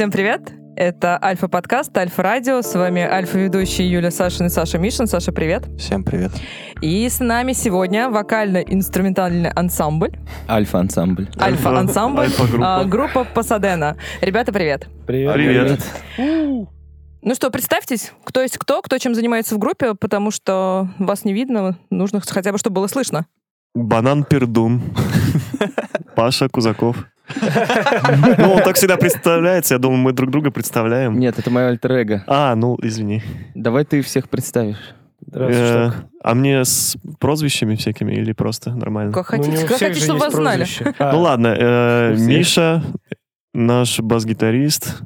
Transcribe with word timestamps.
Всем 0.00 0.10
привет! 0.10 0.54
Это 0.76 1.22
Альфа-подкаст, 1.22 1.94
Альфа-радио. 1.94 2.62
С 2.62 2.74
вами 2.74 3.02
альфа-ведущие 3.02 3.92
Юля 3.92 4.10
Сашин 4.10 4.46
и 4.46 4.48
Саша 4.48 4.78
Мишин. 4.78 5.06
Саша, 5.06 5.30
привет. 5.30 5.66
Всем 5.78 6.04
привет. 6.04 6.32
И 6.80 7.06
с 7.06 7.20
нами 7.20 7.52
сегодня 7.52 8.08
вокально-инструментальный 8.08 9.50
ансамбль. 9.50 10.18
Альфа-ансамбль. 10.48 11.28
Альфа-ансамбль. 11.38 12.22
Альфа-группа. 12.22 12.76
а, 12.80 12.84
группа 12.84 13.24
Пасадена. 13.24 13.98
Ребята, 14.22 14.54
привет. 14.54 14.88
Привет. 15.06 15.34
Привет. 15.34 15.80
Ну 16.16 17.34
что, 17.34 17.50
представьтесь, 17.50 18.14
кто 18.24 18.40
есть 18.40 18.56
кто, 18.56 18.80
кто 18.80 18.96
чем 18.96 19.14
занимается 19.14 19.54
в 19.54 19.58
группе, 19.58 19.92
потому 19.94 20.30
что 20.30 20.88
вас 20.98 21.26
не 21.26 21.34
видно, 21.34 21.76
нужно 21.90 22.22
хотя 22.26 22.52
бы, 22.52 22.56
чтобы 22.56 22.76
было 22.76 22.86
слышно. 22.86 23.26
Банан 23.74 24.24
Пердун. 24.24 24.80
Паша 26.16 26.48
Кузаков. 26.48 26.96
Ну, 28.38 28.60
так 28.64 28.76
всегда 28.76 28.96
представляется. 28.96 29.74
Я 29.74 29.78
думаю, 29.78 29.98
мы 29.98 30.12
друг 30.12 30.30
друга 30.30 30.50
представляем. 30.50 31.18
Нет, 31.18 31.38
это 31.38 31.50
мое 31.50 31.68
альтер 31.68 31.92
-эго. 31.92 32.20
А, 32.26 32.54
ну, 32.54 32.78
извини. 32.82 33.22
Давай 33.54 33.84
ты 33.84 34.02
всех 34.02 34.28
представишь. 34.28 34.94
Здравствуй, 35.26 35.64
Э. 35.66 35.90
А 36.22 36.34
мне 36.34 36.64
с 36.64 36.96
прозвищами 37.18 37.74
всякими 37.76 38.12
или 38.14 38.32
просто 38.32 38.70
нормально? 38.74 39.12
Как 39.12 39.30
Ну, 39.32 39.38
хотите, 39.44 39.64
у 39.64 39.68
как 39.68 39.78
хотите, 39.78 40.04
чтобы 40.04 40.20
вас 40.20 40.34
знали. 40.34 40.66
А, 40.98 41.12
Ну 41.12 41.20
ладно, 41.20 41.54
э. 41.58 42.14
Миша, 42.18 42.82
наш 43.54 44.00
бас-гитарист. 44.00 45.02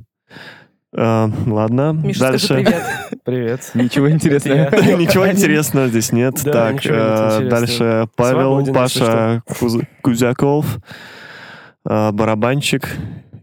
Э, 0.97 1.29
Ладно, 1.47 1.93
Миша, 1.93 2.19
скажи 2.39 2.49
дальше. 2.49 2.55
привет. 2.55 2.83
Привет. 3.25 3.71
Ничего 3.75 4.11
интересного. 4.11 4.57
Ничего 4.97 5.29
интересного 5.29 5.89
здесь 5.89 6.13
нет. 6.13 6.41
Да, 6.45 6.53
Так, 6.53 6.87
э, 6.87 7.49
дальше 7.51 8.09
Павел, 8.17 8.65
Паша 8.73 9.43
Куз- 9.59 9.83
Кузяков, 10.03 10.79
барабанщик 11.85 12.97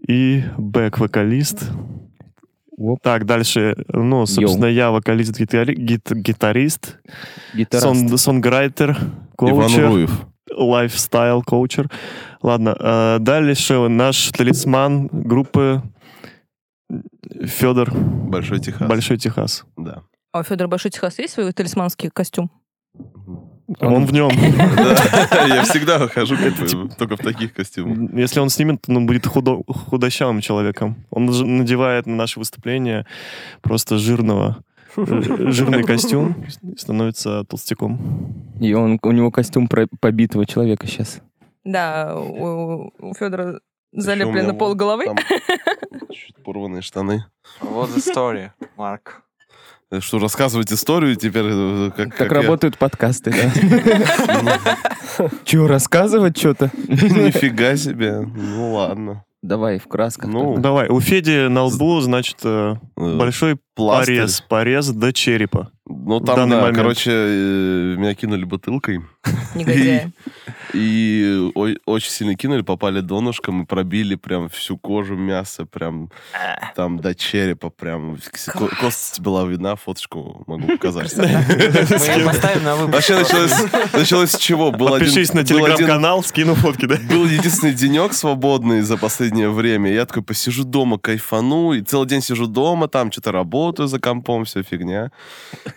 и 0.07 0.43
бэк-вокалист. 0.57 1.69
Оп. 2.77 2.99
Так, 3.03 3.25
дальше, 3.25 3.75
ну, 3.89 4.25
собственно, 4.25 4.65
я 4.65 4.89
вокалист-гитари- 4.91 5.75
гит- 5.75 6.11
гитарист, 6.11 6.97
Гитарист. 7.53 7.83
song- 7.83 8.17
songwriter, 8.17 8.91
Иван 9.39 9.67
coacher, 9.67 9.87
Руев. 9.87 10.25
lifestyle 10.51 11.43
coacher. 11.43 11.89
Ладно, 12.41 12.75
э, 12.79 13.17
дальше 13.19 13.87
наш 13.87 14.29
талисман 14.31 15.07
группы 15.11 15.83
Федор 17.43 17.91
Большой 17.93 18.59
Техас. 18.59 18.89
Большой 18.89 19.17
Техас. 19.17 19.63
Да. 19.77 20.01
А 20.33 20.39
у 20.39 20.43
Федора 20.43 20.67
Большой 20.67 20.89
Техас 20.89 21.19
есть 21.19 21.33
свой 21.35 21.51
талисманский 21.53 22.09
костюм? 22.09 22.49
Он 23.79 24.05
в 24.05 24.13
нем. 24.13 24.29
Я 25.47 25.63
всегда 25.63 26.07
хожу 26.07 26.35
только 26.97 27.15
в 27.15 27.19
таких 27.19 27.53
костюмах. 27.53 28.11
Если 28.13 28.39
он 28.39 28.49
снимет, 28.49 28.81
то 28.81 28.91
он 28.93 29.05
будет 29.05 29.25
худо- 29.25 29.63
худощавым 29.67 30.41
человеком. 30.41 30.95
Он 31.09 31.25
надевает 31.57 32.05
на 32.07 32.15
наше 32.15 32.39
выступление 32.39 33.05
просто 33.61 33.97
жирного, 33.97 34.57
э, 34.97 35.03
жирный 35.51 35.83
костюм, 35.83 36.35
и 36.63 36.77
становится 36.77 37.43
толстяком. 37.45 38.33
И 38.59 38.73
он, 38.73 38.99
у 39.01 39.11
него 39.11 39.31
костюм 39.31 39.67
про- 39.67 39.87
побитого 39.99 40.45
человека 40.45 40.87
сейчас. 40.87 41.21
Да, 41.63 42.15
у, 42.17 42.91
у 42.99 43.13
Федора 43.13 43.59
залеплено 43.93 44.53
пол 44.53 44.75
головы. 44.75 45.05
чуть 46.11 46.35
порванные 46.43 46.81
штаны. 46.81 47.25
Вот 47.61 47.89
the 47.89 47.97
story, 47.99 48.49
Марк. 48.77 49.21
Что, 49.99 50.19
рассказывать 50.19 50.71
историю 50.71 51.15
теперь? 51.17 51.43
э, 51.47 51.91
Как, 51.95 52.15
Так 52.15 52.29
как 52.29 52.31
я- 52.37 52.43
работают 52.43 52.77
подкасты, 52.77 53.31
да? 53.31 54.59
Че, 55.43 55.67
рассказывать 55.67 56.37
что-то? 56.37 56.71
Нифига 56.87 57.75
себе. 57.75 58.21
Ну 58.21 58.73
ладно. 58.73 59.25
Давай, 59.41 59.79
в 59.79 59.87
красках. 59.87 60.29
Ну, 60.29 60.57
Давай, 60.59 60.87
у 60.87 60.99
Феди 60.99 61.47
на 61.47 61.63
лбу, 61.63 61.99
значит, 62.01 62.37
э, 62.43 62.75
Э, 62.95 63.17
большой 63.17 63.57
порез, 63.75 64.39
порез 64.41 64.89
до 64.89 65.11
черепа. 65.11 65.71
Ну 65.91 66.19
там, 66.19 66.49
да, 66.49 66.57
момент. 66.61 66.77
короче, 66.77 67.11
э, 67.13 67.95
меня 67.97 68.13
кинули 68.15 68.43
бутылкой. 68.43 69.01
Негодяи. 69.55 70.11
И 70.73 71.51
ой- 71.55 71.79
очень 71.85 72.09
сильно 72.11 72.35
кинули, 72.35 72.61
попали 72.61 73.01
донышком 73.01 73.63
и 73.63 73.65
пробили 73.65 74.15
прям 74.15 74.47
всю 74.49 74.77
кожу, 74.77 75.15
мясо, 75.15 75.65
прям 75.65 76.09
там 76.75 76.99
до 76.99 77.13
черепа, 77.13 77.69
прям 77.69 78.17
ко- 78.47 78.67
кость 78.79 79.19
была 79.19 79.45
видна, 79.45 79.75
фоточку 79.75 80.43
могу 80.47 80.67
показать. 80.77 81.13
Поставим 82.25 82.63
на. 82.63 82.75
Вообще 82.87 83.15
началось, 83.19 83.53
началось 83.93 84.31
с 84.31 84.37
чего? 84.37 84.71
Подпишись 84.71 85.33
на 85.33 85.43
телеграм-канал, 85.43 86.23
скину 86.23 86.55
фотки, 86.55 86.85
да? 86.85 86.95
Был 87.09 87.25
единственный 87.25 87.73
денек 87.73 88.13
свободный 88.13 88.81
за 88.81 88.97
последнее 88.97 89.49
время. 89.49 89.91
Я 89.91 90.05
такой 90.05 90.23
посижу 90.23 90.63
дома, 90.63 90.97
кайфану, 90.97 91.73
и 91.73 91.81
целый 91.81 92.07
день 92.07 92.21
сижу 92.21 92.47
дома, 92.47 92.87
там 92.87 93.11
что-то 93.11 93.31
работаю 93.31 93.87
за 93.87 93.99
компом, 93.99 94.45
все 94.45 94.63
фигня. 94.63 95.11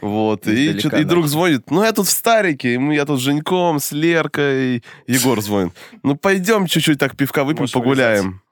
Вот. 0.04 0.46
И, 0.46 0.78
чё-то- 0.80 0.98
и 1.00 1.04
друг 1.04 1.26
звонит, 1.28 1.70
ну 1.70 1.82
я 1.82 1.92
тут 1.92 2.06
в 2.06 2.10
Старике, 2.10 2.74
я 2.74 3.04
тут 3.06 3.18
с 3.18 3.22
Женьком, 3.22 3.78
с 3.80 3.90
Леркой, 3.92 4.82
Егор 5.06 5.40
звонит. 5.40 5.72
Ну 6.02 6.14
пойдем 6.14 6.66
чуть-чуть 6.66 6.98
так 6.98 7.16
пивка 7.16 7.42
выпьем, 7.44 7.62
Можешь 7.62 7.72
погуляем 7.72 8.42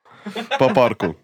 по 0.59 0.71
парку. 0.71 1.17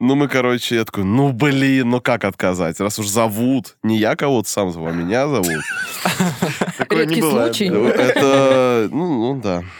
Ну, 0.00 0.16
мы, 0.16 0.26
короче, 0.26 0.74
я 0.76 0.84
такой, 0.84 1.04
ну, 1.04 1.30
блин, 1.32 1.90
ну 1.90 2.00
как 2.00 2.24
отказать? 2.24 2.80
Раз 2.80 2.98
уж 2.98 3.06
зовут, 3.06 3.76
не 3.84 3.98
я 3.98 4.16
кого-то 4.16 4.48
сам 4.48 4.72
зову, 4.72 4.86
а 4.86 4.90
меня 4.90 5.28
зовут. 5.28 5.46
Такое 6.78 7.06
не 7.06 7.14
Редкий 7.14 7.20
бывает, 7.20 7.54
случай. 7.54 7.70
да. 7.70 7.76
Это, 8.02 8.88
ну, 8.90 9.34
ну 9.34 9.40
да. 9.40 9.62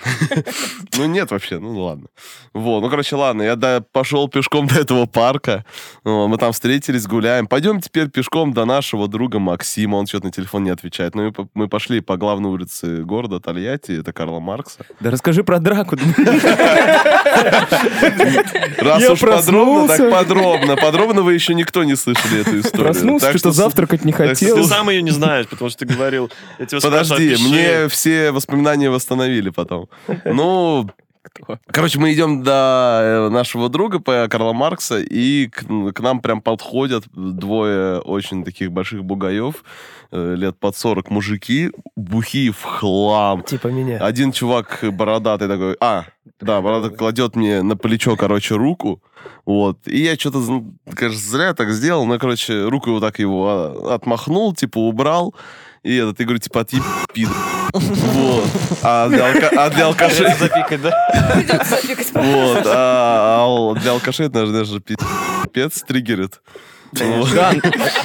Ну 0.99 1.07
нет 1.07 1.31
вообще, 1.31 1.59
ну 1.59 1.77
ладно. 1.85 2.09
Вот, 2.53 2.83
ну 2.83 2.91
короче, 2.91 3.17
ладно, 3.17 3.41
я 3.43 3.57
до- 3.57 3.83
пошел 3.93 4.29
пешком 4.29 4.67
до 4.67 4.79
этого 4.81 5.07
парка. 5.07 5.65
Ну, 6.05 6.29
Мы 6.29 6.37
там 6.37 6.53
встретились, 6.53 7.07
гуляем. 7.07 7.47
Пойдем 7.47 7.81
теперь 7.81 8.09
пешком 8.11 8.53
до 8.53 8.67
нашего 8.67 9.09
друга 9.09 9.39
Максима. 9.39 9.97
Он 9.97 10.07
что-то 10.07 10.27
на 10.27 10.33
телефон 10.33 10.65
не 10.65 10.71
отвечает. 10.71 11.15
Ну 11.15 11.33
мы 11.55 11.69
пошли 11.69 12.01
по 12.01 12.19
главной 12.19 12.51
улице 12.51 13.03
города 13.05 13.41
Тольятти, 13.41 13.99
это 14.01 14.13
Карла 14.13 14.39
Маркса. 14.39 14.85
Да 15.01 15.11
расскажи 15.11 15.43
про 15.43 15.59
драку. 15.61 15.97
Раз 18.79 19.01
Я 19.03 19.13
уж 19.13 19.21
подробно, 19.21 19.89
так 19.89 20.11
подробно. 20.13 20.77
Подробно 20.77 21.23
вы 21.23 21.35
еще 21.35 21.55
никто 21.55 21.85
не 21.85 21.97
слышали 21.97 22.41
эту 22.41 22.61
историю. 22.61 22.87
Проснулся, 22.87 23.31
что-то 23.31 23.53
завтракать 23.53 24.05
не 24.05 24.13
хотел. 24.13 24.57
Ты 24.57 24.65
сам 24.65 24.91
ее 24.91 25.03
не 25.03 25.11
знаешь, 25.11 25.47
потому 25.49 25.71
что 25.71 25.85
ты 25.85 25.95
говорил. 25.95 26.31
Я 26.59 26.67
тебя 26.67 26.81
спрашиваю, 26.81 27.31
Подожди, 27.31 27.49
мне 27.49 27.89
все 27.89 28.31
воспоминания 28.31 28.91
восстановили 28.91 29.51
потом. 29.51 29.89
Ну, 30.25 30.89
короче, 31.71 31.99
мы 31.99 32.13
идем 32.13 32.43
до 32.43 33.01
э, 33.03 33.29
нашего 33.31 33.69
друга 33.69 33.99
по 33.99 34.27
Карла 34.29 34.53
Маркса, 34.53 34.99
и 35.01 35.49
к, 35.49 35.65
к 35.93 36.01
нам 36.01 36.21
прям 36.21 36.41
подходят 36.41 37.05
двое 37.13 38.01
очень 38.01 38.45
таких 38.45 38.73
больших 38.73 39.05
бугаев, 39.05 39.65
э, 40.11 40.35
лет 40.37 40.59
под 40.59 40.77
40 40.77 41.11
мужики, 41.11 41.71
бухие 41.97 42.53
в 42.53 42.63
хлам. 42.63 43.43
Типа 43.43 43.69
меня. 43.69 43.99
Один 43.99 44.33
чувак 44.33 44.81
бородатый 44.93 45.49
такой, 45.49 45.77
а, 45.81 46.05
да, 46.41 46.61
бородатый 46.61 46.97
кладет 46.97 47.37
мне 47.37 47.63
на 47.63 47.77
плечо, 47.77 48.17
короче, 48.17 48.57
руку, 48.57 49.03
вот, 49.45 49.79
и 49.87 50.03
я 50.03 50.15
что-то, 50.15 50.65
конечно, 50.95 51.21
зря 51.21 51.55
так 51.55 51.71
сделал, 51.71 52.05
но, 52.07 52.19
короче, 52.19 52.65
руку 52.65 52.91
вот 52.93 53.01
так 53.01 53.19
его 53.19 53.49
а, 53.49 53.95
отмахнул, 53.95 54.55
типа, 54.55 54.79
убрал, 54.79 55.35
и 55.83 55.97
этот, 55.97 56.21
я 56.21 56.27
говорю, 56.27 56.39
типа, 56.39 56.61
от 56.61 56.71
пид. 57.13 57.29
Вот. 57.73 58.45
А 58.83 59.09
для, 59.09 59.33
алка- 59.33 59.55
а 59.57 59.71
для 59.71 59.87
алкашей... 59.87 60.27
Запикать, 60.39 60.83
да? 60.83 60.93
Запикать. 61.65 62.13
Вот. 62.15 62.63
А, 62.67 63.45
а 63.45 63.75
для 63.81 63.93
алкашей 63.93 64.27
это, 64.27 64.37
наверное, 64.37 64.61
даже 64.61 64.81
пипец 64.81 65.83
триггерит. 65.83 66.41
Да, 66.93 67.55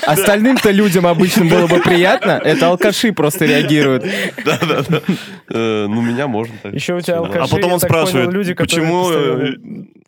остальным-то 0.04 0.72
людям 0.72 1.06
обычно 1.06 1.44
было 1.46 1.68
бы 1.68 1.80
приятно. 1.81 2.40
Это 2.44 2.68
алкаши 2.68 3.12
просто 3.12 3.46
реагируют. 3.46 4.06
Да-да-да. 4.46 5.02
Э, 5.50 5.88
Ну, 5.88 6.02
меня 6.02 6.28
можно 6.28 6.56
так. 6.63 6.74
Еще 6.74 6.96
у 6.96 7.02
тебя 7.02 7.18
алкаши, 7.18 7.40
А 7.40 7.48
потом 7.48 7.74
он 7.74 7.80
спрашивает, 7.81 8.58
почему 8.58 9.10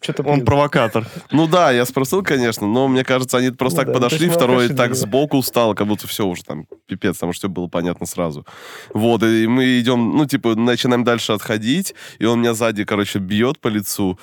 что-то 0.01 0.23
он 0.23 0.45
провокатор. 0.45 1.05
Ну 1.31 1.47
да, 1.47 1.71
я 1.71 1.85
спросил, 1.85 2.23
конечно, 2.23 2.67
но 2.67 2.87
мне 2.87 3.03
кажется, 3.03 3.37
они 3.37 3.51
просто 3.51 3.79
Ну 3.79 3.85
так 3.85 3.87
да, 3.87 3.93
подошли, 3.93 4.29
второй 4.29 4.69
так 4.69 4.95
сбоку 4.95 5.41
стал, 5.41 5.75
как 5.75 5.87
будто 5.87 6.07
все 6.07 6.25
уже 6.25 6.43
там 6.43 6.65
пипец, 6.87 7.15
потому 7.15 7.33
что 7.33 7.41
все 7.41 7.49
было 7.49 7.67
понятно 7.67 8.05
сразу. 8.05 8.45
Вот, 8.93 9.23
и 9.23 9.47
мы 9.47 9.79
идем, 9.79 10.15
ну, 10.15 10.25
типа, 10.25 10.55
начинаем 10.55 11.03
дальше 11.03 11.33
отходить, 11.33 11.95
и 12.19 12.25
он 12.25 12.39
меня 12.39 12.53
сзади, 12.53 12.85
короче, 12.85 13.19
бьет 13.19 13.59
по 13.59 13.67
лицу. 13.67 14.17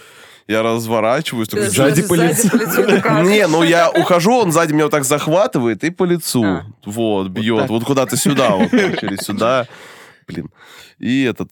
Я 0.49 0.63
разворачиваюсь, 0.63 1.49
такой, 1.49 1.67
Сзади 1.69 2.03
по 2.07 2.15
лицу. 2.15 2.49
как? 3.03 3.25
Не, 3.25 3.49
ну 3.49 3.65
я 3.65 3.91
ухожу, 3.91 4.33
он 4.33 4.53
сзади 4.53 4.73
меня 4.73 4.85
вот 4.85 4.93
так 4.93 5.05
захватывает 5.05 5.83
и 5.83 5.91
по 5.91 6.05
лицу. 6.05 6.45
А. 6.45 6.67
Вот, 6.85 7.29
бьет. 7.29 7.69
Вот, 7.69 7.85
куда-то 7.85 8.17
сюда, 8.17 8.51
вот, 8.51 8.73
или 8.73 9.17
сюда. 9.17 9.67
Блин. 10.29 10.49
И 10.99 11.25
этот... 11.25 11.51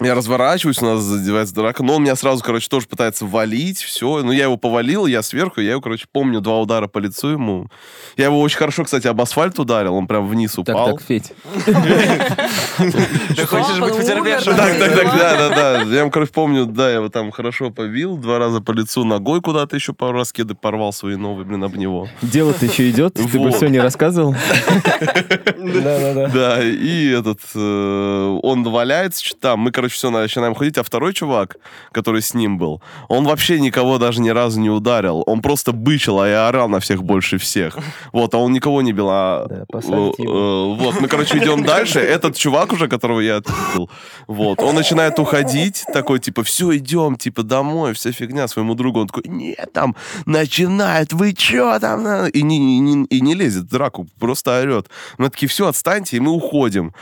Я 0.00 0.16
разворачиваюсь, 0.16 0.82
у 0.82 0.86
нас 0.86 1.02
задевается 1.02 1.54
драка, 1.54 1.84
но 1.84 1.94
он 1.94 2.02
меня 2.02 2.16
сразу, 2.16 2.42
короче, 2.42 2.68
тоже 2.68 2.88
пытается 2.88 3.26
валить, 3.26 3.78
все. 3.78 4.24
Ну, 4.24 4.32
я 4.32 4.44
его 4.44 4.56
повалил, 4.56 5.06
я 5.06 5.22
сверху, 5.22 5.60
я 5.60 5.70
его, 5.72 5.80
короче, 5.80 6.06
помню, 6.10 6.40
два 6.40 6.58
удара 6.58 6.88
по 6.88 6.98
лицу 6.98 7.28
ему. 7.28 7.68
Я 8.16 8.24
его 8.24 8.40
очень 8.40 8.58
хорошо, 8.58 8.82
кстати, 8.82 9.06
об 9.06 9.20
асфальт 9.20 9.56
ударил, 9.60 9.94
он 9.94 10.08
прям 10.08 10.26
вниз 10.26 10.50
Так, 10.54 10.58
упал. 10.68 10.96
так, 10.96 11.02
Федь. 11.06 11.32
Ты 11.64 13.46
хочешь 13.46 13.78
быть 13.78 13.96
потерпевшим? 13.96 14.56
да. 14.56 14.66
Так, 14.66 14.78
так, 14.78 14.94
так, 14.94 15.16
да, 15.16 15.36
да, 15.36 15.48
да. 15.48 15.82
Я, 15.82 16.00
ему, 16.00 16.10
короче, 16.10 16.32
помню, 16.32 16.66
да, 16.66 16.88
я 16.88 16.96
его 16.96 17.08
там 17.08 17.30
хорошо 17.30 17.70
побил, 17.70 18.16
два 18.16 18.40
раза 18.40 18.60
по 18.60 18.72
лицу, 18.72 19.04
ногой 19.04 19.40
куда-то 19.42 19.76
еще 19.76 19.92
пару 19.92 20.18
раз 20.18 20.32
кеды 20.32 20.56
порвал 20.56 20.92
свои 20.92 21.14
новые, 21.14 21.46
блин, 21.46 21.62
об 21.62 21.76
него. 21.76 22.08
Дело-то 22.20 22.66
еще 22.66 22.90
идет, 22.90 23.14
ты 23.14 23.38
бы 23.38 23.52
все 23.52 23.68
не 23.68 23.78
рассказывал. 23.78 24.34
Да-да-да. 25.56 26.28
Да, 26.34 26.64
и 26.64 27.10
этот, 27.10 27.38
э, 27.54 28.38
он 28.42 28.64
валяется, 28.64 29.24
что 29.24 29.38
там, 29.38 29.60
мы, 29.60 29.70
короче, 29.70 29.93
все 29.94 30.10
начинаем 30.10 30.54
ходить, 30.54 30.78
а 30.78 30.82
второй 30.82 31.14
чувак, 31.14 31.56
который 31.92 32.22
с 32.22 32.34
ним 32.34 32.58
был, 32.58 32.82
он 33.08 33.24
вообще 33.24 33.60
никого 33.60 33.98
даже 33.98 34.20
ни 34.20 34.30
разу 34.30 34.60
не 34.60 34.70
ударил, 34.70 35.22
он 35.26 35.40
просто 35.40 35.72
бычил, 35.72 36.20
а 36.20 36.28
я 36.28 36.48
орал 36.48 36.68
на 36.68 36.80
всех 36.80 37.02
больше 37.02 37.38
всех. 37.38 37.78
Вот, 38.12 38.34
а 38.34 38.38
он 38.38 38.52
никого 38.52 38.82
не 38.82 38.92
бил, 38.92 39.08
а... 39.10 39.46
Да, 39.48 39.64
э, 39.72 39.78
э, 39.78 40.22
Вот, 40.22 41.00
мы, 41.00 41.08
короче, 41.08 41.38
идем 41.38 41.62
дальше, 41.64 42.00
этот 42.00 42.36
чувак 42.36 42.72
уже, 42.72 42.88
которого 42.88 43.20
я 43.20 43.36
отпил, 43.36 43.90
вот, 44.26 44.60
он 44.60 44.74
начинает 44.74 45.18
уходить, 45.18 45.84
такой, 45.92 46.18
типа, 46.18 46.42
все, 46.42 46.76
идем, 46.76 47.16
типа, 47.16 47.42
домой, 47.42 47.94
вся 47.94 48.12
фигня, 48.12 48.48
своему 48.48 48.74
другу, 48.74 49.00
он 49.00 49.06
такой, 49.06 49.24
нет, 49.26 49.72
там, 49.72 49.96
начинает, 50.26 51.12
вы 51.12 51.32
чё 51.32 51.78
там, 51.78 52.02
на?» 52.02 52.28
и 52.28 52.42
не, 52.42 52.76
и 52.76 52.80
не, 52.80 53.04
и 53.06 53.20
не 53.20 53.34
лезет 53.34 53.64
в 53.64 53.70
драку, 53.70 54.06
просто 54.18 54.60
орет. 54.60 54.88
Мы 55.18 55.30
такие, 55.30 55.48
все, 55.48 55.68
отстаньте, 55.68 56.16
и 56.16 56.20
мы 56.20 56.32
уходим. 56.32 56.92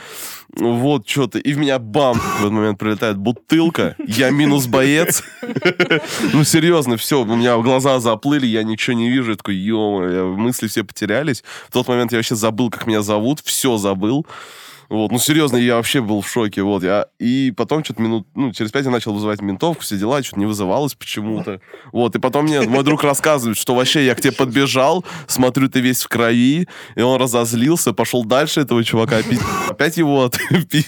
Вот 0.55 1.09
что-то. 1.09 1.39
И 1.39 1.53
в 1.53 1.57
меня 1.57 1.79
бам! 1.79 2.19
В 2.19 2.41
этот 2.41 2.51
момент 2.51 2.77
прилетает 2.77 3.17
бутылка. 3.17 3.95
Я 4.05 4.29
минус 4.29 4.67
боец. 4.67 5.23
Ну, 6.31 6.43
серьезно, 6.43 6.97
все. 6.97 7.23
У 7.23 7.35
меня 7.35 7.57
глаза 7.57 7.99
заплыли, 7.99 8.45
я 8.45 8.63
ничего 8.63 8.95
не 8.95 9.09
вижу. 9.09 9.31
Я 9.31 9.37
такой, 9.37 9.55
ё 9.55 10.35
мысли 10.37 10.67
все 10.67 10.83
потерялись. 10.83 11.43
В 11.69 11.73
тот 11.73 11.87
момент 11.87 12.11
я 12.11 12.19
вообще 12.19 12.35
забыл, 12.35 12.69
как 12.69 12.85
меня 12.85 13.01
зовут. 13.01 13.39
Все 13.43 13.77
забыл. 13.77 14.25
Вот, 14.93 15.11
ну 15.11 15.17
серьезно, 15.17 15.57
я 15.57 15.77
вообще 15.77 16.01
был 16.01 16.21
в 16.21 16.29
шоке, 16.29 16.61
вот, 16.61 16.83
я, 16.83 17.07
и 17.17 17.51
потом 17.57 17.83
что-то 17.83 17.99
минут, 17.99 18.27
ну, 18.35 18.53
через 18.53 18.71
пять 18.71 18.85
я 18.85 18.91
начал 18.91 19.11
вызывать 19.11 19.41
ментовку, 19.41 19.81
все 19.81 19.97
дела, 19.97 20.21
что-то 20.21 20.39
не 20.39 20.45
вызывалось 20.45 20.93
почему-то, 20.93 21.61
вот, 21.91 22.15
и 22.15 22.19
потом 22.19 22.45
мне 22.45 22.61
мой 22.61 22.83
друг 22.83 23.03
рассказывает, 23.03 23.57
что 23.57 23.73
вообще 23.73 24.05
я 24.05 24.13
к 24.13 24.21
тебе 24.21 24.33
подбежал, 24.33 25.03
смотрю, 25.25 25.67
ты 25.67 25.79
весь 25.79 26.03
в 26.03 26.09
крови, 26.09 26.67
и 26.95 27.01
он 27.01 27.19
разозлился, 27.19 27.91
пошел 27.91 28.23
дальше 28.23 28.61
этого 28.61 28.83
чувака 28.83 29.23
пить, 29.23 29.41
опять 29.67 29.97
его 29.97 30.25
отпить. 30.25 30.85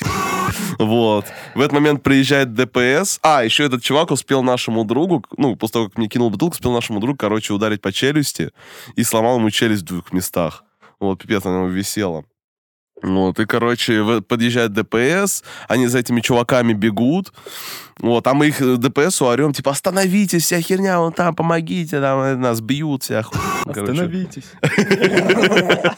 Вот. 0.78 1.26
В 1.56 1.62
этот 1.62 1.72
момент 1.72 2.04
приезжает 2.04 2.54
ДПС. 2.54 3.20
А, 3.24 3.44
еще 3.44 3.64
этот 3.64 3.82
чувак 3.82 4.12
успел 4.12 4.44
нашему 4.44 4.86
другу, 4.86 5.26
ну, 5.36 5.56
после 5.56 5.74
того, 5.74 5.86
как 5.88 5.98
мне 5.98 6.08
кинул 6.08 6.30
бутылку, 6.30 6.54
успел 6.54 6.74
нашему 6.74 7.00
другу, 7.00 7.18
короче, 7.18 7.54
ударить 7.54 7.82
по 7.82 7.92
челюсти 7.92 8.52
и 8.96 9.04
сломал 9.04 9.38
ему 9.38 9.50
челюсть 9.50 9.82
в 9.82 9.86
двух 9.86 10.14
местах. 10.14 10.64
Вот, 11.00 11.24
пипец, 11.24 11.44
она 11.46 11.56
у 11.56 11.60
него 11.64 11.70
висела. 11.70 12.24
Вот, 13.02 13.40
и, 13.40 13.46
короче, 13.46 14.22
подъезжает 14.22 14.74
ДПС, 14.74 15.44
они 15.68 15.88
за 15.88 16.00
этими 16.00 16.22
чуваками 16.22 16.74
бегут, 16.74 17.34
вот, 18.00 18.26
а 18.28 18.34
мы 18.34 18.48
их 18.48 18.62
э, 18.62 18.78
ДПСу 18.78 19.26
орем, 19.26 19.54
типа, 19.54 19.72
остановитесь, 19.72 20.44
вся 20.44 20.62
херня, 20.62 21.00
вон 21.00 21.14
там, 21.14 21.36
помогите, 21.36 22.00
там, 22.00 22.20
э, 22.20 22.36
нас 22.36 22.62
бьют, 22.62 23.04
вся 23.04 23.22
хуйня. 23.22 23.46
Остановитесь. 23.66 24.46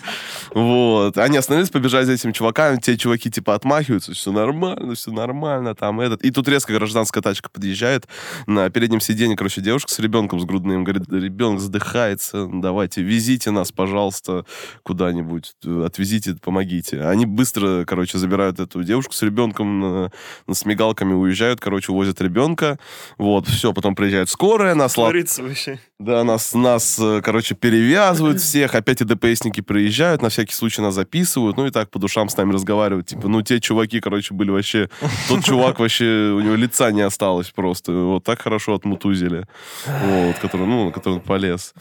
вот. 0.58 1.18
Они 1.20 1.38
остановились, 1.38 1.70
побежали 1.70 2.06
за 2.06 2.14
этими 2.14 2.32
чуваками, 2.32 2.78
те 2.78 2.98
чуваки 2.98 3.30
типа 3.30 3.54
отмахиваются, 3.54 4.14
все 4.14 4.32
нормально, 4.32 4.96
все 4.96 5.12
нормально, 5.12 5.76
там 5.76 6.00
этот. 6.02 6.24
И 6.24 6.32
тут 6.32 6.48
резко 6.48 6.74
гражданская 6.74 7.22
тачка 7.22 7.50
подъезжает, 7.50 8.08
на 8.48 8.70
переднем 8.72 9.00
сиденье, 9.00 9.38
короче, 9.38 9.62
девушка 9.62 9.92
с 9.94 10.00
ребенком 10.00 10.40
с 10.40 10.46
грудным, 10.46 10.84
говорит, 10.84 11.04
ребенок 11.12 11.60
задыхается, 11.60 12.50
давайте, 12.52 13.04
везите 13.04 13.52
нас, 13.52 13.72
пожалуйста, 13.72 14.46
куда-нибудь, 14.84 15.54
отвезите, 15.86 16.36
помогите. 16.42 17.02
Они 17.02 17.26
быстро, 17.28 17.86
короче, 17.86 18.18
забирают 18.18 18.60
эту 18.60 18.84
девушку 18.84 19.14
с 19.14 19.22
ребенком, 19.22 19.80
на- 19.80 20.12
на- 20.48 20.54
с 20.56 20.66
мигалками 20.66 21.14
уезжают, 21.14 21.60
короче, 21.60 21.92
увозят 21.92 22.20
ребенка, 22.20 22.80
вот, 23.20 23.48
все, 23.48 23.74
потом 23.74 23.94
приезжает 23.94 24.30
скорая, 24.30 24.74
нас 24.74 24.94
Творится 24.94 25.44
вообще. 25.44 25.80
Да, 26.00 26.24
нас, 26.24 26.54
нас, 26.54 27.00
э, 27.00 27.22
короче, 27.24 27.56
перевязывают 27.56 28.40
всех, 28.42 28.76
опять 28.76 29.02
и 29.02 29.04
ДПСники 29.04 29.62
приезжают, 29.62 30.22
на 30.22 30.30
всякий 30.30 30.54
случай 30.54 30.82
нас 30.82 30.94
записывают, 30.94 31.58
ну 31.58 31.66
и 31.66 31.72
так 31.72 31.90
по 31.90 31.98
душам 31.98 32.30
с 32.30 32.38
нами 32.38 32.54
разговаривают. 32.54 33.08
Типа, 33.08 33.28
ну 33.28 33.42
те 33.42 33.60
чуваки, 33.60 34.00
короче, 34.00 34.36
были 34.36 34.52
вообще... 34.52 34.90
Тот 35.28 35.44
чувак 35.44 35.80
вообще, 35.80 36.34
у 36.36 36.40
него 36.40 36.56
лица 36.56 36.92
не 36.92 37.02
осталось 37.02 37.50
просто. 37.50 37.92
Вот 37.92 38.24
так 38.24 38.42
хорошо 38.42 38.76
отмутузили. 38.76 39.48
Вот, 39.86 40.38
который, 40.38 40.68
ну, 40.68 40.86
на 40.86 40.92
который 40.92 41.16
он 41.16 41.22
полез. 41.22 41.74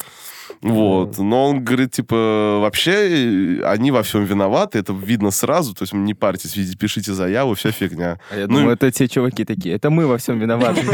Вот. 0.60 1.18
Но 1.18 1.50
он 1.50 1.64
говорит, 1.64 1.92
типа, 1.92 2.58
вообще 2.60 2.92
э, 2.92 3.62
они 3.64 3.90
во 3.90 4.02
всем 4.02 4.24
виноваты, 4.24 4.78
это 4.78 4.92
видно 4.92 5.30
сразу, 5.30 5.74
то 5.74 5.82
есть 5.82 5.92
не 5.92 6.14
парьтесь, 6.14 6.52
пишите 6.76 7.12
заяву, 7.12 7.54
вся 7.54 7.70
фигня. 7.70 8.18
А 8.30 8.36
я 8.36 8.46
Ну, 8.46 8.58
думаю, 8.58 8.74
это 8.74 8.90
те 8.90 9.08
чуваки 9.08 9.44
такие. 9.44 9.74
Это 9.74 9.90
мы 9.90 10.06
во 10.06 10.16
всем 10.18 10.38
виноваты. 10.38 10.80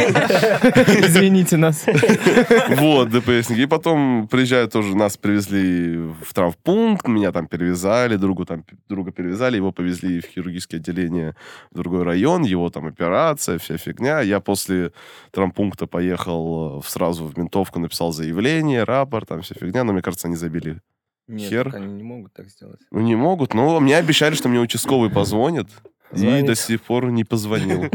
Извините 1.06 1.56
нас. 1.56 1.84
Вот, 2.76 3.10
ДПСники. 3.10 3.60
И 3.60 3.66
потом 3.66 4.28
приезжают 4.28 4.72
тоже, 4.72 4.96
нас 4.96 5.16
привезли 5.16 5.96
в 5.96 6.32
травмпункт, 6.34 7.06
меня 7.08 7.32
там 7.32 7.46
перевязали, 7.46 8.16
другу 8.16 8.44
там, 8.44 8.64
друга 8.88 9.12
перевязали, 9.12 9.56
его 9.56 9.72
повезли 9.72 10.20
в 10.20 10.26
хирургическое 10.26 10.80
отделение 10.80 11.34
в 11.70 11.76
другой 11.76 12.02
район, 12.02 12.42
его 12.42 12.70
там 12.70 12.86
операция, 12.86 13.58
вся 13.58 13.76
фигня. 13.76 14.20
Я 14.20 14.40
после 14.40 14.92
травмпункта 15.30 15.86
поехал 15.86 16.80
э, 16.80 16.88
сразу 16.88 17.26
в 17.26 17.38
ментовку, 17.38 17.78
написал 17.78 18.12
заявление, 18.12 18.84
рапорт, 18.84 19.28
там 19.28 19.41
вся 19.42 19.54
фигня, 19.54 19.84
но 19.84 19.92
мне 19.92 20.02
кажется, 20.02 20.26
они 20.28 20.36
забили. 20.36 20.80
Нет, 21.28 21.48
Хер. 21.50 21.64
так 21.66 21.74
они 21.80 21.92
не 21.94 22.02
могут 22.02 22.32
так 22.32 22.48
сделать. 22.48 22.80
Ну, 22.90 23.00
не 23.00 23.14
могут, 23.14 23.54
но 23.54 23.78
мне 23.80 23.96
обещали, 23.96 24.34
что 24.34 24.48
мне 24.48 24.58
участковый 24.60 25.10
позвонит. 25.10 25.68
И 26.12 26.16
Звонит. 26.18 26.46
до 26.46 26.54
сих 26.54 26.82
пор 26.82 27.10
не 27.10 27.24
позвонил. 27.24 27.84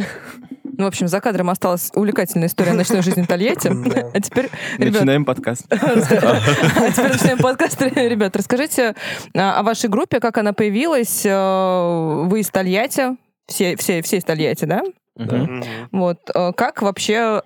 Ну, 0.79 0.83
в 0.83 0.87
общем, 0.89 1.07
за 1.07 1.19
кадром 1.21 1.49
осталась 1.49 1.89
увлекательная 1.95 2.49
история 2.49 2.73
ночной 2.73 3.01
жизни 3.01 3.23
Тольятти. 3.23 3.67
Да. 3.89 4.11
А 4.13 4.21
теперь, 4.21 4.47
Начинаем 4.77 5.25
подкаст. 5.25 5.65
А 5.71 5.77
теперь 5.77 7.09
начинаем 7.13 7.39
подкаст. 7.39 7.81
Ребят, 7.81 8.35
расскажите 8.35 8.93
а, 9.35 9.59
о 9.59 9.63
вашей 9.63 9.89
группе, 9.89 10.19
как 10.19 10.37
она 10.37 10.53
появилась. 10.53 11.25
Э, 11.25 12.25
Вы 12.27 12.41
из 12.41 12.49
Тольятти, 12.51 13.17
все, 13.47 13.75
все, 13.75 14.03
все 14.03 14.17
из 14.17 14.23
Тольятти, 14.23 14.65
да? 14.65 14.83
Мгм. 15.15 15.63
Вот. 15.93 16.19
э, 16.35 16.53
Как 16.53 16.83
вообще 16.83 17.41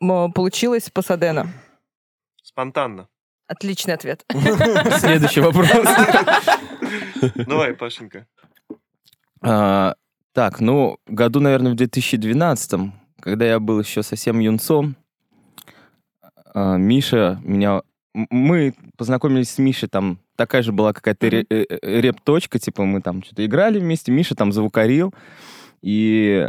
получилось 0.00 0.90
Пасадена? 0.90 1.46
Спонтанно. 2.42 3.06
Отличный 3.46 3.94
ответ. 3.94 4.24
Следующий 4.98 5.40
вопрос. 5.40 5.68
Давай, 7.46 7.74
Пашенька. 7.74 8.26
А, 9.42 9.94
Так, 10.32 10.60
ну, 10.60 10.98
году, 11.06 11.40
наверное, 11.40 11.72
в 11.72 11.76
2012, 11.76 12.92
когда 13.20 13.44
я 13.44 13.60
был 13.60 13.80
еще 13.80 14.02
совсем 14.02 14.38
юнцом, 14.38 14.96
а, 16.54 16.76
Миша 16.76 17.40
меня... 17.42 17.82
Мы 18.14 18.74
познакомились 18.96 19.50
с 19.50 19.58
Мишей, 19.58 19.88
там 19.88 20.20
такая 20.36 20.62
же 20.62 20.72
была 20.72 20.92
какая-то 20.92 21.26
э, 21.26 21.44
э, 21.50 22.00
реп-точка, 22.00 22.60
типа 22.60 22.84
мы 22.84 23.00
там 23.00 23.24
что-то 23.24 23.44
играли 23.44 23.80
вместе, 23.80 24.12
Миша 24.12 24.36
там 24.36 24.52
звукарил, 24.52 25.12
и 25.82 26.48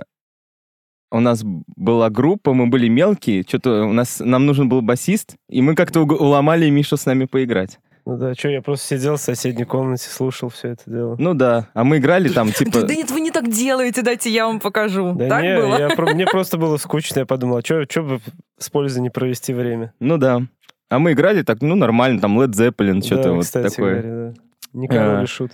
у 1.11 1.19
нас 1.19 1.41
была 1.43 2.09
группа, 2.09 2.53
мы 2.53 2.67
были 2.67 2.87
мелкие, 2.87 3.43
что-то 3.47 3.85
у 3.85 3.93
нас, 3.93 4.19
нам 4.23 4.45
нужен 4.45 4.67
был 4.69 4.81
басист, 4.81 5.35
и 5.49 5.61
мы 5.61 5.75
как-то 5.75 6.01
уломали 6.01 6.69
Мишу 6.69 6.97
с 6.97 7.05
нами 7.05 7.25
поиграть. 7.25 7.79
Ну 8.07 8.17
да, 8.17 8.35
что, 8.35 8.49
я 8.49 8.61
просто 8.61 8.95
сидел 8.97 9.15
в 9.15 9.19
соседней 9.21 9.63
комнате, 9.65 10.07
слушал 10.09 10.49
все 10.49 10.69
это 10.69 10.83
дело. 10.85 11.15
Ну 11.17 11.33
да, 11.33 11.69
а 11.73 11.83
мы 11.83 11.97
играли 11.97 12.29
там, 12.29 12.51
типа... 12.51 12.83
Да 12.83 12.93
нет, 12.93 13.09
вы 13.09 13.19
не 13.21 13.31
так 13.31 13.49
делаете, 13.49 14.03
дайте 14.03 14.29
я 14.29 14.45
вам 14.45 14.59
покажу. 14.59 15.13
Да 15.15 15.27
Так 15.27 15.41
не, 15.43 15.55
было? 15.57 15.77
я 15.79 15.89
про- 15.89 16.13
мне 16.13 16.27
просто 16.27 16.57
было 16.57 16.77
скучно, 16.77 17.19
я 17.19 17.25
подумал, 17.25 17.57
а 17.57 17.61
что 17.63 17.83
бы 18.03 18.19
с 18.59 18.69
пользой 18.69 19.01
не 19.01 19.09
провести 19.09 19.53
время? 19.53 19.91
Ну 19.99 20.17
да. 20.17 20.41
А 20.87 20.99
мы 20.99 21.13
играли 21.13 21.41
так, 21.41 21.61
ну, 21.63 21.73
нормально, 21.75 22.21
там 22.21 22.39
Led 22.39 22.51
Zeppelin, 22.51 22.99
Да, 22.99 23.05
что-то 23.07 23.33
вот 23.33 23.51
такое. 23.51 24.01
говоря, 24.01 24.27
да. 24.31 24.33
Не 24.73 24.87
король 24.87 25.23
А. 25.23 25.25
шут. 25.27 25.51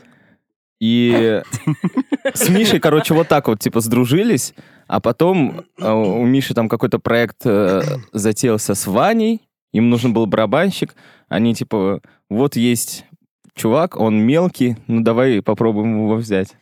И 0.81 1.43
с 2.33 2.49
Мишей, 2.49 2.79
короче, 2.79 3.13
вот 3.13 3.27
так 3.27 3.47
вот, 3.47 3.59
типа, 3.59 3.81
сдружились, 3.81 4.55
а 4.87 4.99
потом 4.99 5.61
а, 5.79 5.93
у 5.93 6.25
Миши 6.25 6.55
там 6.55 6.67
какой-то 6.67 6.97
проект 6.97 7.45
э, 7.45 7.83
затеялся 8.13 8.73
с 8.73 8.87
Ваней, 8.87 9.41
им 9.73 9.91
нужен 9.91 10.11
был 10.11 10.25
барабанщик, 10.25 10.95
они, 11.29 11.53
типа, 11.53 12.01
вот 12.29 12.55
есть 12.55 13.05
чувак, 13.53 13.95
он 13.95 14.17
мелкий, 14.23 14.75
ну, 14.87 15.01
давай 15.01 15.43
попробуем 15.43 16.03
его 16.03 16.15
взять. 16.15 16.55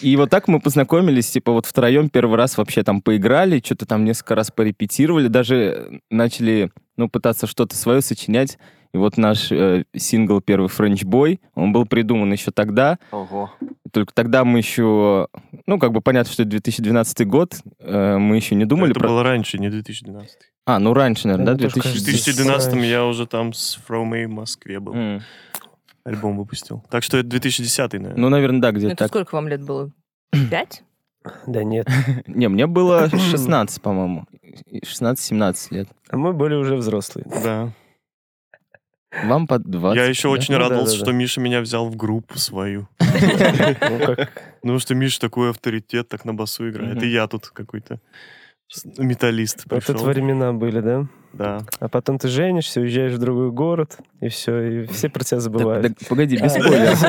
И 0.00 0.16
вот 0.16 0.30
так 0.30 0.48
мы 0.48 0.60
познакомились, 0.60 1.30
типа, 1.30 1.52
вот 1.52 1.66
втроем 1.66 2.08
первый 2.08 2.36
раз 2.36 2.56
вообще 2.56 2.82
там 2.82 3.02
поиграли, 3.02 3.60
что-то 3.62 3.84
там 3.84 4.04
несколько 4.04 4.34
раз 4.34 4.50
порепетировали, 4.50 5.28
даже 5.28 6.00
начали, 6.10 6.70
ну, 6.96 7.10
пытаться 7.10 7.46
что-то 7.46 7.76
свое 7.76 8.00
сочинять. 8.00 8.58
И 8.92 8.96
вот 8.98 9.16
наш 9.16 9.52
э, 9.52 9.84
сингл 9.96 10.40
первый 10.40 10.66
French 10.68 11.04
Boy, 11.04 11.38
он 11.54 11.72
был 11.72 11.86
придуман 11.86 12.32
еще 12.32 12.50
тогда. 12.50 12.98
Ого. 13.12 13.50
Только 13.92 14.12
тогда 14.14 14.44
мы 14.44 14.58
еще, 14.58 15.28
ну, 15.66 15.78
как 15.78 15.92
бы 15.92 16.00
понятно, 16.00 16.32
что 16.32 16.42
это 16.42 16.50
2012 16.50 17.26
год, 17.26 17.54
э, 17.78 18.16
мы 18.18 18.36
еще 18.36 18.54
не 18.56 18.64
думали 18.64 18.90
Это 18.90 19.00
про... 19.00 19.08
было 19.08 19.22
раньше, 19.22 19.58
не 19.58 19.70
2012. 19.70 20.36
А, 20.66 20.78
ну 20.78 20.92
раньше, 20.92 21.28
наверное, 21.28 21.54
да, 21.54 21.58
тоже 21.58 21.70
В 21.70 21.74
2010. 21.82 22.02
кажется, 22.04 22.34
2012 22.44 22.90
я 22.90 23.04
уже 23.04 23.26
там 23.26 23.52
с 23.52 23.78
From 23.88 24.12
A 24.22 24.26
в 24.26 24.30
Москве 24.30 24.80
был. 24.80 24.94
М. 24.94 25.22
Альбом 26.04 26.36
выпустил. 26.38 26.82
Так 26.90 27.02
что 27.02 27.18
это 27.18 27.28
2010, 27.28 27.92
наверное. 27.94 28.16
Ну, 28.16 28.28
наверное, 28.28 28.60
да, 28.60 28.72
Ну, 28.72 28.78
где-то 28.78 28.92
Это 28.94 29.04
так. 29.04 29.08
сколько 29.08 29.34
вам 29.34 29.48
лет 29.48 29.62
было? 29.62 29.90
Пять? 30.50 30.82
Да 31.46 31.62
нет. 31.62 31.86
Не, 32.26 32.48
мне 32.48 32.66
было 32.66 33.08
16, 33.30 33.80
по-моему. 33.82 34.24
16-17 34.84 35.66
лет. 35.70 35.88
А 36.08 36.16
мы 36.16 36.32
были 36.32 36.54
уже 36.54 36.76
взрослые. 36.76 37.26
Да. 37.44 37.70
Вам 39.24 39.46
под 39.46 39.62
20. 39.64 39.96
я 39.96 40.04
еще 40.06 40.28
да? 40.28 40.30
очень 40.30 40.54
Ну 40.54 40.60
радовался, 40.60 40.92
да, 40.92 40.98
да. 40.98 41.04
что 41.04 41.12
Миша 41.12 41.40
меня 41.40 41.60
взял 41.60 41.88
в 41.88 41.96
группу 41.96 42.38
свою. 42.38 42.88
Ну. 43.02 44.16
Ну, 44.62 44.78
что 44.78 44.94
Миша 44.94 45.20
такой 45.20 45.50
авторитет, 45.50 46.08
так 46.08 46.24
на 46.24 46.34
басу 46.34 46.68
играет. 46.68 47.02
И 47.02 47.08
я 47.08 47.26
тут 47.26 47.48
какой-то 47.48 48.00
металлист 48.98 49.66
Это 49.66 49.92
пришел. 49.92 50.04
времена 50.04 50.52
были, 50.52 50.80
да? 50.80 51.08
Да. 51.32 51.60
А 51.78 51.88
потом 51.88 52.18
ты 52.18 52.28
женишься, 52.28 52.80
уезжаешь 52.80 53.12
в 53.12 53.18
другой 53.18 53.50
город, 53.52 53.98
и 54.20 54.28
все, 54.28 54.60
и 54.82 54.86
все 54.86 55.08
про 55.08 55.22
тебя 55.22 55.36
Так, 55.36 55.42
забывают. 55.42 55.86
так, 55.98 56.08
погоди, 56.08 56.36
без 56.36 56.56
А, 56.56 56.60
спойлеров. 56.60 57.00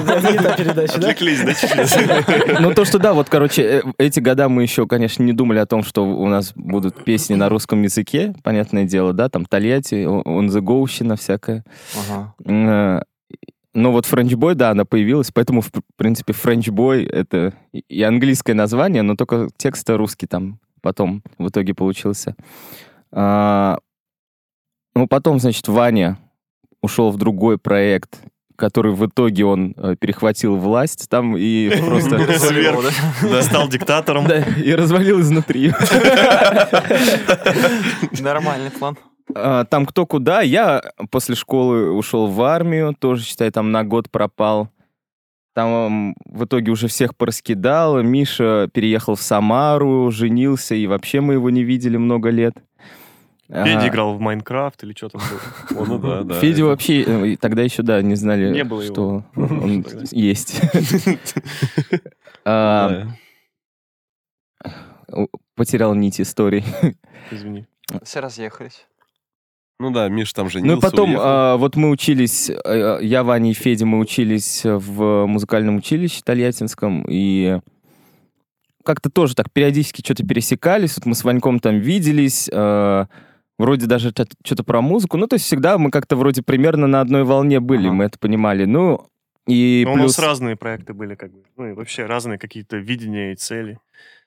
Передача, 0.57 0.99
да? 0.99 1.09
Отвлеклись, 1.09 1.41
да, 1.43 1.53
чуть-чуть? 1.53 2.59
Ну, 2.59 2.73
то, 2.73 2.85
что 2.85 2.99
да, 2.99 3.13
вот, 3.13 3.29
короче, 3.29 3.63
э, 3.63 3.81
эти 3.97 4.19
года 4.19 4.47
мы 4.47 4.61
еще, 4.61 4.85
конечно, 4.87 5.23
не 5.23 5.33
думали 5.33 5.57
о 5.59 5.65
том, 5.65 5.83
что 5.83 6.05
у 6.05 6.27
нас 6.27 6.53
будут 6.55 7.03
песни 7.03 7.33
на 7.35 7.49
русском 7.49 7.81
языке, 7.81 8.33
понятное 8.43 8.85
дело, 8.85 9.13
да, 9.13 9.27
там 9.29 9.45
Тольятти, 9.45 10.05
Go, 10.05 11.15
всякое. 11.15 11.63
Ага. 12.09 12.33
Э, 12.45 13.01
Но 13.73 13.91
вот 13.91 14.05
French 14.05 14.33
Boy, 14.35 14.53
да, 14.53 14.69
она 14.71 14.85
появилась, 14.85 15.31
поэтому, 15.31 15.61
в 15.61 15.71
принципе, 15.95 16.33
French 16.33 16.69
Boy— 16.69 17.09
это 17.11 17.53
и 17.71 18.03
английское 18.03 18.53
название, 18.53 19.01
но 19.01 19.15
только 19.15 19.47
текст 19.57 19.89
русский 19.89 20.27
там 20.27 20.59
потом 20.81 21.23
в 21.37 21.47
итоге 21.47 21.73
получился. 21.73 22.35
А, 23.13 23.77
Ну, 24.95 25.07
потом, 25.07 25.39
значит, 25.39 25.67
Ваня 25.67 26.17
ушел 26.81 27.11
в 27.11 27.17
другой 27.17 27.57
проект, 27.57 28.19
который 28.55 28.91
в 28.91 29.05
итоге 29.05 29.45
он 29.45 29.73
э, 29.77 29.95
перехватил 29.99 30.55
власть 30.57 31.09
там 31.09 31.35
и 31.37 31.69
просто... 31.85 32.17
Да, 33.23 33.41
стал 33.41 33.67
диктатором. 33.67 34.27
Да, 34.27 34.39
и 34.39 34.73
развалил 34.73 35.19
изнутри. 35.21 35.71
Нормальный 38.19 38.71
план. 38.71 38.97
А, 39.33 39.65
Там 39.65 39.85
кто 39.85 40.05
куда. 40.05 40.41
Я 40.41 40.81
после 41.09 41.35
школы 41.35 41.91
ушел 41.91 42.27
в 42.27 42.41
армию, 42.41 42.95
тоже, 42.97 43.23
считай, 43.23 43.49
там 43.51 43.71
на 43.71 43.83
год 43.83 44.09
пропал. 44.11 44.69
Там 45.53 46.15
в 46.25 46.45
итоге 46.45 46.71
уже 46.71 46.87
всех 46.87 47.15
пораскидал. 47.15 48.01
Миша 48.01 48.69
переехал 48.73 49.15
в 49.15 49.21
Самару, 49.21 50.09
женился, 50.11 50.75
и 50.75 50.87
вообще 50.87 51.19
мы 51.19 51.33
его 51.33 51.49
не 51.49 51.63
видели 51.63 51.97
много 51.97 52.29
лет. 52.29 52.55
Федя 53.51 53.89
играл 53.89 54.15
в 54.15 54.21
Майнкрафт 54.21 54.83
или 54.83 54.93
что 54.93 55.09
там 55.09 55.21
было. 55.69 55.85
Ну 55.87 55.99
да, 55.99 56.23
да. 56.23 56.39
Федя 56.39 56.63
вообще 56.63 57.01
э, 57.01 57.37
тогда 57.37 57.61
еще, 57.63 57.83
да, 57.83 58.01
не 58.01 58.15
знали, 58.15 58.63
что 58.85 59.25
он 59.35 59.85
есть. 60.11 60.61
А, 62.43 63.05
Потерял 65.55 65.93
нить 65.93 66.19
истории. 66.19 66.63
Извини. 67.29 67.67
Все 68.01 68.19
разъехались. 68.19 68.87
Ну 69.79 69.91
да, 69.91 70.09
Миш 70.09 70.33
там 70.33 70.49
женился, 70.49 70.73
Ну 70.73 70.77
и 70.77 70.81
потом, 70.81 71.15
а, 71.19 71.57
вот 71.57 71.75
мы 71.75 71.89
учились, 71.89 72.49
а, 72.49 72.99
я, 72.99 73.23
Ваня 73.23 73.51
и 73.51 73.53
Федя, 73.53 73.85
мы 73.85 73.99
учились 73.99 74.61
в 74.63 75.25
музыкальном 75.27 75.77
училище 75.77 76.21
Тольяттинском, 76.23 77.05
и 77.07 77.59
как-то 78.83 79.09
тоже 79.09 79.35
так 79.35 79.51
периодически 79.51 80.01
что-то 80.01 80.25
пересекались, 80.25 80.97
вот 80.97 81.05
мы 81.05 81.15
с 81.15 81.23
Ваньком 81.23 81.59
там 81.59 81.79
виделись, 81.79 82.49
а, 82.53 83.07
вроде 83.61 83.85
даже 83.87 84.09
что-то 84.09 84.63
про 84.63 84.81
музыку, 84.81 85.17
ну 85.17 85.27
то 85.27 85.35
есть 85.35 85.45
всегда 85.45 85.77
мы 85.77 85.89
как-то 85.91 86.15
вроде 86.15 86.41
примерно 86.41 86.87
на 86.87 87.01
одной 87.01 87.23
волне 87.23 87.59
были, 87.59 87.87
Ага. 87.87 87.93
мы 87.93 88.03
это 88.05 88.19
понимали, 88.19 88.65
ну 88.65 89.07
и 89.47 89.83
Но 89.85 89.93
у 89.93 89.95
плюс... 89.95 90.17
нас 90.17 90.19
разные 90.27 90.55
проекты 90.55 90.93
были, 90.93 91.15
как 91.15 91.31
бы. 91.31 91.43
Ну 91.57 91.69
и 91.69 91.73
вообще 91.73 92.05
разные 92.05 92.37
какие-то 92.37 92.77
видения 92.77 93.31
и 93.31 93.35
цели. 93.35 93.79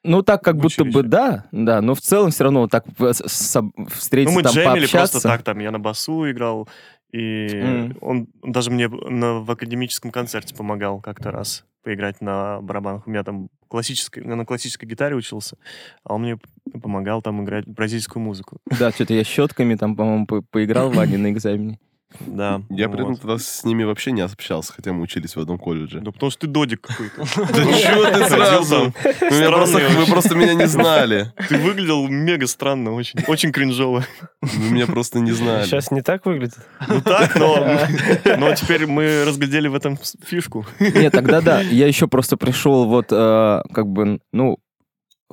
Ну, 0.03 0.23
так 0.23 0.43
как 0.43 0.57
будто 0.57 0.85
бы 0.85 1.03
да, 1.03 1.47
да, 1.53 1.81
но 1.81 1.95
в 1.95 2.01
целом 2.01 2.31
все 2.31 2.45
равно 2.45 2.61
вот 2.63 2.71
так 2.71 2.85
в- 2.99 3.13
с- 3.13 3.23
с- 3.27 3.61
Ну, 3.63 3.87
встретиться 3.87 4.35
мы 4.37 4.43
там, 4.43 4.53
джемили 4.53 4.69
пообщаться. 4.81 4.97
просто 5.13 5.21
так, 5.29 5.43
там, 5.43 5.59
я 5.61 5.71
на 5.71 5.79
басу 5.79 6.31
играл, 6.31 6.69
и 7.13 7.47
Мгм. 7.55 7.99
он 8.01 8.27
даже 8.43 8.71
мне 8.71 8.89
на, 8.89 9.35
в 9.41 9.51
академическом 9.51 10.11
концерте 10.11 10.55
помогал 10.55 11.01
как-то 11.01 11.31
раз 11.31 11.65
поиграть 11.85 12.21
на 12.21 12.61
барабанах. 12.61 13.07
У 13.07 13.11
меня 13.11 13.23
там 13.23 13.49
классической, 13.69 14.25
на 14.25 14.45
классической 14.45 14.87
гитаре 14.87 15.15
учился, 15.15 15.57
а 16.03 16.15
он 16.15 16.23
мне 16.23 16.39
помогал 16.83 17.23
там 17.23 17.45
играть 17.45 17.67
бразильскую 17.67 18.23
музыку. 18.23 18.59
Да, 18.79 18.91
что-то 18.91 19.15
я 19.15 19.23
щетками 19.25 19.75
там, 19.77 19.95
по-моему, 19.95 20.27
по- 20.27 20.43
поиграл 20.43 20.91
Ване 20.91 21.19
на 21.19 21.31
экзамене. 21.31 21.79
Да. 22.21 22.63
Я 22.71 22.89
при 22.89 23.03
этом 23.03 23.17
тогда 23.17 23.39
с 23.39 23.65
ними 23.65 23.85
вообще 23.85 24.13
не 24.13 24.21
общался, 24.21 24.73
хотя 24.73 24.93
мы 24.93 25.03
учились 25.03 25.37
в 25.37 25.41
одном 25.41 25.59
колледже. 25.59 26.01
Да 26.01 26.13
потому 26.13 26.31
что 26.31 26.43
ты 26.43 26.47
додик 26.47 26.81
какой-то. 26.83 27.23
Да 27.55 27.79
чего 27.79 28.05
ты 28.05 28.29
сразу? 28.29 28.93
Ну, 29.21 30.01
Вы 30.01 30.07
просто 30.07 30.35
меня 30.35 30.55
не 30.55 30.67
знали. 30.67 31.33
Ты 31.49 31.59
выглядел 31.59 32.07
мега 32.09 32.47
странно, 32.47 32.93
очень, 32.93 33.21
очень 33.27 33.53
кринжово. 33.53 34.05
Вы 34.41 34.71
меня 34.71 34.87
просто 34.87 35.21
не 35.21 35.33
знали. 35.33 35.65
Сейчас 35.65 35.91
не 35.91 36.03
так 36.03 36.25
выглядит? 36.27 36.59
Ну 36.89 37.01
так, 37.01 37.35
но, 37.37 37.57
но 38.39 38.55
теперь 38.55 38.87
мы 38.87 39.25
разглядели 39.25 39.69
в 39.69 39.75
этом 39.75 39.99
фишку. 40.25 40.67
Нет, 40.81 41.13
тогда 41.13 41.41
да. 41.41 41.61
Я 41.61 41.87
еще 41.87 42.07
просто 42.07 42.37
пришел 42.37 42.87
вот, 42.87 43.07
э, 43.11 43.63
как 43.73 43.87
бы, 43.87 44.21
ну, 44.33 44.59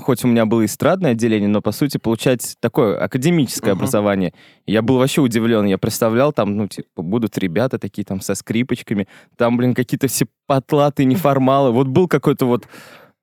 хоть 0.02 0.24
у 0.24 0.28
меня 0.28 0.46
было 0.46 0.66
эстрадное 0.66 1.12
отделение, 1.12 1.48
но, 1.50 1.62
по 1.62 1.72
сути, 1.72 1.98
получать 1.98 2.56
такое 2.60 2.98
академическое 2.98 3.74
Мгм. 3.74 3.80
образование. 3.82 4.34
Я 4.66 4.82
был 4.82 4.98
вообще 4.98 5.22
удивлен. 5.22 5.66
Я 5.66 5.78
представлял, 5.78 6.34
там, 6.34 6.56
ну, 6.58 6.68
типа, 6.68 7.02
будут 7.02 7.38
ребята 7.38 7.80
такие 7.80 8.04
там 8.06 8.22
со 8.22 8.36
скрипочками, 8.36 9.08
там, 9.38 9.58
блин, 9.58 9.74
какие-то 9.74 10.08
все 10.08 10.26
потлатые 10.48 11.06
неформалы. 11.06 11.72
Вот 11.72 11.88
был 11.88 12.08
какой-то 12.08 12.46
вот 12.46 12.68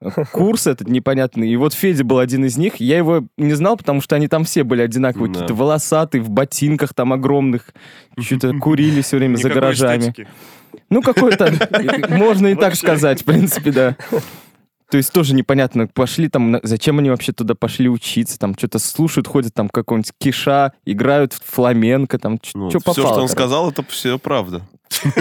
э, 0.00 0.08
курс 0.32 0.66
этот 0.66 0.88
непонятный. 0.88 1.48
И 1.50 1.56
вот 1.56 1.74
Федя 1.74 2.04
был 2.04 2.18
один 2.18 2.44
из 2.44 2.56
них. 2.56 2.76
Я 2.76 2.96
его 2.98 3.24
не 3.36 3.52
знал, 3.54 3.76
потому 3.76 4.00
что 4.00 4.16
они 4.16 4.28
там 4.28 4.44
все 4.44 4.62
были 4.64 4.82
одинаковые. 4.82 5.28
Да. 5.28 5.34
Какие-то 5.40 5.54
волосатые, 5.54 6.22
в 6.22 6.30
ботинках 6.30 6.94
там 6.94 7.12
огромных. 7.12 7.68
Что-то 8.18 8.52
курили 8.58 9.00
все 9.02 9.16
время 9.18 9.36
за 9.36 9.48
Никакой 9.48 9.60
гаражами. 9.60 10.00
эстетики. 10.00 10.28
Ну, 10.90 11.02
какой-то, 11.02 11.52
можно 12.10 12.46
и 12.48 12.54
так 12.54 12.74
сказать, 12.74 13.22
в 13.22 13.24
принципе, 13.24 13.72
да. 13.72 13.96
То 14.90 14.96
есть 14.96 15.12
тоже 15.12 15.34
непонятно, 15.34 15.86
пошли 15.86 16.28
там, 16.28 16.58
зачем 16.62 16.98
они 16.98 17.10
вообще 17.10 17.32
туда 17.32 17.54
пошли 17.54 17.88
учиться, 17.90 18.38
там 18.38 18.54
что-то 18.56 18.78
слушают, 18.78 19.26
ходят 19.28 19.52
там 19.52 19.68
какого-нибудь 19.68 20.12
киша, 20.18 20.72
играют 20.86 21.34
в 21.34 21.42
фламенко, 21.44 22.18
там 22.18 22.38
что 22.42 22.58
Ну, 22.58 22.70
попало. 22.70 22.92
все, 22.94 23.02
что 23.02 23.08
он 23.08 23.14
короче. 23.16 23.32
сказал, 23.32 23.70
это 23.70 23.82
все 23.88 24.18
правда. 24.18 24.62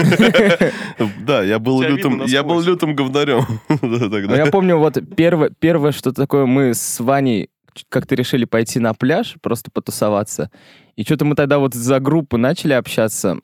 Да, 1.20 1.42
я 1.42 1.58
был 1.58 1.82
лютым, 1.82 2.24
я 2.24 2.42
был 2.42 2.60
лютым 2.60 2.94
говнарем 2.96 3.44
тогда. 4.10 4.36
я 4.36 4.46
помню, 4.46 4.78
вот 4.78 4.98
первое, 5.16 5.50
первое, 5.58 5.92
что 5.92 6.12
такое, 6.12 6.46
мы 6.46 6.74
с 6.74 7.00
Ваней 7.00 7.50
как-то 7.90 8.14
решили 8.14 8.44
пойти 8.44 8.80
на 8.80 8.94
пляж, 8.94 9.36
просто 9.42 9.70
потусоваться. 9.70 10.50
И 10.96 11.04
что-то 11.04 11.24
мы 11.24 11.34
тогда 11.36 11.58
вот 11.58 11.74
за 11.74 12.00
группу 12.00 12.36
начали 12.38 12.72
общаться. 12.72 13.38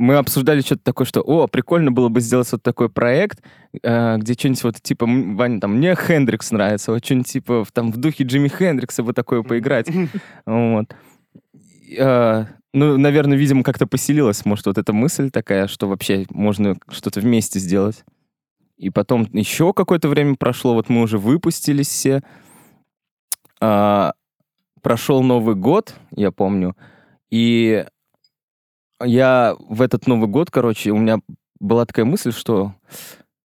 Мы 0.00 0.16
обсуждали 0.16 0.62
что-то 0.62 0.82
такое, 0.82 1.06
что, 1.06 1.20
о, 1.20 1.46
прикольно 1.46 1.92
было 1.92 2.08
бы 2.08 2.20
сделать 2.20 2.50
вот 2.52 2.62
такой 2.62 2.88
проект, 2.88 3.42
э, 3.82 4.16
где 4.16 4.32
что-нибудь 4.32 4.64
вот 4.64 4.80
типа, 4.80 5.04
Ваня, 5.06 5.60
там, 5.60 5.76
мне 5.76 5.94
Хендрикс 5.94 6.52
нравится, 6.52 6.92
вот 6.92 7.04
что-нибудь 7.04 7.26
типа 7.30 7.64
в- 7.66 7.70
там 7.72 7.92
в 7.92 7.98
духе 7.98 8.24
Джимми 8.24 8.48
Хендрикса 8.48 9.02
бы 9.02 9.12
такое 9.12 9.42
поиграть. 9.42 9.88
Вот. 10.46 10.86
Э, 11.98 12.46
Ну, 12.72 12.96
наверное, 12.96 13.36
видимо, 13.36 13.62
как-то 13.62 13.86
поселилась, 13.86 14.44
может, 14.46 14.64
вот 14.66 14.78
эта 14.78 14.92
мысль 14.92 15.30
такая, 15.30 15.66
что 15.66 15.86
вообще 15.88 16.24
можно 16.30 16.76
что-то 16.88 17.20
вместе 17.20 17.58
сделать. 17.58 18.04
И 18.78 18.88
потом 18.90 19.28
еще 19.32 19.74
какое-то 19.74 20.08
время 20.08 20.36
прошло, 20.36 20.72
вот 20.74 20.88
мы 20.88 21.02
уже 21.02 21.18
выпустились 21.18 21.88
все. 21.88 22.22
А, 23.60 24.12
прошел 24.82 25.22
Новый 25.22 25.56
год, 25.56 25.94
я 26.16 26.30
помню, 26.32 26.74
и 27.30 27.84
я 29.04 29.56
в 29.58 29.82
этот 29.82 30.06
Новый 30.06 30.28
год, 30.28 30.50
короче, 30.50 30.90
у 30.90 30.96
меня 30.98 31.18
была 31.58 31.84
такая 31.86 32.04
мысль, 32.04 32.32
что 32.32 32.74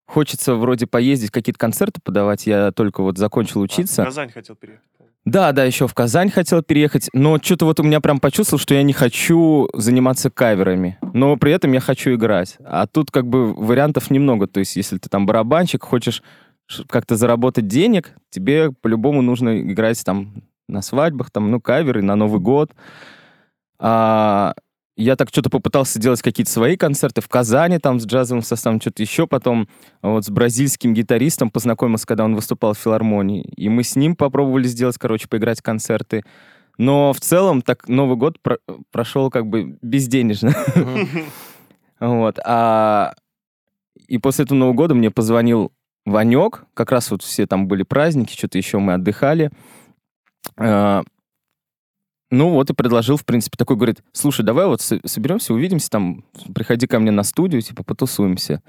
хочется 0.06 0.54
вроде 0.54 0.86
поездить, 0.86 1.30
какие-то 1.30 1.58
концерты 1.58 2.00
подавать. 2.02 2.46
Я 2.46 2.72
только 2.72 3.02
вот 3.02 3.18
закончил 3.18 3.60
А, 3.60 3.64
учиться. 3.64 4.02
в 4.02 4.06
Казань 4.06 4.30
хотел 4.30 4.56
переехать. 4.56 4.84
Да, 5.24 5.50
да, 5.50 5.64
еще 5.64 5.88
в 5.88 5.94
Казань 5.94 6.30
хотел 6.30 6.62
переехать, 6.62 7.10
но 7.12 7.38
что-то 7.42 7.64
вот 7.64 7.80
у 7.80 7.82
меня 7.82 8.00
прям 8.00 8.20
почувствовал, 8.20 8.60
что 8.60 8.74
я 8.74 8.84
не 8.84 8.92
хочу 8.92 9.68
заниматься 9.74 10.30
каверами, 10.30 10.98
но 11.12 11.36
при 11.36 11.50
этом 11.50 11.72
я 11.72 11.80
хочу 11.80 12.14
играть. 12.14 12.56
А 12.64 12.86
тут 12.86 13.10
как 13.10 13.26
бы 13.26 13.52
вариантов 13.52 14.10
немного, 14.12 14.46
то 14.46 14.60
есть 14.60 14.76
если 14.76 14.98
ты 14.98 15.08
там 15.08 15.26
барабанщик, 15.26 15.82
хочешь 15.82 16.22
как-то 16.88 17.16
заработать 17.16 17.66
денег, 17.66 18.12
тебе 18.30 18.70
по-любому 18.70 19.20
нужно 19.20 19.60
играть 19.60 20.02
там 20.04 20.44
на 20.68 20.80
свадьбах, 20.80 21.32
там, 21.32 21.50
ну, 21.50 21.60
каверы 21.60 22.02
на 22.02 22.14
Новый 22.14 22.40
год. 22.40 22.72
А, 23.78 24.54
я 24.96 25.14
так 25.16 25.28
что-то 25.28 25.50
попытался 25.50 25.98
делать 25.98 26.22
какие-то 26.22 26.50
свои 26.50 26.76
концерты 26.76 27.20
в 27.20 27.28
Казани, 27.28 27.78
там 27.78 28.00
с 28.00 28.06
джазовым 28.06 28.42
составом, 28.42 28.80
что-то 28.80 29.02
еще. 29.02 29.26
Потом 29.26 29.68
вот 30.00 30.24
с 30.24 30.30
бразильским 30.30 30.94
гитаристом 30.94 31.50
познакомился, 31.50 32.06
когда 32.06 32.24
он 32.24 32.34
выступал 32.34 32.72
в 32.72 32.78
филармонии. 32.78 33.42
И 33.56 33.68
мы 33.68 33.82
с 33.82 33.94
ним 33.94 34.16
попробовали 34.16 34.66
сделать, 34.66 34.96
короче, 34.98 35.28
поиграть 35.28 35.60
концерты. 35.60 36.24
Но 36.78 37.12
в 37.12 37.20
целом 37.20 37.60
так 37.62 37.88
Новый 37.88 38.16
год 38.16 38.40
про- 38.40 38.58
прошел 38.90 39.30
как 39.30 39.46
бы 39.46 39.78
безденежно. 39.82 40.54
Вот. 41.98 42.38
А... 42.44 43.14
И 44.06 44.18
после 44.18 44.44
этого 44.44 44.58
Нового 44.58 44.74
года 44.74 44.94
мне 44.94 45.10
позвонил 45.10 45.72
Ванек. 46.04 46.64
Как 46.74 46.92
раз 46.92 47.10
вот 47.10 47.22
все 47.22 47.46
там 47.46 47.68
были 47.68 47.84
праздники, 47.84 48.36
что-то 48.36 48.58
еще 48.58 48.78
мы 48.78 48.92
отдыхали. 48.92 49.50
Ну 52.30 52.50
вот 52.50 52.70
и 52.70 52.74
предложил, 52.74 53.16
в 53.16 53.24
принципе, 53.24 53.56
такой, 53.56 53.76
говорит, 53.76 54.02
слушай, 54.12 54.44
давай 54.44 54.66
вот 54.66 54.80
со- 54.80 55.00
соберемся, 55.04 55.54
увидимся 55.54 55.90
там, 55.90 56.24
приходи 56.54 56.86
ко 56.86 56.98
мне 56.98 57.12
на 57.12 57.22
студию, 57.22 57.62
типа, 57.62 57.84
потусуемся. 57.84 58.62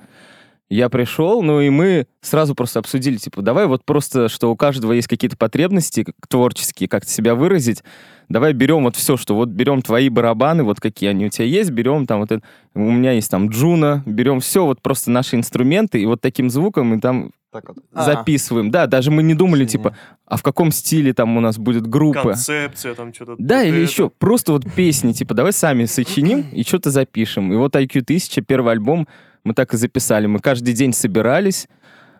Я 0.70 0.90
пришел, 0.90 1.42
ну 1.42 1.62
и 1.62 1.70
мы 1.70 2.08
сразу 2.22 2.54
просто 2.54 2.80
обсудили, 2.80 3.16
типа, 3.16 3.42
давай 3.42 3.68
вот 3.68 3.86
просто, 3.86 4.28
что 4.28 4.52
у 4.52 4.56
каждого 4.56 4.92
есть 4.92 5.08
какие-то 5.08 5.38
потребности 5.38 6.06
творческие, 6.28 6.90
как-то 6.90 7.10
себя 7.10 7.36
выразить, 7.36 7.84
давай 8.30 8.54
берем 8.54 8.84
вот 8.84 8.96
все, 8.96 9.18
что 9.18 9.36
вот 9.36 9.50
берем 9.50 9.82
твои 9.82 10.10
барабаны, 10.10 10.64
вот 10.64 10.80
какие 10.80 11.10
они 11.10 11.26
у 11.26 11.30
тебя 11.30 11.46
есть, 11.46 11.72
берем 11.72 12.06
там 12.06 12.20
вот 12.20 12.32
это, 12.32 12.44
у 12.74 12.80
меня 12.92 13.12
есть 13.14 13.30
там 13.32 13.50
джуна, 13.50 14.04
берем 14.06 14.40
все, 14.40 14.66
вот 14.66 14.82
просто 14.82 15.12
наши 15.12 15.36
инструменты, 15.36 16.02
и 16.02 16.06
вот 16.06 16.22
таким 16.22 16.50
звуком 16.50 16.88
мы 16.88 17.00
там 17.00 17.32
Так 17.52 17.64
вот. 17.70 17.78
записываем. 17.94 18.70
Да, 18.72 18.86
даже 18.88 19.10
мы 19.12 19.24
не 19.24 19.34
думали, 19.34 19.64
Охренеть. 19.64 19.72
типа, 19.72 19.96
а 20.26 20.38
в 20.38 20.44
каком 20.44 20.72
стиле 20.72 21.14
там 21.14 21.38
у 21.38 21.40
нас 21.40 21.58
будет 21.58 21.88
группа. 21.88 22.22
Концепция 22.22 22.94
там 22.96 23.14
что-то. 23.14 23.36
Да, 23.38 23.64
или 23.64 23.80
еще 23.80 24.10
просто 24.10 24.52
вот 24.52 24.64
песни, 24.74 25.14
типа, 25.14 25.34
давай 25.34 25.54
сами 25.54 25.86
сочиним 25.86 26.46
и 26.52 26.64
что-то 26.64 26.92
запишем. 26.92 27.52
И 27.54 27.56
вот 27.56 27.76
IQ 27.76 28.02
1000, 28.02 28.42
первый 28.42 28.74
альбом, 28.74 29.08
мы 29.44 29.54
так 29.54 29.74
и 29.74 29.78
записали. 29.78 30.28
Мы 30.28 30.40
каждый 30.40 30.74
день 30.74 30.92
собирались. 30.92 31.68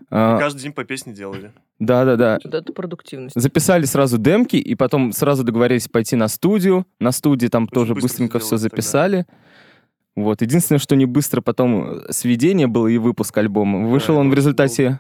а, 0.10 0.38
Каждый 0.40 0.62
день 0.62 0.72
по 0.72 0.86
песне 0.86 1.12
делали. 1.14 1.52
Да-да-да. 1.80 2.40
Вот 2.44 2.54
это 2.54 2.74
продуктивность. 2.74 3.40
Записали 3.40 3.86
сразу 3.86 4.18
демки, 4.18 4.56
и 4.56 4.76
потом 4.76 5.12
сразу 5.12 5.44
договорились 5.44 5.88
пойти 5.88 6.16
на 6.16 6.28
студию. 6.28 6.86
На 7.00 7.12
студии 7.12 7.48
там 7.48 7.64
Очень 7.64 7.72
тоже 7.74 7.94
быстренько 7.94 8.40
все 8.40 8.58
сделали 8.58 8.64
тогда. 8.70 8.76
записали. 8.76 9.26
Вот. 10.16 10.42
Единственное, 10.42 10.80
что 10.80 10.96
не 10.96 11.06
быстро 11.06 11.42
потом 11.42 12.00
э, 12.00 12.12
сведение 12.12 12.66
было 12.68 12.88
и 12.88 12.98
выпуск 12.98 13.38
альбома. 13.38 13.88
Вышел 13.88 14.18
он 14.18 14.30
в 14.32 14.34
результате... 14.34 15.00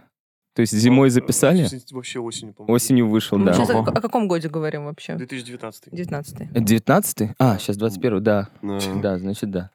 То 0.54 0.62
есть 0.62 0.74
зимой 0.74 1.10
Ну, 1.10 1.14
записали, 1.14 1.66
э, 1.72 1.80
Вообще 1.92 2.20
осенью, 2.20 2.54
по-моему. 2.56 2.74
осенью 2.74 3.08
вышел, 3.08 3.38
Мы 3.38 3.46
да. 3.46 3.54
сейчас 3.54 3.70
о, 3.70 3.80
о 3.82 4.02
каком 4.02 4.28
годе 4.28 4.50
говорим 4.50 4.86
вообще? 4.86 5.16
2019. 5.16 5.90
19 5.92 6.52
19 6.64 7.30
А, 7.38 7.60
сейчас 7.60 7.78
21 7.78 8.24
да. 8.24 8.50
Да. 8.64 8.80
Да, 9.02 9.18
значит, 9.20 9.52
да. 9.52 9.70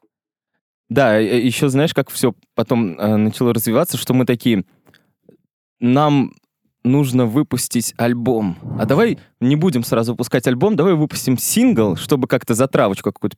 Да, 0.88 1.18
еще 1.18 1.68
знаешь, 1.68 1.94
как 1.94 2.10
все 2.10 2.34
потом 2.56 2.98
э, 2.98 3.16
начало 3.16 3.54
развиваться, 3.54 3.96
что 3.96 4.12
мы 4.12 4.26
такие, 4.26 4.64
нам 5.80 6.32
нужно 6.84 7.26
выпустить 7.26 7.94
альбом. 7.96 8.56
А 8.78 8.86
давай 8.86 9.18
не 9.40 9.56
будем 9.56 9.84
сразу 9.84 10.12
выпускать 10.12 10.46
альбом, 10.46 10.76
давай 10.76 10.94
выпустим 10.94 11.38
сингл, 11.38 11.96
чтобы 11.96 12.26
как-то 12.26 12.54
затравочку 12.54 13.12
какую-то 13.12 13.36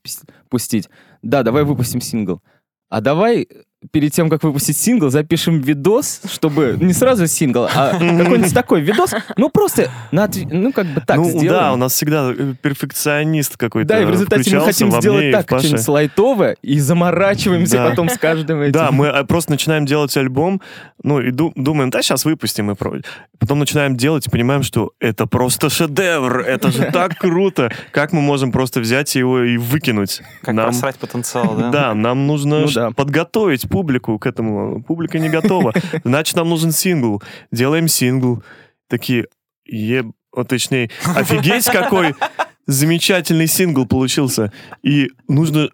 пустить. 0.48 0.88
Да, 1.22 1.42
давай 1.42 1.64
выпустим 1.64 2.00
сингл. 2.00 2.42
А 2.88 3.00
давай 3.00 3.48
перед 3.92 4.12
тем, 4.12 4.28
как 4.30 4.42
выпустить 4.42 4.76
сингл, 4.76 5.10
запишем 5.10 5.60
видос, 5.60 6.20
чтобы 6.30 6.76
не 6.80 6.92
сразу 6.92 7.26
сингл, 7.26 7.64
а 7.74 7.90
какой-нибудь 7.92 8.54
такой 8.54 8.80
видос, 8.80 9.14
ну 9.36 9.48
просто, 9.50 9.90
на 10.12 10.28
ну 10.50 10.72
как 10.72 10.86
бы 10.86 11.00
так 11.00 11.16
ну 11.18 11.24
сделаем. 11.24 11.48
да, 11.50 11.72
у 11.72 11.76
нас 11.76 11.92
всегда 11.92 12.32
э, 12.36 12.54
перфекционист 12.60 13.56
какой-то 13.56 13.88
Да, 13.88 14.00
и 14.00 14.04
в 14.04 14.10
результате 14.10 14.56
мы 14.56 14.64
хотим 14.64 14.92
сделать 14.92 15.32
так, 15.32 15.58
что-нибудь 15.60 15.88
лайтовое, 15.88 16.56
и 16.62 16.78
заморачиваемся 16.78 17.76
Да. 17.76 17.90
потом 17.90 18.08
с 18.08 18.18
каждым 18.18 18.60
этим. 18.62 18.72
Да, 18.72 18.90
мы 18.90 19.06
э, 19.06 19.24
просто 19.24 19.50
начинаем 19.52 19.86
делать 19.86 20.16
альбом, 20.16 20.60
ну 21.02 21.20
и 21.20 21.30
ду- 21.30 21.52
думаем, 21.54 21.90
да, 21.90 22.02
сейчас 22.02 22.24
выпустим 22.24 22.70
и 22.70 22.74
про. 22.74 22.94
Потом 23.38 23.58
начинаем 23.58 23.96
делать 23.96 24.26
и 24.26 24.30
понимаем, 24.30 24.62
что 24.62 24.92
это 25.00 25.26
просто 25.26 25.68
шедевр, 25.68 26.40
это 26.40 26.70
же 26.70 26.90
так 26.92 27.18
круто. 27.18 27.70
Как 27.90 28.12
мы 28.12 28.20
можем 28.20 28.52
просто 28.52 28.80
взять 28.80 29.14
его 29.14 29.42
и 29.42 29.56
выкинуть? 29.56 30.22
Как 30.42 30.54
Нам- 30.54 30.66
просрать 30.66 30.96
потенциал, 30.96 31.54
да? 31.58 31.70
Да, 31.70 31.94
нам 31.94 32.26
нужно 32.26 32.60
Ну 32.60 32.68
да. 32.72 32.90
подготовить 32.90 33.68
публику 33.74 34.18
к 34.18 34.26
этому. 34.26 34.82
Публика 34.82 35.18
не 35.18 35.28
готова. 35.28 35.72
Значит, 36.04 36.36
нам 36.36 36.48
нужен 36.48 36.72
сингл. 36.72 37.22
Делаем 37.52 37.88
сингл. 37.88 38.42
Такие, 38.88 39.26
еб... 39.66 40.06
о, 40.32 40.44
точнее, 40.44 40.90
офигеть, 41.16 41.64
какой 41.66 42.14
замечательный 42.66 43.46
сингл 43.46 43.86
получился. 43.86 44.52
И 44.82 45.10
нужно... 45.28 45.68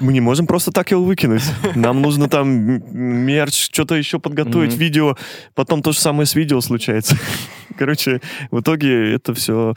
Мы 0.00 0.12
не 0.12 0.20
можем 0.20 0.46
просто 0.46 0.72
так 0.72 0.90
его 0.90 1.04
выкинуть. 1.04 1.42
Нам 1.74 2.02
нужно 2.02 2.28
там 2.28 2.48
мерч, 2.92 3.54
что-то 3.72 3.94
еще 3.94 4.18
подготовить, 4.18 4.72
Мгм. 4.72 4.80
видео. 4.80 5.16
Потом 5.54 5.82
то 5.82 5.92
же 5.92 5.98
самое 5.98 6.26
с 6.26 6.34
видео 6.34 6.60
случается. 6.60 7.16
Короче, 7.78 8.20
в 8.50 8.60
итоге 8.60 9.14
это 9.14 9.32
все 9.34 9.74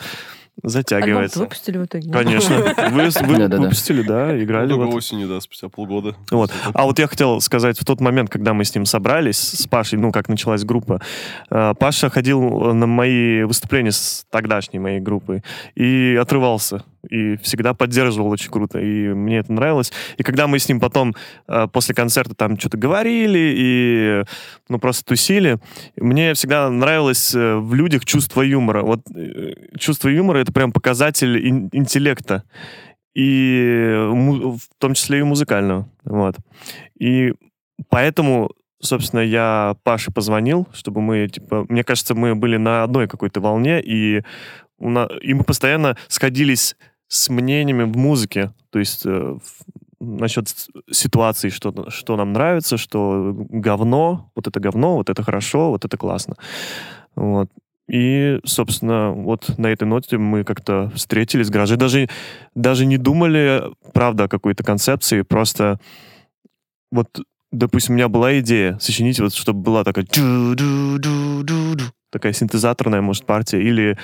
Альбом 0.61 0.69
затягивается. 0.69 1.39
выпустили 1.39 1.77
в 1.77 1.85
итоге? 1.85 2.11
Конечно. 2.11 2.55
Вы, 2.91 3.09
вы 3.09 3.37
Да-да-да. 3.37 3.61
выпустили, 3.61 4.01
да, 4.01 4.41
играли. 4.41 4.69
Только 4.69 4.85
вот. 4.85 4.95
осенью, 4.95 5.27
да, 5.27 5.41
спустя 5.41 5.69
полгода. 5.69 6.15
Вот. 6.31 6.51
А 6.73 6.83
вот 6.85 6.99
я 6.99 7.07
хотел 7.07 7.41
сказать, 7.41 7.79
в 7.79 7.85
тот 7.85 7.99
момент, 7.99 8.29
когда 8.29 8.53
мы 8.53 8.63
с 8.63 8.73
ним 8.73 8.85
собрались, 8.85 9.37
с 9.37 9.67
Пашей, 9.67 9.97
ну, 9.97 10.11
как 10.11 10.29
началась 10.29 10.63
группа, 10.63 11.01
э, 11.49 11.73
Паша 11.79 12.09
ходил 12.09 12.73
на 12.73 12.85
мои 12.85 13.43
выступления 13.43 13.91
с 13.91 14.25
тогдашней 14.29 14.79
моей 14.79 14.99
группой 14.99 15.43
и 15.75 16.17
отрывался. 16.21 16.83
И 17.09 17.35
всегда 17.37 17.73
поддерживал 17.73 18.29
очень 18.29 18.49
круто. 18.49 18.79
И 18.79 19.09
мне 19.09 19.39
это 19.39 19.51
нравилось. 19.51 19.91
И 20.17 20.23
когда 20.23 20.47
мы 20.47 20.59
с 20.59 20.69
ним 20.69 20.79
потом 20.79 21.13
э, 21.47 21.67
после 21.71 21.93
концерта 21.93 22.33
там 22.33 22.57
что-то 22.57 22.77
говорили 22.77 23.53
и, 23.57 24.23
ну, 24.69 24.79
просто 24.79 25.03
тусили, 25.03 25.59
мне 25.97 26.33
всегда 26.33 26.69
нравилось 26.69 27.35
э, 27.35 27.55
в 27.57 27.73
людях 27.73 28.05
чувство 28.05 28.41
юмора. 28.41 28.83
Вот 28.83 29.01
э, 29.13 29.53
чувство 29.77 30.07
юмора— 30.09 30.37
это 30.39 30.53
прям 30.53 30.71
показатель 30.71 31.37
ин- 31.37 31.69
интеллекта 31.73 32.43
и 33.13 33.95
в 34.09 34.61
том 34.79 34.93
числе 34.93 35.19
и 35.19 35.23
музыкального. 35.23 35.87
Вот. 36.03 36.35
И 36.97 37.33
поэтому, 37.89 38.51
собственно, 38.81 39.19
я 39.19 39.75
Паше 39.83 40.11
позвонил, 40.11 40.67
чтобы 40.73 41.01
мы, 41.01 41.27
типа, 41.27 41.65
мне 41.69 41.83
кажется, 41.83 42.15
мы 42.15 42.33
были 42.35 42.57
на 42.57 42.83
одной 42.83 43.07
какой-то 43.07 43.41
волне, 43.41 43.81
и, 43.81 44.23
у 44.79 44.89
на- 44.89 45.09
и 45.21 45.33
мы 45.33 45.43
постоянно 45.43 45.97
сходились 46.07 46.75
с 47.13 47.29
мнениями 47.29 47.83
в 47.83 47.95
музыке, 47.95 48.51
то 48.71 48.79
есть 48.79 49.03
э, 49.05 49.37
насчет 49.99 50.47
ситуации, 50.91 51.49
что, 51.49 51.91
что 51.91 52.17
нам 52.17 52.33
нравится, 52.33 52.77
что 52.77 53.35
говно, 53.35 54.31
вот 54.35 54.47
это 54.47 54.59
говно, 54.59 54.95
вот 54.95 55.11
это 55.11 55.21
хорошо, 55.21 55.69
вот 55.69 55.85
это 55.85 55.95
классно. 55.95 56.35
Вот. 57.15 57.49
И, 57.87 58.39
собственно, 58.45 59.11
вот 59.11 59.59
на 59.59 59.67
этой 59.67 59.83
ноте 59.83 60.17
мы 60.17 60.43
как-то 60.43 60.91
встретились 60.95 61.49
в 61.49 61.51
гараже. 61.51 61.75
Даже, 61.75 62.09
даже 62.55 62.87
не 62.87 62.97
думали, 62.97 63.61
правда, 63.93 64.23
о 64.23 64.27
какой-то 64.27 64.63
концепции, 64.63 65.21
просто 65.21 65.79
вот, 66.91 67.09
допустим, 67.51 67.93
у 67.93 67.97
меня 67.97 68.07
была 68.07 68.39
идея 68.39 68.79
сочинить, 68.79 69.19
вот, 69.19 69.35
чтобы 69.35 69.59
была 69.59 69.83
такая 69.83 70.05
такая 72.09 72.33
синтезаторная, 72.33 73.01
может, 73.01 73.25
партия, 73.25 73.61
или, 73.61 73.97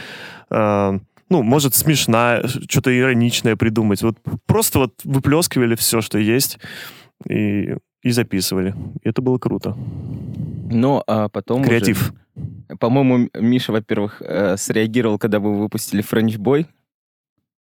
э, 0.52 1.00
ну, 1.30 1.44
может, 1.44 1.76
смешная, 1.76 2.46
что-то 2.48 2.98
ироничное 2.98 3.56
придумать. 3.56 4.02
Вот 4.02 4.18
просто 4.46 4.80
вот 4.80 4.94
выплескивали 5.04 5.76
все, 5.76 6.02
что 6.02 6.18
есть, 6.18 6.60
и, 7.28 7.76
и 8.04 8.12
записывали. 8.12 8.76
И 9.04 9.10
это 9.10 9.22
было 9.22 9.38
круто. 9.38 9.76
Но 10.72 11.04
а 11.08 11.30
потом 11.30 11.62
уже- 11.62 11.70
Креатив. 11.70 12.14
По-моему, 12.80 13.30
Миша, 13.34 13.72
во-первых, 13.72 14.22
э, 14.22 14.56
среагировал, 14.58 15.18
когда 15.18 15.40
вы 15.40 15.58
выпустили 15.58 16.02
Френч 16.02 16.38
Бой. 16.38 16.68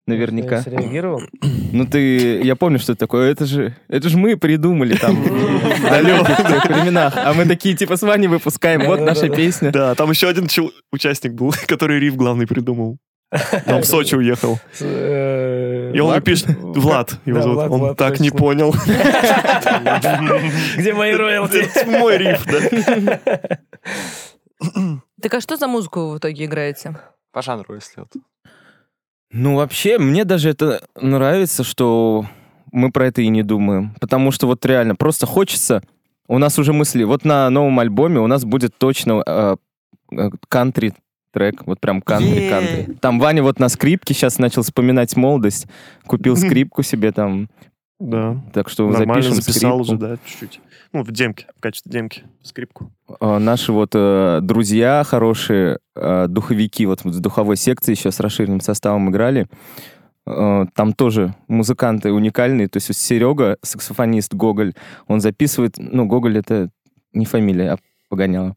Наверняка. 0.07 0.57
Я 0.57 0.63
среагировал. 0.63 1.23
Ну 1.71 1.85
ты, 1.85 2.41
я 2.41 2.57
помню, 2.57 2.79
что 2.79 2.93
это 2.93 3.01
такое. 3.01 3.31
Это 3.31 3.45
же, 3.45 3.77
это 3.89 4.09
же 4.09 4.17
мы 4.17 4.39
придумали 4.39 4.95
там 4.97 5.15
в 5.23 5.83
далеких 5.83 6.65
временах. 6.65 7.13
А 7.15 7.35
мы 7.35 7.45
такие 7.45 7.77
типа 7.77 7.99
с 7.99 8.03
Ваней 8.03 8.27
выпускаем. 8.27 8.87
Вот 8.87 9.01
наша 9.01 9.29
песня. 9.29 9.71
Да, 9.71 9.95
там 9.95 10.09
еще 10.09 10.29
один 10.29 10.49
участник 10.93 11.33
был, 11.35 11.53
который 11.67 12.01
риф 12.01 12.17
главный 12.17 12.47
придумал. 12.47 12.97
Он 13.67 13.83
в 13.83 13.85
Сочи 13.85 14.15
уехал. 14.15 14.59
Э, 14.81 15.93
И 15.95 16.01
он 16.01 16.21
пишет, 16.23 16.49
Влад 16.59 17.19
его 17.27 17.43
зовут. 17.43 17.71
Он 17.71 17.95
так 17.95 18.21
не 18.21 18.31
понял. 18.31 18.75
Где 20.77 20.95
мои 20.95 21.13
роялти? 21.13 21.69
Мой 21.99 22.17
риф, 22.17 22.47
да. 22.47 23.59
Так 25.21 25.35
а 25.35 25.41
что 25.41 25.57
за 25.57 25.67
музыку 25.67 26.01
вы 26.01 26.15
в 26.15 26.19
итоге 26.19 26.47
играете? 26.47 26.97
По 27.33 27.43
жанру, 27.43 27.75
если 27.75 28.01
вот. 28.01 28.09
Ну, 29.31 29.57
вообще, 29.57 29.99
мне 29.99 30.25
даже 30.25 30.49
это 30.49 30.81
нравится, 30.99 31.63
что 31.65 32.25
мы 32.73 32.91
про 32.91 33.09
это 33.09 33.21
и 33.21 33.29
не 33.29 33.43
думаем. 33.43 33.95
Потому 34.01 34.31
что 34.31 34.47
вот 34.47 34.65
реально 34.65 34.97
просто 34.97 35.27
хочется... 35.27 35.83
У 36.31 36.39
нас 36.39 36.59
уже 36.59 36.73
мысли, 36.75 37.05
вот 37.05 37.25
на 37.25 37.49
новом 37.49 37.79
альбоме 37.79 38.21
у 38.21 38.27
нас 38.27 38.45
будет 38.45 38.77
точно 38.77 39.23
э, 39.27 39.57
э, 40.13 40.31
кантри 40.49 40.93
трек, 41.39 41.63
вот 41.67 41.79
прям 41.81 42.03
кантри-кантри. 42.03 42.95
Там 43.01 43.21
Ваня 43.21 43.43
вот 43.43 43.61
на 43.61 43.69
скрипке 43.69 44.13
сейчас 44.15 44.39
начал 44.39 44.63
вспоминать 44.63 45.17
молодость, 45.17 45.67
купил 46.07 46.37
скрипку 46.37 46.83
себе 46.83 47.13
там, 47.13 47.49
Да. 48.01 48.37
так 48.53 48.69
что 48.69 48.89
Нормально 48.91 49.23
запишем 49.23 49.35
записал 49.43 49.85
скрипку. 49.85 50.05
уже, 50.05 50.11
да, 50.17 50.17
чуть-чуть. 50.25 50.61
Ну, 50.93 51.03
в 51.05 51.11
демке, 51.13 51.47
в 51.57 51.61
качестве 51.61 51.93
демки, 51.93 52.23
скрипку. 52.43 52.91
А, 53.21 53.39
Наши 53.39 53.73
вот 53.73 53.91
э, 53.95 54.41
друзья 54.43 55.05
хорошие, 55.07 55.79
э, 55.95 56.27
духовики, 56.29 56.87
вот 56.87 57.01
с 57.03 57.21
духовой 57.21 57.57
секции 57.57 57.93
еще 57.93 58.11
с 58.11 58.21
расширенным 58.21 58.61
составом 58.61 59.11
играли. 59.11 59.47
Э, 60.27 60.65
Там 60.75 60.93
тоже 60.95 61.35
музыканты 61.47 62.11
уникальные. 62.13 62.69
То 62.69 62.79
есть 62.79 62.95
Серега, 62.95 63.59
саксофонист 63.63 64.33
Гоголь, 64.35 64.73
он 65.09 65.21
записывает... 65.21 65.75
Ну, 65.79 66.07
Гоголь— 66.07 66.39
это 66.39 66.71
не 67.13 67.27
фамилия, 67.27 67.73
а 67.73 67.79
погоняла. 68.09 68.57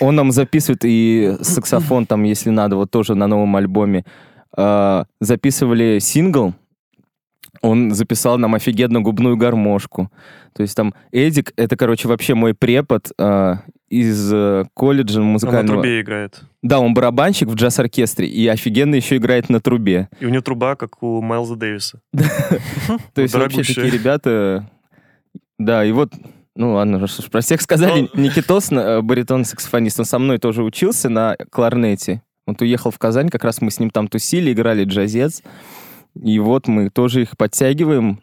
Он 0.00 0.14
нам 0.14 0.32
записывает 0.32 0.84
и 0.84 1.36
саксофон 1.40 2.06
там, 2.06 2.22
если 2.24 2.50
надо, 2.50 2.76
вот 2.76 2.90
тоже 2.90 3.14
на 3.14 3.26
новом 3.26 3.56
альбоме. 3.56 4.04
Э, 4.56 5.04
Записывали 5.20 5.98
сингл, 5.98 6.54
он 7.60 7.92
записал 7.92 8.38
нам 8.38 8.54
офигенно 8.54 9.00
губную 9.00 9.36
гармошку. 9.36 10.10
То 10.54 10.62
есть 10.62 10.76
там 10.76 10.94
Эдик, 11.12 11.52
это, 11.56 11.76
короче, 11.76 12.08
вообще 12.08 12.34
мой 12.34 12.54
препод 12.54 13.10
э, 13.18 13.54
из 13.88 14.32
э, 14.32 14.64
колледжа 14.74 15.20
Он 15.20 15.26
на 15.26 15.32
музыкального. 15.32 15.82
трубе 15.82 16.00
играет. 16.00 16.42
Да, 16.62 16.80
он 16.80 16.94
барабанщик 16.94 17.48
в 17.48 17.54
джаз-оркестре 17.54 18.26
и 18.26 18.46
офигенно 18.48 18.94
еще 18.94 19.16
играет 19.16 19.48
на 19.48 19.60
трубе. 19.60 20.08
И 20.20 20.26
у 20.26 20.28
него 20.28 20.42
труба, 20.42 20.76
как 20.76 21.02
у 21.02 21.20
Майлза 21.22 21.56
Дэвиса. 21.56 22.00
То 23.14 23.22
есть 23.22 23.34
вообще 23.34 23.62
такие 23.62 23.90
ребята... 23.90 24.68
Да, 25.58 25.84
и 25.84 25.92
вот, 25.92 26.12
ну 26.56 26.74
ладно, 26.74 27.06
что 27.06 27.22
ж, 27.22 27.30
про 27.30 27.40
всех 27.40 27.60
сказали. 27.62 28.10
Никитос, 28.14 28.70
э, 28.72 29.00
баритон-саксофонист, 29.00 29.98
он 30.00 30.04
со 30.04 30.18
мной 30.18 30.38
тоже 30.38 30.62
учился 30.62 31.08
на 31.08 31.36
кларнете. 31.50 32.22
Он 32.46 32.56
уехал 32.60 32.90
в 32.90 32.98
Казань, 32.98 33.28
как 33.28 33.44
раз 33.44 33.60
мы 33.60 33.70
с 33.70 33.78
ним 33.78 33.90
там 33.90 34.08
тусили, 34.08 34.52
играли 34.52 34.84
джазец. 34.84 35.42
И 36.20 36.38
вот 36.38 36.66
мы 36.68 36.90
тоже 36.90 37.22
их 37.22 37.36
подтягиваем. 37.36 38.20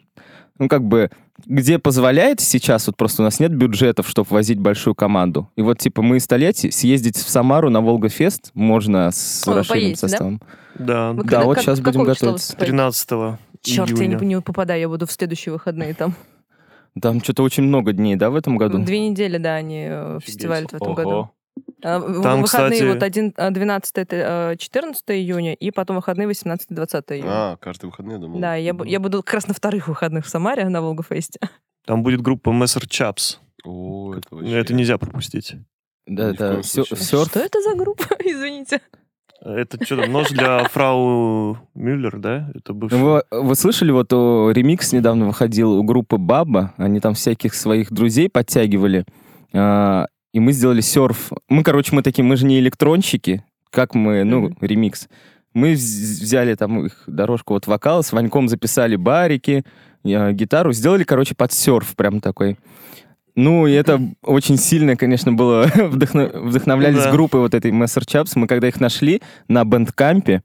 Ну, 0.58 0.68
как 0.68 0.84
бы, 0.84 1.10
где 1.46 1.78
позволяет 1.78 2.40
сейчас, 2.40 2.86
вот 2.86 2.96
просто 2.96 3.22
у 3.22 3.24
нас 3.24 3.40
нет 3.40 3.54
бюджетов, 3.54 4.06
чтобы 4.08 4.28
возить 4.30 4.58
большую 4.58 4.94
команду. 4.94 5.50
И 5.56 5.62
вот, 5.62 5.78
типа, 5.78 6.02
мы 6.02 6.18
из 6.18 6.26
Тольятти 6.26 6.68
съездить 6.70 7.16
в 7.16 7.28
Самару 7.30 7.70
на 7.70 7.80
Волгофест 7.80 8.50
можно 8.52 9.10
с 9.10 9.44
вы 9.46 9.54
расширенным 9.54 9.82
поедете, 9.84 10.00
да? 10.02 10.08
составом. 10.08 10.40
Да, 10.78 11.12
Вы 11.12 11.16
Да, 11.16 11.22
когда- 11.22 11.44
вот 11.46 11.54
как- 11.56 11.64
сейчас 11.64 11.80
будем 11.80 12.00
готовиться. 12.04 12.32
выступаете? 12.32 12.70
13 12.72 13.38
Черт, 13.62 13.88
я 13.90 13.96
не, 13.96 14.02
июня. 14.14 14.24
не 14.24 14.40
попадаю, 14.42 14.80
я 14.80 14.88
буду 14.88 15.06
в 15.06 15.12
следующие 15.12 15.52
выходные 15.52 15.94
там. 15.94 16.14
Там 17.00 17.22
что-то 17.22 17.42
очень 17.42 17.64
много 17.64 17.92
дней, 17.92 18.16
да, 18.16 18.30
в 18.30 18.34
этом 18.36 18.56
году? 18.56 18.78
Две 18.78 19.00
недели, 19.08 19.38
да, 19.38 19.54
они 19.56 19.86
э, 19.88 20.18
фестиваль 20.22 20.66
в 20.66 20.74
этом 20.74 20.94
году. 20.94 21.08
Ого. 21.10 21.34
А, 21.82 21.98
в- 21.98 22.22
Там, 22.22 22.42
выходные 22.42 22.70
кстати- 22.72 22.88
вот 22.92 23.02
один, 23.02 23.34
а, 23.36 23.50
12 23.50 23.98
это 23.98 24.52
э, 24.52 24.56
14 24.58 25.04
июня, 25.10 25.54
и 25.54 25.70
потом 25.70 25.96
выходные 25.96 26.26
18-20 26.28 27.12
июня. 27.16 27.28
А, 27.30 27.56
каждые 27.56 27.90
выходные, 27.90 28.18
думал. 28.18 28.38
Да, 28.40 28.54
я, 28.56 28.72
бу- 28.72 28.86
я 28.86 29.00
буду 29.00 29.22
как 29.22 29.34
раз 29.34 29.48
на 29.48 29.54
вторых 29.54 29.88
выходных 29.88 30.26
в 30.26 30.28
Самаре 30.28 30.68
на 30.68 30.80
Волгофесте. 30.82 31.38
Там 31.86 32.02
будет 32.02 32.20
группа 32.20 32.50
Мессер 32.50 32.86
Чапс. 32.86 33.38
О, 33.64 34.14
это 34.14 34.34
вообще... 34.34 34.58
Это 34.58 34.74
нельзя 34.74 34.98
пропустить. 34.98 35.54
Да, 36.06 36.32
Ни 36.32 36.36
да, 36.36 36.62
сёрф. 36.62 36.88
Что 37.00 37.40
это 37.40 37.60
за 37.62 37.74
группа? 37.74 38.04
Извините. 38.20 38.80
Это 39.42 39.82
что 39.84 39.96
там, 39.96 40.12
нож 40.12 40.28
для 40.30 40.64
фрау 40.70 41.56
Мюллер, 41.74 42.18
да? 42.18 42.50
Это 42.54 42.72
бывший. 42.74 42.98
Вы, 42.98 43.22
вы 43.30 43.54
слышали, 43.54 43.90
вот 43.90 44.12
о, 44.12 44.50
ремикс 44.50 44.92
недавно 44.92 45.26
выходил 45.26 45.72
у 45.72 45.82
группы 45.82 46.18
Баба, 46.18 46.74
они 46.76 47.00
там 47.00 47.14
всяких 47.14 47.54
своих 47.54 47.90
друзей 47.92 48.28
подтягивали, 48.28 49.04
а, 49.54 50.06
и 50.32 50.40
мы 50.40 50.52
сделали 50.52 50.80
серф. 50.82 51.32
Мы, 51.48 51.62
короче, 51.62 51.94
мы 51.94 52.02
такие, 52.02 52.22
мы 52.24 52.36
же 52.36 52.44
не 52.46 52.58
электронщики, 52.60 53.42
как 53.70 53.94
мы, 53.94 54.24
ну, 54.24 54.40
Мгм. 54.42 54.56
ремикс. 54.60 55.08
Мы 55.54 55.72
вз- 55.72 56.22
взяли 56.22 56.54
там 56.54 56.84
их 56.86 57.02
дорожку 57.06 57.54
вот 57.54 57.66
вокала, 57.66 58.02
с 58.02 58.12
Ваньком 58.12 58.48
записали 58.48 58.96
барики, 58.96 59.64
я 60.04 60.32
гитару, 60.32 60.72
сделали, 60.72 61.02
короче, 61.04 61.34
под 61.34 61.52
серф 61.52 61.96
прям 61.96 62.20
такой. 62.20 62.56
Ну, 63.36 63.66
и 63.66 63.72
это 63.72 64.00
очень 64.22 64.56
сильно, 64.58 64.96
конечно, 64.96 65.32
было 65.32 65.64
вдохно- 65.74 66.30
вдохновлялись 66.38 67.04
Да. 67.04 67.10
группой 67.12 67.40
вот 67.40 67.54
этой 67.54 67.70
Мессер 67.70 68.04
Чапс. 68.06 68.36
Мы 68.36 68.46
когда 68.46 68.68
их 68.68 68.80
нашли 68.80 69.22
на 69.48 69.64
бэндкампе, 69.64 70.42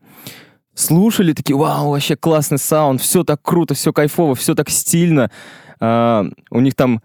слушали, 0.73 1.33
такие, 1.33 1.55
вау, 1.55 1.91
вообще 1.91 2.15
классный 2.15 2.57
саунд, 2.57 3.01
все 3.01 3.23
так 3.23 3.41
круто, 3.41 3.73
все 3.73 3.93
кайфово, 3.93 4.35
все 4.35 4.55
так 4.55 4.69
стильно. 4.69 5.31
А, 5.79 6.25
у 6.51 6.59
них 6.59 6.75
там 6.75 7.01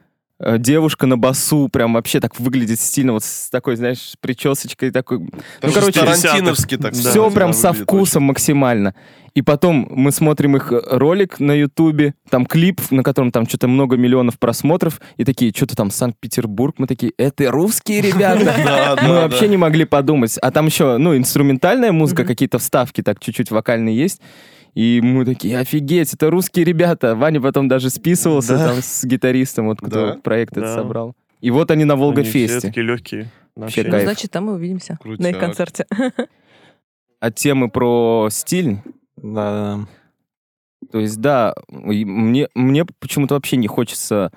девушка 0.59 1.07
на 1.07 1.19
басу 1.19 1.69
прям 1.69 1.95
вообще 1.95 2.21
так 2.21 2.39
выглядит 2.41 2.81
стильно, 2.81 3.13
вот 3.13 3.25
с 3.25 3.51
такой, 3.51 3.77
знаешь, 3.77 4.15
прическочкой 4.21 4.91
такой. 4.91 5.19
Ну, 5.19 5.29
Ну, 5.63 5.73
короче, 5.73 6.01
Тарантиновский, 6.01 6.77
так 6.77 6.95
Да. 6.95 7.11
Все 7.11 7.31
прям 7.31 7.53
со 7.53 7.73
вкусом 7.73 8.25
максимально. 8.25 8.95
И 9.35 9.43
потом 9.43 9.87
мы 9.91 10.11
смотрим 10.11 10.57
их 10.57 10.73
э, 10.73 10.81
ролик 10.85 11.39
на 11.39 11.53
Ютубе, 11.53 12.15
там 12.31 12.47
клип, 12.47 12.81
на 12.91 13.03
котором 13.03 13.31
там 13.31 13.47
что-то 13.47 13.69
много 13.69 13.97
миллионов 13.97 14.39
просмотров, 14.39 15.01
и 15.19 15.25
такие, 15.25 15.53
что-то 15.55 15.77
там 15.77 15.91
Санкт-Петербург, 15.91 16.75
мы 16.79 16.87
такие, 16.87 17.13
это 17.17 17.51
русские 17.51 18.01
ребята. 18.01 18.97
Мы 19.03 19.15
вообще 19.15 19.49
не 19.49 19.57
могли 19.57 19.85
подумать. 19.85 20.37
А 20.39 20.51
там 20.51 20.67
еще, 20.67 20.97
ну, 20.97 21.17
инструментальная 21.17 21.93
музыка, 21.93 22.25
какие-то 22.25 22.59
вставки 22.59 23.03
так 23.03 23.21
чуть-чуть 23.21 23.51
вокальные 23.51 23.97
есть. 23.97 24.21
И 24.75 25.01
мы 25.03 25.25
такие, 25.25 25.59
офигеть, 25.59 26.15
это 26.15 26.31
русские 26.31 26.65
ребята. 26.65 27.15
Ваня 27.17 27.41
потом 27.41 27.69
даже 27.69 27.91
списывался 27.91 28.57
Да. 28.57 28.69
там 28.69 28.83
с 28.83 29.05
гитаристом, 29.05 29.67
вот 29.67 29.79
кто 29.81 30.15
Да? 30.15 30.21
проект 30.23 30.53
этот 30.53 30.65
Да. 30.65 30.75
собрал. 30.77 31.15
И 31.41 31.51
вот 31.51 31.71
они 31.71 31.85
на 31.85 31.95
Они 31.95 32.01
все 32.01 32.05
Волгофесте. 32.07 32.61
такие 32.69 32.87
легкие. 32.87 33.31
Вообще. 33.57 33.83
Ну, 33.85 33.91
кайф. 33.91 34.03
значит, 34.05 34.31
там 34.31 34.45
мы 34.47 34.55
увидимся 34.55 34.99
на 35.05 35.11
их 35.13 35.19
Крутяк. 35.19 35.41
концерте. 35.41 35.87
От 37.19 37.35
темы 37.35 37.69
про 37.71 38.29
стиль, 38.31 38.79
Да, 39.17 39.77
да. 39.77 39.89
То 40.93 40.99
есть, 40.99 41.21
да, 41.21 41.55
мне, 41.69 42.49
мне 42.55 42.87
почему-то 43.01 43.35
вообще 43.35 43.57
не 43.59 43.67
хочется... 43.69 44.33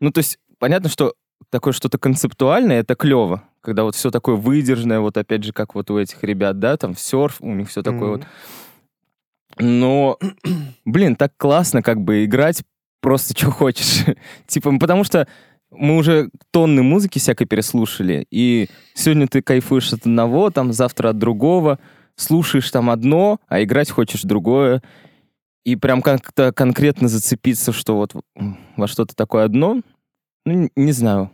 Ну, 0.00 0.10
то 0.10 0.18
есть, 0.18 0.38
понятно, 0.58 0.88
что 0.88 1.14
такое 1.50 1.72
что-то 1.72 1.98
концептуальное, 1.98 2.80
это 2.80 2.94
клево, 2.96 3.44
когда 3.60 3.84
вот 3.84 3.94
все 3.94 4.10
такое 4.10 4.34
выдержанное, 4.34 4.98
вот 5.00 5.16
опять 5.16 5.44
же, 5.44 5.52
как 5.52 5.74
вот 5.76 5.90
у 5.90 5.98
этих 5.98 6.22
ребят, 6.24 6.58
да, 6.58 6.76
там 6.76 6.96
серф, 6.96 7.36
у 7.40 7.52
них 7.54 7.68
все 7.68 7.82
такое 7.82 8.00
Мгм. 8.00 8.10
вот. 8.10 8.26
Но, 9.60 10.18
блин, 10.84 11.16
так 11.16 11.32
классно 11.36 11.82
как 11.82 12.00
бы 12.00 12.24
играть 12.24 12.62
просто 13.00 13.34
что 13.36 13.50
хочешь. 13.50 14.04
типа, 14.46 14.76
потому 14.78 15.04
что 15.04 15.26
мы 15.70 15.96
уже 15.96 16.30
тонны 16.50 16.82
музыки 16.82 17.18
всякой 17.18 17.46
переслушали, 17.46 18.26
и 18.30 18.68
сегодня 18.94 19.28
ты 19.28 19.40
кайфуешь 19.40 19.92
от 19.92 20.00
одного, 20.00 20.50
там 20.50 20.72
завтра 20.72 21.10
от 21.10 21.18
другого, 21.18 21.78
слушаешь 22.16 22.70
там 22.70 22.90
одно, 22.90 23.38
а 23.46 23.62
играть 23.62 23.90
хочешь 23.90 24.22
другое. 24.22 24.82
И 25.64 25.76
прям 25.76 26.00
как-то 26.00 26.52
конкретно 26.52 27.06
зацепиться, 27.06 27.72
что 27.72 27.96
вот 27.96 28.14
во 28.76 28.88
что-то 28.88 29.14
такое 29.14 29.44
одно, 29.44 29.82
ну, 30.46 30.70
не 30.74 30.92
знаю, 30.92 31.30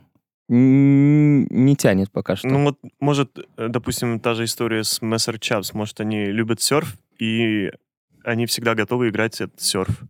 не 0.48 1.76
тянет 1.76 2.10
пока 2.10 2.36
что. 2.36 2.48
Ну 2.48 2.64
вот, 2.64 2.78
может, 3.00 3.38
э, 3.56 3.68
допустим, 3.68 4.20
та 4.20 4.34
же 4.34 4.44
история 4.44 4.84
с 4.84 5.00
Мессер 5.00 5.38
Чапс. 5.38 5.74
Может, 5.74 6.00
они 6.00 6.26
любят 6.26 6.60
серф, 6.60 6.96
и 7.18 7.70
они 8.26 8.46
всегда 8.46 8.74
готовы 8.74 9.08
играть 9.08 9.40
этот 9.40 9.60
серф. 9.60 10.02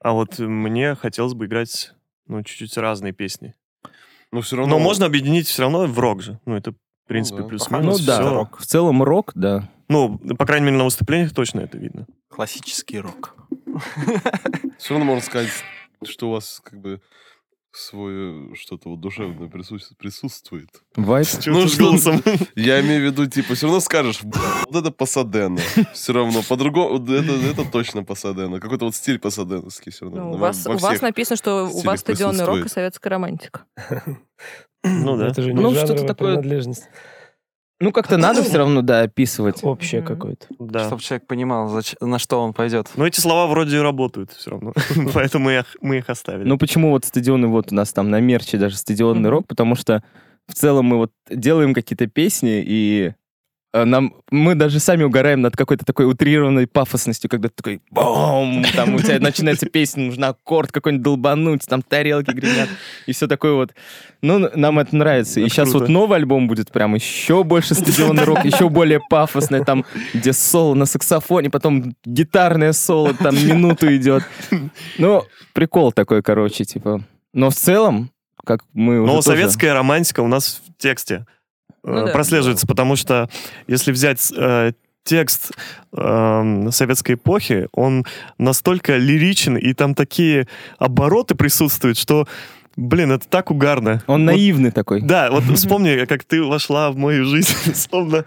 А 0.00 0.12
вот 0.12 0.38
мне 0.38 0.94
хотелось 0.94 1.34
бы 1.34 1.46
играть, 1.46 1.92
ну, 2.26 2.42
чуть-чуть 2.42 2.76
разные 2.76 3.12
песни. 3.12 3.54
Но 4.30 4.40
все 4.40 4.56
равно... 4.56 4.78
Но 4.78 4.82
можно 4.82 5.06
объединить 5.06 5.48
все 5.48 5.62
равно 5.62 5.86
в 5.86 5.98
рок 5.98 6.22
же. 6.22 6.38
Ну, 6.46 6.54
это, 6.54 6.72
в 6.72 7.08
принципе, 7.08 7.38
да. 7.38 7.42
ну 7.42 7.48
плюс-минус. 7.48 8.00
да, 8.04 8.20
всё. 8.20 8.48
в 8.56 8.66
целом 8.66 9.02
рок, 9.02 9.32
да. 9.34 9.68
Ну, 9.88 10.18
по 10.18 10.46
крайней 10.46 10.66
мере, 10.66 10.78
на 10.78 10.84
выступлениях 10.84 11.34
точно 11.34 11.60
это 11.60 11.76
видно. 11.76 12.06
Классический 12.28 13.00
рок. 13.00 13.34
Все 14.78 14.94
равно 14.94 15.04
можно 15.04 15.24
сказать, 15.24 15.50
что 16.04 16.28
у 16.28 16.32
вас 16.32 16.60
как 16.62 16.80
бы 16.80 17.00
свое 17.76 18.54
что-то 18.54 18.90
вот 18.90 19.00
душевное 19.00 19.48
прису- 19.48 19.78
присутствует. 19.98 20.68
Вайп. 20.96 21.26
С 21.26 21.44
Ну, 21.46 21.66
что- 21.68 21.84
голосом. 21.84 22.22
Я 22.54 22.80
имею 22.80 23.02
в 23.02 23.04
виду, 23.12 23.26
типа, 23.26 23.54
все 23.54 23.66
равно 23.66 23.80
скажешь, 23.80 24.22
«Бля, 24.22 24.40
вот 24.70 24.76
это 24.80 24.90
Пасадена. 24.90 25.60
Все 25.92 26.12
равно, 26.12 26.42
по-другому, 26.48 26.98
вот 26.98 27.08
это, 27.10 27.32
это 27.32 27.64
точно 27.70 28.04
Пасадена. 28.04 28.60
Какой-то 28.60 28.84
вот 28.86 28.94
стиль 28.94 29.18
пасаденовский 29.18 29.92
все 29.92 30.04
равно. 30.06 30.24
Ну, 30.24 30.32
у, 30.32 30.36
вас, 30.36 30.66
у 30.66 30.76
вас 30.78 31.00
написано, 31.02 31.36
что 31.36 31.64
у 31.72 31.80
вас 31.82 32.00
стадионный 32.00 32.44
рок 32.44 32.56
и 32.58 32.60
присутствует. 32.62 32.72
советская 32.72 33.10
романтика. 33.10 33.64
Ну 34.82 35.16
да. 35.16 35.28
Это 35.28 35.42
же 35.42 35.52
не 35.54 35.60
Ну, 35.60 35.70
что-то 35.72 35.86
жанровая 35.88 36.08
такое- 36.08 36.32
принадлежность. 36.34 36.84
Ну, 37.84 37.92
как-то 37.92 38.16
надо 38.16 38.42
все 38.42 38.56
равно, 38.58 38.80
да, 38.80 39.02
описывать. 39.02 39.62
Общее 39.62 40.00
какое-то. 40.00 40.46
Да. 40.58 40.86
Чтобы 40.86 41.02
человек 41.02 41.26
понимал, 41.26 41.68
зач- 41.68 41.96
на 42.00 42.18
что 42.18 42.40
он 42.40 42.54
пойдет. 42.54 42.88
Но 42.96 43.06
эти 43.06 43.20
слова 43.20 43.46
вроде 43.46 43.82
работают 43.82 44.32
все 44.32 44.52
равно. 44.52 44.72
Поэтому 45.12 45.50
я- 45.50 45.64
мы 45.82 45.98
их 45.98 46.08
оставили. 46.08 46.48
Ну, 46.48 46.56
почему 46.56 46.90
вот 46.90 47.04
стадионный, 47.04 47.48
вот 47.48 47.72
у 47.72 47.74
нас 47.74 47.92
там 47.92 48.08
на 48.08 48.20
мерче 48.20 48.56
даже 48.56 48.76
стадионный 48.76 49.28
рок, 49.28 49.46
потому 49.46 49.76
что 49.76 50.02
в 50.48 50.54
целом 50.54 50.86
мы 50.86 50.96
вот 50.96 51.12
делаем 51.30 51.74
какие-то 51.74 52.06
песни, 52.06 52.62
и 52.66 53.12
нам, 53.84 54.14
мы 54.30 54.54
даже 54.54 54.78
сами 54.78 55.02
угораем 55.02 55.40
над 55.40 55.56
какой-то 55.56 55.84
такой 55.84 56.06
утрированной 56.08 56.68
пафосностью, 56.68 57.28
когда 57.28 57.48
ты 57.48 57.54
такой 57.56 57.80
бом, 57.90 58.64
там 58.74 58.94
у 58.94 59.00
тебя 59.00 59.18
начинается 59.18 59.66
песня, 59.66 60.04
нужно 60.04 60.28
аккорд 60.28 60.70
какой-нибудь 60.70 61.02
долбануть, 61.02 61.62
там 61.66 61.82
тарелки 61.82 62.30
гремят, 62.30 62.68
и 63.06 63.12
все 63.12 63.26
такое 63.26 63.54
вот. 63.54 63.74
Ну, 64.22 64.48
нам 64.54 64.78
это 64.78 64.94
нравится. 64.96 65.40
И 65.40 65.44
Это 65.46 65.52
сейчас 65.52 65.70
круто. 65.70 65.86
вот 65.86 65.88
новый 65.90 66.18
альбом 66.18 66.46
будет 66.46 66.70
прям 66.70 66.94
еще 66.94 67.42
больше 67.42 67.74
стадионный 67.74 68.22
рок, 68.24 68.44
еще 68.44 68.68
более 68.68 69.00
пафосный, 69.10 69.64
там, 69.64 69.84
где 70.14 70.32
соло 70.32 70.74
на 70.74 70.86
саксофоне, 70.86 71.50
потом 71.50 71.94
гитарное 72.04 72.72
соло, 72.72 73.12
там 73.14 73.34
минуту 73.34 73.94
идет. 73.96 74.22
Ну, 74.98 75.24
прикол 75.52 75.90
такой, 75.92 76.22
короче, 76.22 76.64
типа. 76.64 77.02
Но 77.32 77.50
в 77.50 77.54
целом, 77.54 78.10
как 78.44 78.60
мы 78.72 79.04
Но 79.04 79.16
тоже- 79.16 79.22
советская 79.30 79.74
романтика 79.74 80.20
у 80.20 80.28
нас 80.28 80.62
в 80.66 80.80
тексте 80.80 81.14
э, 81.14 81.24
Ну 81.84 82.06
да. 82.06 82.12
прослеживается, 82.12 82.66
потому 82.66 82.96
что 82.96 83.28
если 83.66 83.92
взять 83.92 84.32
э, 84.36 84.72
текст 85.04 85.52
э, 85.96 86.68
советской 86.70 87.12
эпохи, 87.14 87.68
он 87.72 88.04
настолько 88.38 88.96
лиричен, 88.96 89.56
и 89.56 89.74
там 89.74 89.94
такие 89.94 90.48
обороты 90.78 91.34
присутствуют, 91.34 91.98
что, 91.98 92.26
блин, 92.76 93.12
это 93.12 93.28
так 93.28 93.50
угарно. 93.50 94.02
Он 94.06 94.22
Вот- 94.22 94.32
наивный 94.32 94.70
такой. 94.70 95.02
Да, 95.02 95.30
вот 95.30 95.44
вспомни, 95.56 96.06
как 96.06 96.24
ты 96.24 96.42
вошла 96.42 96.90
в 96.90 96.96
мою 96.96 97.24
жизнь, 97.26 97.54
словно... 97.74 98.24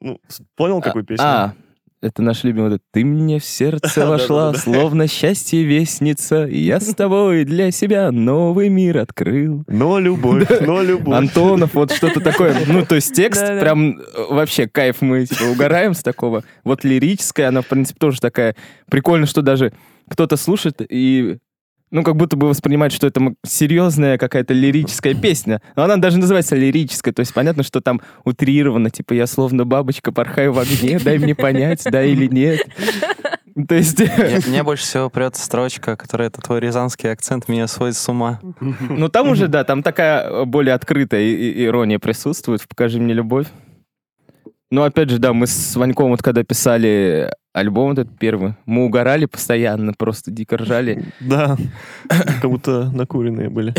Ну, 0.00 0.18
понял, 0.56 0.80
какую 0.80 1.04
песню? 1.04 1.24
А, 1.26 1.54
это 2.02 2.22
наш 2.22 2.44
любимый. 2.44 2.70
вот 2.70 2.74
этот, 2.76 2.86
Ты 2.92 3.04
мне 3.04 3.38
в 3.38 3.44
сердце 3.44 4.06
вошла, 4.08 4.54
словно 4.54 5.06
счастье 5.06 5.62
вестница, 5.64 6.46
я 6.46 6.80
с 6.80 6.94
тобой 6.94 7.44
для 7.44 7.70
себя 7.70 8.10
новый 8.10 8.68
мир 8.68 8.98
открыл. 8.98 9.64
Но 9.66 9.98
любовь, 9.98 10.48
но 10.60 10.82
любовь. 10.82 11.16
Антонов, 11.16 11.74
вот 11.74 11.92
что-то 11.92 12.20
такое. 12.20 12.56
Ну, 12.66 12.84
то 12.86 12.94
есть 12.94 13.12
текст 13.14 13.46
прям 13.46 13.98
э, 13.98 14.02
вообще 14.30 14.66
кайф, 14.66 15.00
мы 15.00 15.26
типа, 15.26 15.44
угораем 15.44 15.94
с 15.94 16.02
такого. 16.02 16.44
Вот 16.64 16.84
лирическая, 16.84 17.48
она, 17.48 17.62
в 17.62 17.66
принципе, 17.66 17.98
тоже 17.98 18.20
такая. 18.20 18.56
Прикольно, 18.90 19.26
что 19.26 19.42
даже 19.42 19.72
кто-то 20.08 20.36
слушает 20.36 20.80
и 20.88 21.38
ну, 21.90 22.02
как 22.02 22.16
будто 22.16 22.36
бы 22.36 22.48
воспринимать, 22.48 22.92
что 22.92 23.06
это 23.06 23.34
серьезная 23.44 24.18
какая-то 24.18 24.54
лирическая 24.54 25.14
песня. 25.14 25.60
Но 25.76 25.84
она 25.84 25.96
даже 25.96 26.18
называется 26.18 26.56
лирическая, 26.56 27.12
то 27.12 27.20
есть 27.20 27.34
понятно, 27.34 27.62
что 27.62 27.80
там 27.80 28.00
утрировано, 28.24 28.90
типа, 28.90 29.12
я 29.14 29.26
словно 29.26 29.64
бабочка 29.64 30.12
порхаю 30.12 30.52
в 30.52 30.58
огне, 30.58 30.98
дай 31.04 31.18
мне 31.18 31.34
понять, 31.34 31.82
да 31.84 32.02
или 32.02 32.26
нет. 32.26 32.60
То 33.68 33.74
есть... 33.74 33.98
Мне, 33.98 34.40
мне 34.46 34.62
больше 34.62 34.84
всего 34.84 35.10
прет 35.10 35.36
строчка, 35.36 35.96
которая 35.96 36.28
это 36.28 36.40
твой 36.40 36.60
рязанский 36.60 37.10
акцент 37.10 37.48
меня 37.48 37.66
сводит 37.66 37.96
с 37.96 38.08
ума. 38.08 38.40
Ну, 38.60 39.08
там 39.08 39.28
уже, 39.28 39.48
да, 39.48 39.64
там 39.64 39.82
такая 39.82 40.44
более 40.44 40.74
открытая 40.74 41.22
ирония 41.66 41.98
присутствует. 41.98 42.66
Покажи 42.68 43.00
мне 43.00 43.12
любовь. 43.14 43.46
Ну, 44.70 44.82
опять 44.84 45.10
же, 45.10 45.18
да, 45.18 45.32
мы 45.32 45.48
с 45.48 45.74
Ваньком 45.74 46.10
вот 46.10 46.22
когда 46.22 46.44
писали 46.44 47.32
альбом 47.52 47.92
этот 47.92 48.16
первый, 48.18 48.54
мы 48.66 48.84
угорали 48.84 49.24
постоянно, 49.24 49.92
просто 49.92 50.30
дико 50.30 50.56
ржали. 50.58 51.06
Да, 51.18 51.56
как 52.08 52.48
будто 52.48 52.90
накуренные 52.92 53.48
были. 53.48 53.74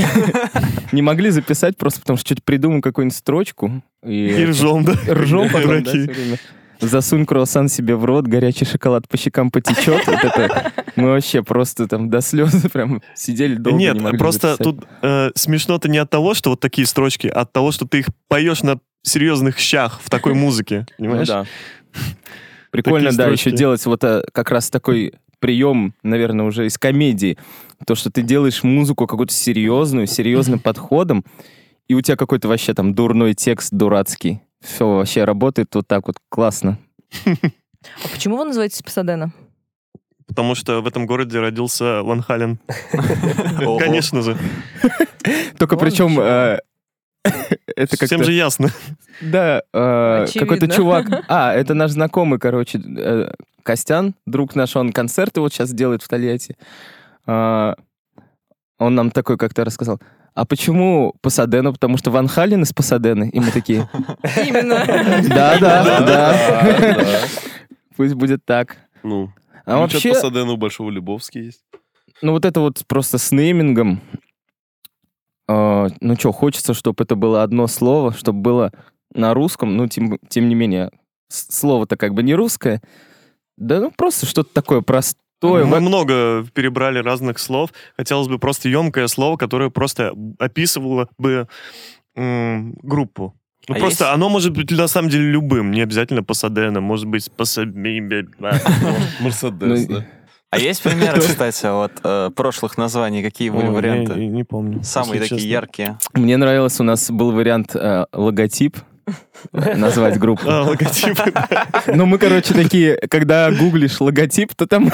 Не 0.91 1.01
могли 1.01 1.30
записать 1.30 1.77
просто 1.77 2.01
потому, 2.01 2.17
что 2.17 2.27
что-то 2.27 2.41
придумал 2.43 2.82
какую-нибудь 2.82 3.17
строчку. 3.17 3.82
И, 4.06 4.45
ржем, 4.45 4.84
да? 4.84 4.93
ржем 5.08 5.49
потом, 5.49 5.84
да, 5.84 5.91
время. 5.91 6.38
Засунь 6.82 7.25
круассан 7.25 7.69
себе 7.69 7.95
в 7.95 8.04
рот, 8.06 8.25
горячий 8.25 8.65
шоколад 8.65 9.08
по 9.08 9.15
щекам 9.15 9.51
потечет. 9.51 10.06
Вот 10.08 10.23
это 10.23 10.73
мы 10.95 11.10
вообще 11.10 11.43
просто 11.43 11.88
там 11.88 12.10
до 12.10 12.21
слез 12.21 12.54
прям 12.73 13.01
сидели 13.15 13.56
долго, 13.56 13.77
Нет, 13.77 14.01
не 14.01 14.17
просто 14.17 14.56
записать. 14.56 14.63
тут 14.65 14.86
э, 15.04 15.30
смешно-то 15.36 15.88
не 15.89 15.99
от 15.99 16.10
того, 16.10 16.34
что 16.34 16.49
вот 16.49 16.60
такие 16.60 16.88
строчки, 16.88 17.27
а 17.27 17.41
от 17.41 17.54
того, 17.54 17.71
что 17.71 17.88
ты 17.88 17.99
их 17.99 18.08
поешь 18.27 18.63
на 18.63 18.80
серьезных 19.04 19.60
щах 19.60 20.00
в 20.04 20.10
такой 20.10 20.34
музыке, 20.34 20.86
Ну 20.98 21.06
понимаешь? 21.06 21.28
да. 21.28 21.46
Прикольно, 22.72 23.12
да, 23.12 23.28
еще 23.28 23.52
делать 23.52 23.86
вот 23.86 24.04
э, 24.04 24.24
как 24.32 24.52
раз 24.52 24.70
такой 24.70 25.14
прием, 25.40 25.94
наверное, 26.04 26.46
уже 26.46 26.68
из 26.68 26.78
комедии. 26.78 27.38
То, 27.86 27.96
что 27.96 28.12
ты 28.12 28.22
делаешь 28.22 28.64
музыку 28.64 29.08
какую-то 29.08 29.34
серьезную, 29.34 30.08
серьезным 30.08 30.60
подходом, 30.64 31.26
и 31.88 31.94
у 31.96 32.02
тебя 32.02 32.16
какой-то 32.16 32.48
вообще 32.48 32.74
там 32.74 32.94
дурной 32.94 33.34
текст 33.34 33.74
дурацкий. 33.74 34.42
Все 34.62 34.88
вообще 34.88 35.26
работает 35.26 35.74
вот 35.74 35.88
так 35.88 36.08
вот 36.08 36.18
классно. 36.30 36.78
А 37.26 38.08
почему 38.12 38.38
вы 38.38 38.46
называетесь 38.46 38.82
Пасадена? 38.84 39.34
Потому 40.28 40.56
что 40.56 40.80
в 40.82 40.88
этом 40.88 41.08
городе 41.08 41.40
родился 41.40 42.04
Ван 42.04 42.22
Хален. 42.22 42.60
Конечно 43.80 44.22
же. 44.22 44.38
Только 45.58 45.76
причем 45.76 46.18
это 47.76 47.97
как 47.97 48.08
Всем 48.08 48.24
же 48.24 48.34
ясно. 48.34 48.69
Да, 49.21 49.62
э, 49.74 50.26
какой-то 50.34 50.67
чувак. 50.67 51.06
А, 51.28 51.54
это 51.54 51.74
наш 51.74 51.91
знакомый, 51.91 52.39
короче, 52.39 52.80
э, 52.80 53.32
Костян, 53.63 54.15
друг 54.26 54.56
наш, 54.56 54.76
он 54.76 54.91
концерты 54.91 55.41
вот 55.41 55.54
сейчас 55.54 55.71
делает 55.74 56.02
в 56.02 56.08
Тольятти. 56.08 56.58
А, 57.26 57.76
он 58.80 58.95
нам 58.95 59.12
такой 59.12 59.38
как-то 59.38 59.63
рассказал. 59.63 60.00
А 60.34 60.45
почему 60.45 61.13
Пасадена? 61.21 61.71
Потому 61.74 61.97
что 61.97 62.10
Ван 62.10 62.28
Хален 62.28 62.63
из 62.63 62.74
Пасадены. 62.74 63.30
И 63.30 63.39
мы 63.39 63.52
такие, 63.52 63.89
Именно. 64.47 64.84
да, 65.30 65.60
да, 65.60 65.84
да. 65.84 66.02
да. 66.02 67.19
Пусть 67.95 68.15
будет 68.15 68.43
так. 68.45 68.78
Ну, 69.04 69.32
А 69.65 69.78
вообще, 69.78 70.13
по 70.13 70.15
Садену 70.15 70.54
у 70.54 70.58
Большого 70.58 70.89
Любовский 70.89 71.45
есть. 71.45 71.63
ну 72.21 72.32
вот 72.32 72.45
это 72.45 72.62
вот 72.62 72.82
просто 72.88 73.17
с 73.17 73.32
неймингом. 73.32 74.02
Э, 75.52 75.90
ну 76.02 76.16
что, 76.16 76.32
хочется, 76.32 76.74
чтобы 76.74 77.04
это 77.04 77.16
было 77.16 77.44
одно 77.44 77.68
слово, 77.68 78.14
чтобы 78.14 78.40
было 78.42 78.72
на 79.14 79.34
русском, 79.34 79.76
ну 79.78 79.88
тем, 79.88 80.18
тем 80.30 80.48
не 80.50 80.56
менее, 80.56 80.92
слово-то 81.30 81.98
как 81.98 82.14
бы 82.14 82.24
не 82.24 82.34
русское. 82.36 82.82
Да 83.58 83.80
ну 83.80 83.92
просто 83.96 84.26
что-то 84.26 84.54
такое 84.54 84.82
простое. 84.82 85.66
Мы 85.66 85.66
Во- 85.66 85.80
много 85.80 86.46
перебрали 86.54 87.00
разных 87.00 87.40
слов. 87.40 87.72
Хотелось 87.98 88.28
бы 88.28 88.38
просто 88.40 88.70
емкое 88.70 89.08
слово, 89.08 89.38
которое 89.38 89.70
просто 89.70 90.14
описывало 90.40 91.08
бы 91.18 91.48
м, 92.16 92.74
группу. 92.84 93.34
Ну, 93.68 93.76
А 93.76 93.80
просто 93.80 94.06
есть? 94.06 94.14
оно 94.16 94.30
может 94.30 94.54
быть 94.54 94.72
на 94.72 94.88
самом 94.88 95.10
деле 95.10 95.26
любым, 95.32 95.72
не 95.72 95.82
обязательно 95.82 96.24
Пасадена, 96.24 96.82
может 96.82 97.06
быть 97.06 97.32
Пасабимбе. 97.32 98.28
Мерседес, 99.20 99.86
да. 99.88 100.06
А 100.52 100.60
есть 100.60 100.84
примеры, 100.84 101.20
кстати, 101.22 101.66
вот 101.66 101.94
э, 102.04 102.30
прошлых 102.36 102.78
названий? 102.78 103.24
Какие 103.24 103.50
были 103.50 103.68
Ой, 103.68 103.72
варианты? 103.74 104.14
Не, 104.16 104.28
не 104.28 104.44
помню. 104.44 104.84
Самые 104.84 105.22
такие 105.22 105.40
честно. 105.40 105.50
яркие. 105.52 105.98
Мне 106.14 106.36
нравилось, 106.38 106.80
у 106.80 106.84
нас 106.84 107.10
был 107.10 107.32
вариант 107.32 107.74
э, 107.74 108.06
логотип 108.12 108.78
назвать 109.54 110.20
группу. 110.20 110.44
А, 110.48 110.64
логотипы. 110.64 111.34
Ну, 111.96 112.06
мы, 112.06 112.18
короче, 112.18 112.54
такие, 112.54 112.98
когда 113.10 113.50
гуглишь 113.50 114.00
логотип, 114.02 114.54
то 114.54 114.68
там 114.68 114.92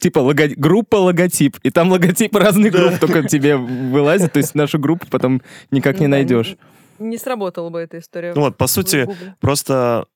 типа 0.00 0.18
лого- 0.18 0.54
группа 0.56 0.96
логотип, 0.96 1.56
и 1.62 1.70
там 1.70 1.90
логотип 1.90 2.34
разных 2.36 2.72
групп 2.72 2.98
только 2.98 3.26
тебе 3.26 3.56
вылазит, 3.56 4.32
то 4.32 4.38
есть 4.38 4.54
нашу 4.54 4.78
группу 4.78 5.06
потом 5.10 5.40
никак 5.70 5.98
не 5.98 6.06
Ну 6.06 6.12
найдешь. 6.12 6.56
Не 6.98 7.16
сработала 7.16 7.70
бы 7.70 7.78
эта 7.80 7.98
история. 8.00 8.32
Ну 8.34 8.42
вот, 8.42 8.56
по 8.56 8.66
сути, 8.66 9.08
просто 9.40 10.06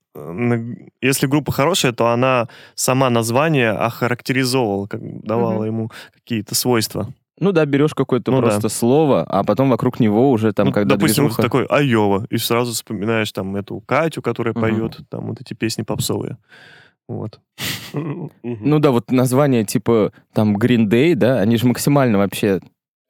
если 1.01 1.27
группа 1.27 1.53
хорошая, 1.53 1.93
то 1.93 2.09
она 2.09 2.49
сама 2.75 3.11
название 3.11 3.71
охарактеризовывала, 3.71 4.87
как 4.87 5.01
давала 5.25 5.55
Мгм. 5.59 5.65
ему 5.67 5.91
какие-то 6.15 6.55
свойства. 6.55 7.09
Ну 7.41 7.51
да, 7.53 7.65
берешь 7.65 7.95
какое-то 7.95 8.31
Ну 8.31 8.41
да. 8.41 8.49
просто 8.49 8.69
слово, 8.69 9.25
а 9.25 9.43
потом 9.43 9.71
вокруг 9.71 9.99
него 10.01 10.31
уже 10.31 10.53
там, 10.53 10.67
Ну, 10.67 10.73
когда 10.73 10.95
допустим, 10.97 11.27
движуха- 11.29 11.43
такой 11.43 11.65
Айова, 11.67 12.27
и 12.31 12.37
сразу 12.37 12.73
вспоминаешь 12.73 13.33
там 13.33 13.57
эту 13.57 13.81
Катю, 13.81 14.23
которая 14.23 14.53
Мгм. 14.55 14.61
поет, 14.61 15.01
там 15.09 15.27
вот 15.29 15.41
эти 15.41 15.55
песни 15.55 15.83
попсовые. 15.83 16.37
Вот. 17.09 17.41
Ну 17.95 18.79
да, 18.79 18.91
вот 18.91 19.11
название 19.11 19.65
типа 19.65 20.13
там 20.33 20.57
Green 20.57 20.87
Day, 20.89 21.15
да, 21.15 21.41
они 21.41 21.57
же 21.57 21.67
максимально 21.67 22.19
вообще 22.19 22.61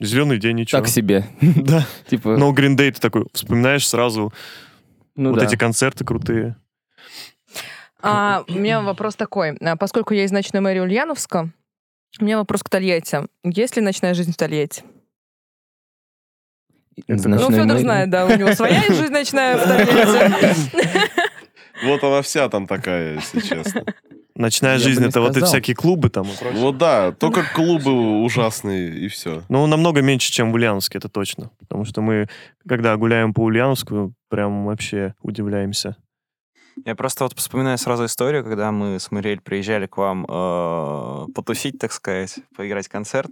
Зеленый 0.01 0.39
день, 0.39 0.57
ничего. 0.57 0.81
так 0.81 0.89
себе. 0.89 1.27
Да. 1.41 1.87
Типа, 2.09 2.37
Но 2.37 2.53
Green 2.53 2.77
Day 2.77 2.91
ты 2.93 3.01
такой 3.01 3.27
вспоминаешь 3.33 3.87
сразу 3.87 4.33
ну 5.15 5.31
вот 5.31 5.39
да. 5.41 5.45
эти 5.45 5.57
концерты 5.57 6.05
крутые. 6.05 6.57
А, 8.03 8.45
у 8.49 8.53
меня 8.53 8.81
вопрос 8.81 9.15
такой. 9.15 9.57
А, 9.61 9.77
Поскольку 9.77 10.13
я 10.15 10.25
из 10.25 10.33
ночной 10.33 10.61
мэрии 10.61 10.81
Ульяновска, 10.81 11.51
у 12.21 12.25
меня 12.25 12.37
вопрос 12.39 12.63
к 12.63 12.69
Тольятти. 12.69 13.21
Есть 13.45 13.77
ли 13.77 13.83
ночная 13.83 14.15
жизнь 14.15 14.33
в 14.33 14.37
Тольятти? 14.37 14.83
Ну, 17.09 17.17
Федор 17.19 17.67
мэрии. 17.67 17.79
знает, 17.81 18.11
да, 18.11 18.27
у 18.27 18.37
него 18.37 18.53
своя 18.53 18.83
жизнь 18.89 19.13
ночная 19.13 19.57
в 19.57 19.63
Тольятти. 19.63 21.11
Вот 21.85 22.03
она 22.05 22.23
вся 22.23 22.49
там 22.49 22.67
такая, 22.67 23.15
если 23.15 23.41
честно. 23.41 23.85
Ночная 24.35 24.75
Я 24.75 24.79
жизнь 24.79 25.05
это 25.05 25.21
вот 25.21 25.31
эти 25.31 25.39
сказал. 25.39 25.49
всякие 25.49 25.77
клубы 25.77 26.09
там 26.09 26.27
и. 26.27 26.55
Вот 26.55 26.79
да, 26.79 27.13
только 27.13 27.45
клубы 27.55 28.23
ужасные, 28.23 28.91
и 28.99 29.09
все. 29.09 29.43
Ну, 29.49 29.67
намного 29.67 30.01
меньше, 30.01 30.33
чем 30.33 30.53
в 30.53 30.55
Ульяновске, 30.55 30.99
это 30.99 31.09
точно. 31.09 31.51
Потому 31.59 31.85
что 31.85 32.01
мы, 32.01 32.29
когда 32.67 32.97
гуляем 32.97 33.35
по 33.35 33.41
Ульяновску, 33.41 34.15
прям 34.29 34.65
вообще 34.65 35.15
удивляемся. 35.21 35.97
Я 36.85 36.95
просто 36.95 37.25
вот 37.25 37.35
вспоминаю 37.39 37.79
сразу 37.79 38.05
историю, 38.07 38.45
когда 38.45 38.73
мы 38.73 38.99
с 38.99 39.11
Мариэль 39.11 39.41
приезжали 39.41 39.87
к 39.87 39.97
вам 39.97 40.25
э, 40.29 41.27
потусить, 41.35 41.79
так 41.79 41.93
сказать, 41.93 42.37
поиграть 42.57 42.89
концерт. 42.89 43.31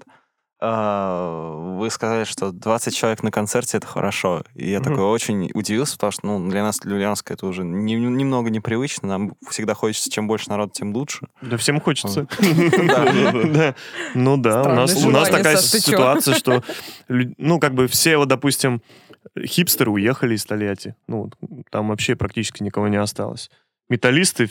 А, 0.63 1.55
Вы 1.79 1.89
сказали, 1.89 2.25
что 2.25 2.53
20 2.53 2.95
человек 2.95 3.23
на 3.23 3.31
концерте 3.31 3.79
это 3.79 3.87
хорошо. 3.87 4.45
И 4.55 4.69
я 4.71 4.81
Мгм. 4.81 4.89
такой 4.91 5.05
очень 5.05 5.51
удивился, 5.55 5.95
потому 5.95 6.11
что 6.13 6.27
ну, 6.27 6.51
для 6.51 6.63
нас, 6.63 6.77
для 6.81 6.97
Ульяновска, 6.97 7.33
это 7.33 7.47
уже 7.47 7.65
не- 7.65 7.95
немного 7.95 8.51
непривычно. 8.51 9.09
Нам 9.09 9.33
всегда 9.49 9.73
хочется, 9.73 10.11
чем 10.11 10.27
больше 10.29 10.51
народу, 10.51 10.73
тем 10.75 10.93
лучше. 10.95 11.29
Да 11.41 11.57
всем 11.57 11.81
хочется. 11.81 12.27
Ну 14.15 14.37
да, 14.37 14.63
у 14.65 14.75
нас, 14.75 14.95
у 14.97 15.11
нас 15.11 15.29
желание, 15.29 15.33
такая 15.33 15.57
ситуация, 15.57 16.35
что, 16.35 16.63
ну, 17.09 17.59
как 17.59 17.73
бы 17.75 17.87
все, 17.89 18.19
вот, 18.19 18.29
допустим, 18.29 18.83
хипстеры 19.45 19.91
уехали 19.91 20.35
из 20.35 20.45
Тольятти. 20.45 20.95
Ну, 21.09 21.31
там 21.71 21.89
вообще 21.89 22.17
практически 22.17 22.63
никого 22.63 22.89
не 22.89 22.97
осталось. 22.97 23.51
Металлисты, 23.89 24.49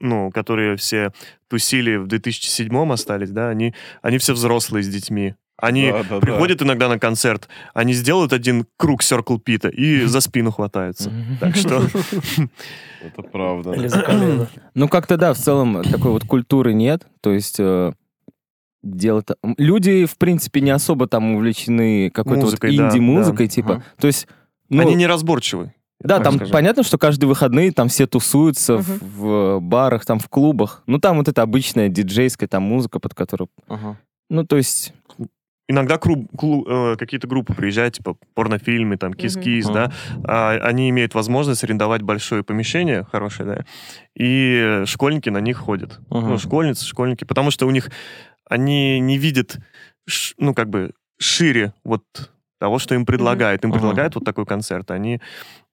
ну, 0.00 0.30
которые 0.30 0.76
все 0.76 1.12
тусили 1.48 1.96
в 1.96 2.06
2007 2.06 2.92
остались, 2.92 3.30
да, 3.30 3.50
они, 3.50 3.74
они 4.02 4.18
все 4.18 4.32
взрослые 4.32 4.82
с 4.82 4.88
детьми. 4.88 5.34
Они 5.60 5.90
Да, 5.90 6.04
да, 6.04 6.08
да. 6.08 6.20
приходят 6.20 6.62
иногда 6.62 6.88
на 6.88 6.98
концерт, 7.00 7.48
они 7.74 7.92
сделают 7.92 8.32
один 8.32 8.64
круг 8.76 9.02
Circle 9.02 9.40
Пита 9.40 9.68
и 9.68 10.04
за 10.06 10.20
спину 10.20 10.52
хватаются. 10.52 11.12
Так 11.40 11.56
что 11.56 11.82
Это 13.02 13.22
правда. 13.22 13.74
Ну, 14.74 14.88
как-то 14.88 15.16
да, 15.16 15.34
в 15.34 15.38
целом 15.38 15.82
такой 15.82 16.12
вот 16.12 16.24
культуры 16.24 16.72
нет. 16.74 17.06
То 17.20 17.32
есть 17.32 17.58
э, 18.94 18.96
дело-то... 18.96 19.36
м, 19.42 19.54
Люди, 19.58 20.04
в 20.06 20.16
принципе, 20.18 20.60
не 20.60 20.70
особо 20.70 21.06
там 21.06 21.34
увлечены 21.34 22.10
какой-то 22.10 22.40
вот 22.40 22.44
Музыкой, 22.46 22.76
да, 22.76 22.88
инди-музыкой, 22.88 23.46
да. 23.46 23.52
типа. 23.52 23.72
Ага. 23.74 23.84
То 24.00 24.06
есть... 24.06 24.26
Ну, 24.68 24.82
они 24.82 24.94
неразборчивы. 24.94 25.72
да, 26.00 26.20
там 26.20 26.36
скажу. 26.36 26.52
понятно, 26.52 26.82
что 26.82 26.98
каждые 26.98 27.28
выходные 27.28 27.72
там 27.72 27.88
все 27.88 28.06
тусуются 28.06 28.76
в, 28.78 28.88
Мгм. 28.88 28.98
в 29.00 29.60
барах, 29.60 30.04
там 30.04 30.18
в 30.18 30.28
клубах. 30.28 30.82
Ну, 30.86 30.98
там 30.98 31.16
вот 31.18 31.28
эта 31.28 31.42
обычная 31.42 31.88
диджейская 31.88 32.48
там 32.48 32.62
музыка, 32.64 32.98
под 33.00 33.14
которую... 33.14 33.48
Ага. 33.68 33.96
Ну, 34.30 34.44
то 34.44 34.56
есть... 34.56 34.92
Иногда 35.70 35.96
кру- 35.96 36.26
клу- 36.34 36.64
э, 36.66 36.96
какие-то 36.96 37.26
группы 37.28 37.52
приезжают, 37.52 37.92
типа 37.94 38.16
порнофильмы, 38.34 38.96
там, 38.96 39.12
кис-кис, 39.12 39.66
Мгм. 39.66 39.74
да, 39.74 39.92
а, 40.24 40.52
они 40.62 40.88
имеют 40.88 41.14
возможность 41.14 41.62
арендовать 41.62 42.00
большое 42.00 42.42
помещение, 42.42 43.04
хорошее, 43.04 43.46
да, 43.50 43.64
и 44.16 44.84
школьники 44.86 45.28
на 45.28 45.42
них 45.42 45.58
ходят. 45.58 46.00
Мгм. 46.08 46.30
Ну, 46.30 46.38
школьницы, 46.38 46.86
школьники, 46.86 47.24
потому 47.24 47.50
что 47.50 47.66
у 47.66 47.70
них, 47.70 47.90
они 48.48 49.00
не 49.00 49.18
видят, 49.18 49.58
ну, 50.38 50.54
как 50.54 50.68
бы, 50.70 50.92
шире 51.18 51.72
вот 51.84 52.02
того, 52.60 52.78
что 52.78 52.94
им 52.94 53.06
предлагают. 53.06 53.64
Им 53.64 53.72
предлагают 53.72 54.14
вот 54.16 54.24
такой 54.24 54.44
концерт, 54.46 54.90
они... 54.90 55.20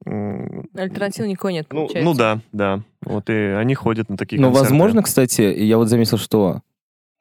Альтернативы 0.05 1.27
никакой 1.27 1.53
нет, 1.53 1.67
Ну, 1.71 1.81
получается. 1.87 2.05
ну 2.05 2.13
да, 2.13 2.39
да. 2.51 2.81
Вот 3.01 3.29
и 3.29 3.33
они 3.33 3.73
ходят 3.75 4.09
на 4.09 4.17
такие 4.17 4.39
Но, 4.41 4.47
концерты. 4.47 4.69
возможно, 4.69 5.03
кстати, 5.03 5.41
я 5.41 5.77
вот 5.77 5.87
заметил, 5.89 6.17
что, 6.17 6.61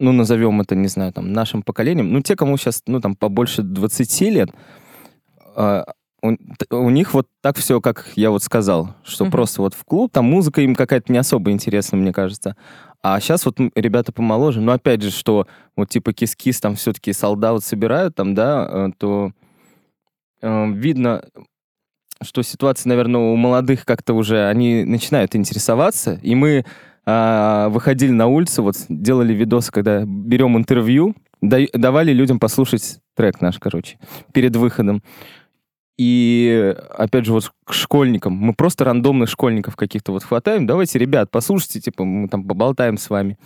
ну, 0.00 0.12
назовем 0.12 0.60
это, 0.60 0.74
не 0.74 0.88
знаю, 0.88 1.12
там, 1.12 1.32
нашим 1.32 1.62
поколением, 1.62 2.12
ну, 2.12 2.20
те, 2.20 2.36
кому 2.36 2.56
сейчас, 2.56 2.82
ну, 2.86 3.00
там, 3.00 3.14
побольше 3.16 3.62
20 3.62 4.30
лет, 4.30 4.50
а, 5.56 5.84
у, 6.22 6.36
у 6.70 6.90
них 6.90 7.14
вот 7.14 7.28
так 7.40 7.56
все, 7.56 7.80
как 7.80 8.10
я 8.16 8.30
вот 8.30 8.42
сказал, 8.42 8.94
что 9.04 9.24
Мгм. 9.24 9.32
просто 9.32 9.62
вот 9.62 9.74
в 9.74 9.84
клуб, 9.84 10.10
там 10.12 10.24
музыка 10.26 10.60
им 10.62 10.74
какая-то 10.74 11.12
не 11.12 11.18
особо 11.18 11.50
интересна, 11.52 11.96
мне 11.98 12.12
кажется. 12.12 12.56
А 13.04 13.20
сейчас 13.20 13.44
вот 13.44 13.58
ребята 13.74 14.12
помоложе, 14.12 14.62
но 14.62 14.72
опять 14.72 15.02
же, 15.02 15.10
что 15.10 15.46
вот 15.76 15.90
типа 15.90 16.14
кис-кис 16.14 16.58
там 16.58 16.74
все-таки 16.74 17.12
солдат 17.12 17.62
собирают 17.62 18.14
там, 18.14 18.34
да, 18.34 18.66
э, 18.66 18.88
то 18.96 19.32
э, 20.40 20.70
видно, 20.70 21.22
что 22.22 22.40
ситуация, 22.40 22.88
наверное, 22.88 23.20
у 23.20 23.36
молодых 23.36 23.84
как-то 23.84 24.14
уже, 24.14 24.48
они 24.48 24.86
начинают 24.86 25.36
интересоваться, 25.36 26.18
и 26.22 26.34
мы 26.34 26.64
а, 27.04 27.68
выходили 27.68 28.10
на 28.10 28.26
улицу, 28.26 28.62
вот 28.62 28.76
делали 28.88 29.34
видосы, 29.34 29.70
когда 29.70 30.04
берем 30.06 30.56
интервью, 30.56 31.14
дай- 31.42 31.68
давали 31.74 32.10
людям 32.10 32.38
послушать 32.38 33.00
трек 33.14 33.42
наш, 33.42 33.58
короче, 33.58 33.98
перед 34.32 34.56
выходом. 34.56 35.02
И, 35.96 36.74
опять 36.90 37.24
же, 37.24 37.32
вот 37.32 37.52
к 37.64 37.72
школьникам, 37.72 38.32
мы 38.32 38.52
просто 38.52 38.84
рандомных 38.84 39.28
школьников 39.28 39.76
каких-то 39.76 40.12
вот 40.12 40.24
хватаем, 40.24 40.66
давайте, 40.66 40.98
ребят, 40.98 41.30
послушайте, 41.30 41.80
типа, 41.80 42.04
мы 42.04 42.28
там 42.28 42.44
поболтаем 42.44 42.96
с 42.96 43.08
вами. 43.10 43.38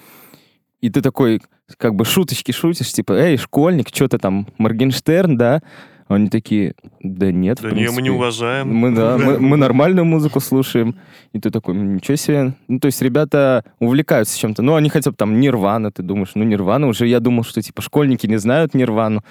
И 0.81 0.89
ты 0.89 1.03
такой, 1.03 1.43
как 1.77 1.95
бы, 1.95 2.05
шуточки 2.05 2.53
шутишь, 2.53 2.93
типа, 2.93 3.13
эй, 3.13 3.37
школьник, 3.37 3.89
что 3.93 4.09
ты 4.09 4.19
там, 4.19 4.47
Моргенштерн, 4.57 5.37
да? 5.37 5.63
Они 6.07 6.31
такие, 6.31 6.75
да 7.03 7.31
нет, 7.31 7.59
Да 7.61 7.69
не, 7.69 7.75
мы 7.75 7.81
не 7.81 7.87
принципе». 7.87 8.11
уважаем. 8.13 8.75
Мы, 8.75 8.95
да, 8.95 9.19
мы, 9.19 9.39
мы 9.39 9.57
нормальную 9.59 10.07
музыку 10.07 10.41
слушаем. 10.41 10.97
И 11.35 11.39
ты 11.39 11.51
такой, 11.51 11.75
«М, 11.75 11.97
ничего 11.97 12.17
себе. 12.17 12.55
Ну, 12.67 12.81
то 12.81 12.87
есть 12.87 13.03
ребята 13.03 13.63
увлекаются 13.79 14.39
чем-то. 14.39 14.63
Ну, 14.63 14.75
они 14.75 14.89
хотя 14.89 15.11
бы 15.11 15.17
там 15.17 15.39
Нирвана, 15.39 15.93
ты 15.93 16.03
думаешь, 16.03 16.31
ну, 16.35 16.45
Нирвана 16.45 16.87
уже, 16.87 17.07
я 17.07 17.21
думал, 17.21 17.45
что, 17.45 17.61
типа, 17.61 17.83
школьники 17.83 18.27
не 18.27 18.39
знают 18.39 18.73
Нирвану. 18.73 19.23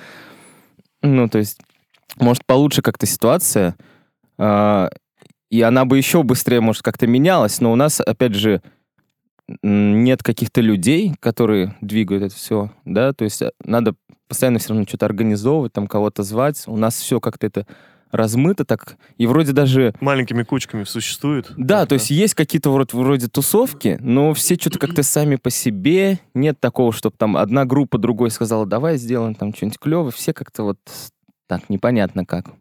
Ну, 1.02 1.28
то 1.28 1.40
есть, 1.40 1.60
может, 2.20 2.46
получше 2.46 2.82
как-то 2.82 3.06
ситуация. 3.06 3.76
а, 4.38 4.90
и 5.50 5.62
она 5.62 5.86
бы 5.86 5.98
еще 5.98 6.24
быстрее, 6.24 6.60
может, 6.60 6.82
как-то 6.82 7.08
менялась. 7.08 7.62
Но 7.62 7.72
у 7.72 7.76
нас, 7.76 8.02
опять 8.02 8.34
же, 8.34 8.62
нет 9.64 10.24
каких-то 10.24 10.62
людей, 10.62 11.14
которые 11.20 11.76
двигают 11.82 12.24
это 12.24 12.36
все, 12.36 12.72
да, 12.84 13.14
то 13.14 13.24
есть 13.24 13.42
э, 13.42 13.52
надо 13.64 13.96
постоянно 14.28 14.60
все 14.60 14.70
равно 14.70 14.86
что-то 14.86 15.06
организовывать, 15.06 15.72
там 15.72 15.88
кого-то 15.88 16.24
звать. 16.24 16.64
У 16.68 16.76
нас 16.76 17.00
все 17.00 17.22
как-то 17.22 17.48
это 17.48 17.66
размыто 18.12 18.66
так, 18.66 18.98
и 19.18 19.26
вроде 19.26 19.54
даже... 19.54 19.94
Маленькими 20.00 20.44
кучками 20.44 20.84
существует. 20.84 21.52
Да, 21.56 21.86
то 21.86 21.94
есть 21.94 22.10
есть 22.10 22.36
какие-то 22.36 22.72
вроде, 22.72 22.90
вроде 22.98 23.28
тусовки, 23.28 23.98
но 24.02 24.34
все 24.34 24.56
что-то 24.56 24.80
как-то 24.80 25.04
сами 25.04 25.36
по 25.36 25.50
себе. 25.50 26.20
Нет 26.34 26.60
такого, 26.60 26.92
чтобы 26.92 27.16
там 27.18 27.38
одна 27.38 27.66
группа 27.66 27.98
другой 27.98 28.32
сказала, 28.32 28.66
давай 28.66 28.98
сделаем 28.98 29.36
там 29.36 29.54
что-нибудь 29.54 29.80
клевое. 29.80 30.12
Все 30.12 30.34
как-то 30.34 30.64
вот 30.64 30.80
так, 31.48 31.70
непонятно 31.70 32.26
как. 32.26 32.52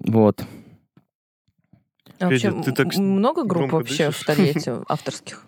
Вот. 0.00 0.44
А 2.18 2.24
вообще, 2.26 2.50
Федя, 2.50 2.62
ты 2.62 2.72
так 2.72 2.96
много 2.96 3.44
групп 3.44 3.72
вообще 3.72 4.08
дышишь. 4.08 4.22
в 4.22 4.26
Тольятти 4.26 4.72
авторских? 4.88 5.46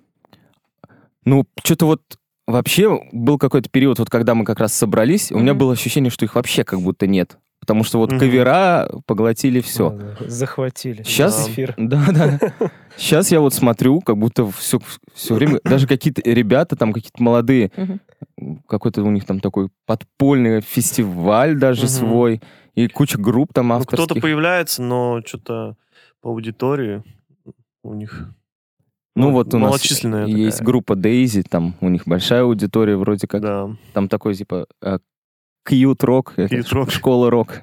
Ну, 1.25 1.45
что-то 1.65 1.87
вот 1.87 2.03
вообще 2.47 3.01
был 3.13 3.39
какой-то 3.39 3.69
период, 3.71 3.99
вот 3.99 4.09
когда 4.11 4.35
мы 4.35 4.45
как 4.45 4.61
раз 4.61 4.73
собрались, 4.73 5.33
у 5.33 5.39
меня 5.39 5.55
было 5.55 5.73
ощущение, 5.73 6.11
что 6.11 6.25
их 6.25 6.35
вообще 6.35 6.65
как 6.65 6.81
будто 6.81 7.07
нет. 7.07 7.39
Потому 7.61 7.85
что 7.85 7.99
вот 7.99 8.11
Мгм. 8.11 8.21
кавера 8.21 8.89
поглотили 9.07 9.61
все. 9.61 9.91
Да, 9.91 10.17
да, 10.19 10.29
Захватили. 10.29 11.03
Щас- 11.03 11.49
эфир. 11.49 11.75
Да, 11.79 12.07
да. 12.11 12.39
Сейчас 12.97 13.31
я 13.31 13.41
вот 13.41 13.53
смотрю, 13.53 14.01
как 14.01 14.17
будто 14.17 14.51
все, 14.51 14.79
все 15.15 15.35
время, 15.35 15.61
даже 15.65 15.87
какие-то 15.87 16.23
ребята 16.25 16.75
там, 16.77 16.93
какие-то 16.93 17.23
молодые, 17.23 17.71
Мгм. 17.77 18.01
Какой-то 18.67 19.03
у 19.03 19.11
них 19.11 19.25
там 19.25 19.41
такой 19.41 19.69
подпольный 19.87 20.61
фестиваль 20.61 21.57
даже 21.59 21.83
Мгм. 21.83 21.89
свой, 21.89 22.41
и 22.75 22.87
куча 22.89 23.19
групп 23.19 23.53
там 23.53 23.69
Ну, 23.69 23.75
авторских. 23.75 24.05
кто-то 24.07 24.21
появляется, 24.21 24.83
но 24.83 25.21
что-то 25.25 25.77
по 26.21 26.31
аудитории 26.31 27.03
у 27.83 27.95
них 27.95 28.31
Ну 29.17 29.33
вот 29.33 29.53
у 29.55 29.59
нас 29.59 29.83
есть 29.85 30.03
такая. 30.03 30.67
группа 30.67 30.95
Дейзи, 30.97 31.43
там 31.43 31.75
у 31.81 31.89
них 31.89 32.03
большая 32.07 32.43
аудитория 32.43 32.97
вроде 32.97 33.27
как. 33.27 33.43
Да. 33.43 33.71
Там 33.93 34.09
такой 34.09 34.35
типа 34.35 34.67
Кьют 35.65 36.03
рок, 36.05 36.35
Cute 36.39 36.73
rock. 36.73 36.91
школа 36.91 37.31
рок. 37.31 37.63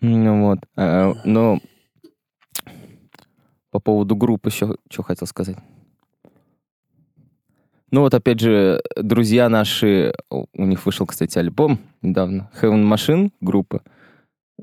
Ну 0.00 0.48
вот. 0.48 0.58
А, 0.76 1.12
Но 1.24 1.60
по 3.70 3.80
поводу 3.80 4.16
группы 4.16 4.48
еще 4.48 4.76
что 4.90 5.02
хотел 5.02 5.26
сказать. 5.26 5.56
Ну 7.90 8.00
вот 8.00 8.14
опять 8.14 8.40
же, 8.40 8.82
друзья 8.96 9.48
наши, 9.48 10.12
у 10.30 10.64
них 10.64 10.84
вышел, 10.84 11.06
кстати, 11.06 11.38
альбом 11.38 11.78
недавно, 12.02 12.50
Heaven 12.60 12.84
Machine 12.92 13.30
группа. 13.40 13.82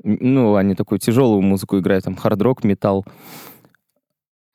Ну, 0.02 0.56
они 0.56 0.74
такую 0.74 0.98
тяжелую 0.98 1.40
музыку 1.40 1.78
играют, 1.78 2.04
там 2.04 2.16
хард-рок, 2.16 2.64
металл. 2.64 3.06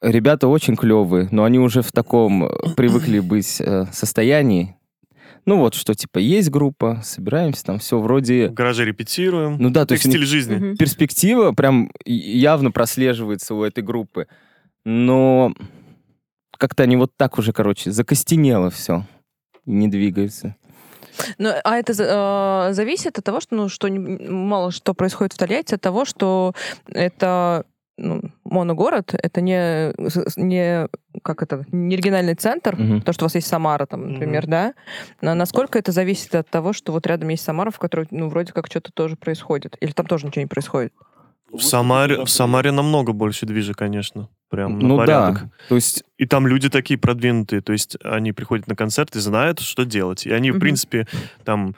Ребята 0.02 0.48
очень 0.48 0.76
клевые, 0.76 1.28
но 1.32 1.44
они 1.44 1.60
уже 1.60 1.82
в 1.82 1.92
таком 1.92 2.46
э, 2.46 2.50
привыкли 2.78 3.20
быть 3.20 3.60
э, 3.60 3.86
состоянии. 3.92 4.76
Ну 5.46 5.58
вот, 5.58 5.74
что 5.74 5.94
типа 5.94 6.20
есть 6.20 6.50
группа, 6.50 7.02
собираемся, 7.04 7.66
там 7.66 7.80
все 7.80 7.98
В 7.98 8.04
вроде... 8.04 8.50
гараже 8.50 8.86
репетируем. 8.86 9.58
Ну 9.60 9.70
да, 9.72 9.86
то 9.86 9.94
есть 9.94 10.08
стиль 10.08 10.26
жизни. 10.26 10.76
Перспектива 10.76 11.54
прям 11.54 11.92
явно 12.06 12.72
прослеживается 12.72 13.56
у 13.56 13.64
этой 13.64 13.84
группы. 13.84 14.28
Но 14.86 15.54
как-то 16.60 16.84
они 16.84 16.98
вот 16.98 17.12
так 17.18 17.40
уже, 17.40 17.54
короче, 17.54 17.92
закостенело 17.92 18.70
все. 18.70 19.06
И 19.66 19.72
не 19.72 19.88
двигаются. 19.88 20.56
Ну, 21.38 21.50
а 21.64 21.78
это 21.78 21.94
э, 21.94 22.74
зависит 22.74 23.18
от 23.18 23.26
того, 23.26 23.40
что, 23.40 23.56
ну, 23.56 23.70
что 23.70 23.88
не- 23.88 24.00
мало 24.30 24.72
что 24.72 24.94
происходит 24.94 25.34
в 25.34 25.38
Тольятти, 25.38 25.76
от 25.76 25.82
того, 25.82 26.06
что 26.06 26.54
это 26.88 27.66
ну, 27.98 28.22
моногород, 28.46 29.14
это 29.14 29.42
не, 29.42 29.92
не, 30.38 30.88
как 31.22 31.42
это, 31.44 31.66
не 31.72 31.98
региональный 31.98 32.36
центр, 32.36 32.76
Мгм. 32.78 33.00
потому 33.00 33.14
что 33.14 33.26
у 33.26 33.28
вас 33.28 33.36
есть 33.36 33.48
Самара, 33.48 33.86
там, 33.86 34.14
например, 34.14 34.44
Мгм. 34.44 34.52
да? 34.52 34.74
Но 35.22 35.34
насколько 35.34 35.78
это 35.78 35.92
зависит 35.92 36.34
от 36.36 36.50
того, 36.50 36.72
что 36.72 36.94
вот 36.94 37.06
рядом 37.08 37.28
есть 37.30 37.44
Самара, 37.44 37.72
в 37.72 37.80
которой, 37.80 38.08
ну, 38.12 38.30
вроде 38.30 38.54
как 38.54 38.68
что-то 38.68 38.92
тоже 38.94 39.18
происходит? 39.18 39.76
Или 39.82 39.92
там 39.92 40.06
тоже 40.06 40.28
ничего 40.28 40.42
не 40.44 40.48
происходит? 40.48 40.94
В 41.52 41.62
Самаре, 41.62 42.24
в 42.24 42.30
Самаре 42.30 42.72
намного 42.72 43.14
больше 43.14 43.46
движа, 43.46 43.74
конечно. 43.74 44.30
Прям 44.50 44.80
на 44.80 44.88
ну 44.88 44.98
порядок. 44.98 45.44
да. 45.44 45.50
То 45.70 45.76
есть, 45.76 46.04
И 46.18 46.26
там 46.26 46.48
люди 46.48 46.70
такие 46.70 47.00
продвинутые, 47.00 47.62
то 47.62 47.72
есть 47.72 47.98
они 48.04 48.32
приходят 48.32 48.68
на 48.68 48.76
концерт 48.76 49.16
и 49.16 49.20
знают, 49.20 49.60
что 49.60 49.86
делать. 49.86 50.26
И 50.26 50.32
они, 50.32 50.50
в 50.52 50.56
Мгм. 50.56 50.62
принципе, 50.62 51.08
там 51.46 51.76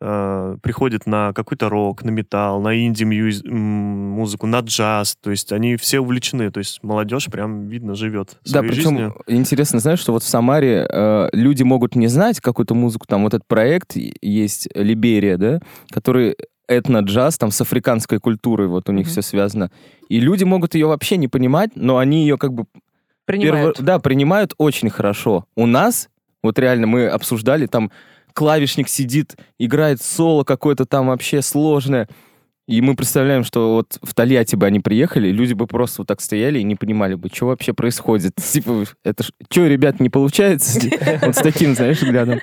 э, 0.00 0.56
приходят 0.62 1.06
на 1.06 1.32
какой-то 1.32 1.68
рок, 1.70 2.04
на 2.04 2.10
металл, 2.10 2.60
на 2.60 2.74
инди-музыку, 2.78 4.46
на 4.46 4.60
джаз. 4.60 5.16
То 5.22 5.30
есть 5.30 5.52
они 5.52 5.76
все 5.76 6.00
увлечены. 6.00 6.50
То 6.50 6.58
есть 6.58 6.82
молодежь 6.82 7.26
прям, 7.26 7.68
видно, 7.68 7.94
живет 7.94 8.36
Да, 8.50 8.60
причем 8.60 8.74
жизнью. 8.82 9.16
интересно, 9.26 9.78
знаешь, 9.80 9.98
что 10.00 10.12
вот 10.12 10.22
в 10.22 10.28
Самаре 10.28 10.86
э, 10.90 11.28
люди 11.32 11.62
могут 11.62 11.96
не 11.96 12.08
знать 12.08 12.40
какую-то 12.40 12.74
музыку, 12.74 13.06
там 13.06 13.22
вот 13.22 13.34
этот 13.34 13.46
проект 13.46 13.92
есть 14.20 14.68
Либерия, 14.74 15.36
да, 15.38 15.60
который 15.90 16.36
этно-джаз, 16.68 17.38
там 17.38 17.50
с 17.50 17.60
африканской 17.60 18.18
культурой 18.18 18.68
вот 18.68 18.88
у 18.88 18.92
них 18.92 19.06
Мгм. 19.06 19.10
все 19.12 19.22
связано. 19.22 19.70
И 20.08 20.20
люди 20.20 20.44
могут 20.44 20.74
ее 20.74 20.86
вообще 20.86 21.16
не 21.16 21.28
понимать, 21.28 21.70
но 21.74 21.98
они 21.98 22.22
ее 22.22 22.36
как 22.38 22.52
бы 22.52 22.64
Принимают. 23.24 23.78
перво- 23.78 23.82
да, 23.84 23.98
принимают 23.98 24.54
очень 24.58 24.90
хорошо. 24.90 25.46
У 25.56 25.66
нас, 25.66 26.08
вот 26.42 26.58
реально 26.58 26.86
мы 26.86 27.06
обсуждали, 27.08 27.66
там 27.66 27.90
клавишник 28.32 28.88
сидит, 28.88 29.36
играет 29.58 30.02
соло 30.02 30.44
какое-то 30.44 30.84
там 30.86 31.06
вообще 31.08 31.42
сложное. 31.42 32.08
И 32.68 32.80
мы 32.80 32.96
представляем, 32.96 33.44
что 33.44 33.74
вот 33.76 33.98
в 34.02 34.12
Тольятти 34.12 34.56
бы 34.56 34.66
они 34.66 34.80
приехали, 34.80 35.30
люди 35.30 35.52
бы 35.54 35.68
просто 35.68 36.00
вот 36.02 36.08
так 36.08 36.20
стояли 36.20 36.58
и 36.58 36.64
не 36.64 36.74
понимали 36.74 37.14
бы, 37.14 37.28
что 37.32 37.46
вообще 37.46 37.72
происходит. 37.72 38.34
Типа, 38.52 38.84
это 39.04 39.22
что, 39.24 39.66
ребят, 39.66 40.00
не 40.00 40.10
получается? 40.10 40.80
Вот 41.22 41.36
с 41.36 41.40
таким, 41.42 41.74
знаешь, 41.76 41.98
взглядом. 42.02 42.40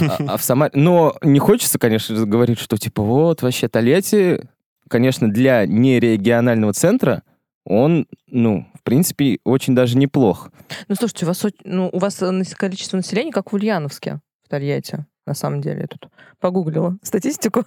А, 0.00 0.34
а 0.34 0.36
в 0.36 0.42
Самаре... 0.42 0.70
Но 0.74 1.16
не 1.22 1.38
хочется, 1.38 1.78
конечно, 1.78 2.16
же, 2.16 2.26
говорить, 2.26 2.58
что 2.58 2.76
типа 2.76 3.02
вот 3.02 3.42
вообще 3.42 3.68
Тольятти, 3.68 4.48
конечно, 4.88 5.30
для 5.30 5.66
нерегионального 5.66 6.72
центра 6.72 7.22
он, 7.66 8.06
ну, 8.28 8.66
в 8.78 8.82
принципе, 8.82 9.38
очень 9.44 9.74
даже 9.74 9.96
неплох. 9.96 10.50
Ну, 10.88 10.94
слушайте, 10.96 11.24
у 11.24 11.28
вас, 11.28 11.42
ну, 11.64 11.88
у 11.92 11.98
вас 11.98 12.20
э, 12.20 12.42
количество 12.56 12.96
населения, 12.98 13.32
как 13.32 13.52
в 13.52 13.54
Ульяновске, 13.54 14.20
в 14.44 14.48
Тольятти. 14.50 15.06
На 15.26 15.32
самом 15.34 15.62
деле, 15.62 15.80
я 15.82 15.86
тут 15.86 16.08
погуглила 16.40 16.98
статистику. 17.02 17.64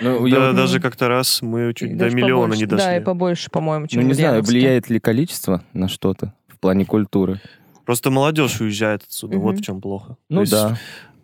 Ну, 0.00 0.28
Да, 0.28 0.48
я- 0.48 0.52
даже 0.52 0.78
как-то 0.78 1.08
раз 1.08 1.42
мы 1.42 1.74
чуть 1.74 1.96
до 1.96 2.08
миллиона 2.10 2.42
побольше. 2.42 2.60
не 2.60 2.66
дошли. 2.66 2.84
Да, 2.86 2.96
и 2.96 3.00
побольше, 3.00 3.50
по-моему, 3.50 3.88
чем 3.88 4.02
ну, 4.02 4.08
не 4.08 4.14
знаю, 4.14 4.42
влияет 4.44 4.88
ли 4.88 5.00
количество 5.00 5.64
на 5.72 5.88
что-то 5.88 6.32
в 6.46 6.60
плане 6.60 6.84
культуры. 6.84 7.40
Просто 7.84 8.10
молодежь 8.12 8.60
уезжает 8.60 9.02
отсюда. 9.02 9.38
Вот 9.38 9.54
Мгм. 9.54 9.62
в 9.62 9.64
чем 9.66 9.80
плохо. 9.80 10.10
То 10.10 10.16
Ну 10.28 10.40
есть 10.42 10.52
да. 10.52 10.78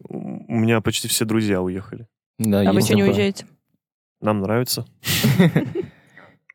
У 0.09 0.55
меня 0.55 0.81
почти 0.81 1.09
все 1.09 1.25
друзья 1.25 1.61
уехали. 1.63 2.07
да 2.39 2.61
А 2.61 2.73
вы 2.73 2.81
не 2.83 2.89
такое. 2.89 3.05
уезжаете? 3.07 3.47
Нам 4.21 4.41
нравится. 4.41 4.87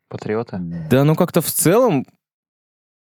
Патриоты. 0.09 0.59
Да, 0.89 1.03
ну 1.03 1.15
как-то 1.15 1.41
в 1.41 1.47
целом, 1.47 2.05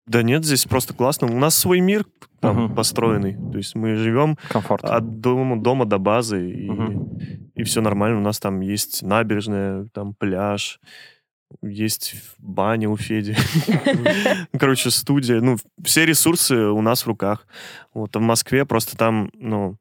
Да 0.07 0.23
нет, 0.23 0.43
здесь 0.43 0.65
просто 0.65 0.95
классно. 0.95 1.27
У 1.27 1.37
нас 1.37 1.53
свой 1.55 1.81
мир 1.81 2.03
там 2.39 2.63
Мгм. 2.65 2.75
построенный. 2.75 3.35
То 3.51 3.57
есть 3.59 3.75
мы 3.75 3.95
живем 3.95 4.37
Комфорт. 4.49 4.83
от 4.83 5.19
дома, 5.21 5.61
дома 5.61 5.85
до 5.85 5.99
базы, 5.99 6.49
и, 6.51 6.67
Мгм. 6.69 7.19
и 7.53 7.61
все 7.63 7.79
нормально. 7.81 8.17
У 8.17 8.23
нас 8.23 8.39
там 8.39 8.59
есть 8.61 9.03
набережная, 9.03 9.87
там 9.93 10.15
пляж, 10.15 10.79
есть 11.61 12.15
баня 12.39 12.89
у 12.89 12.97
Феди. 12.97 13.35
Короче, 14.59 14.89
студия. 14.89 15.41
Ну, 15.41 15.57
все 15.83 16.05
ресурсы 16.07 16.55
у 16.55 16.81
нас 16.81 17.03
в 17.03 17.07
руках. 17.07 17.45
Вот, 17.93 18.15
а 18.15 18.19
в 18.19 18.23
Москве 18.23 18.65
просто 18.65 18.97
там, 18.97 19.29
ну, 19.35 19.77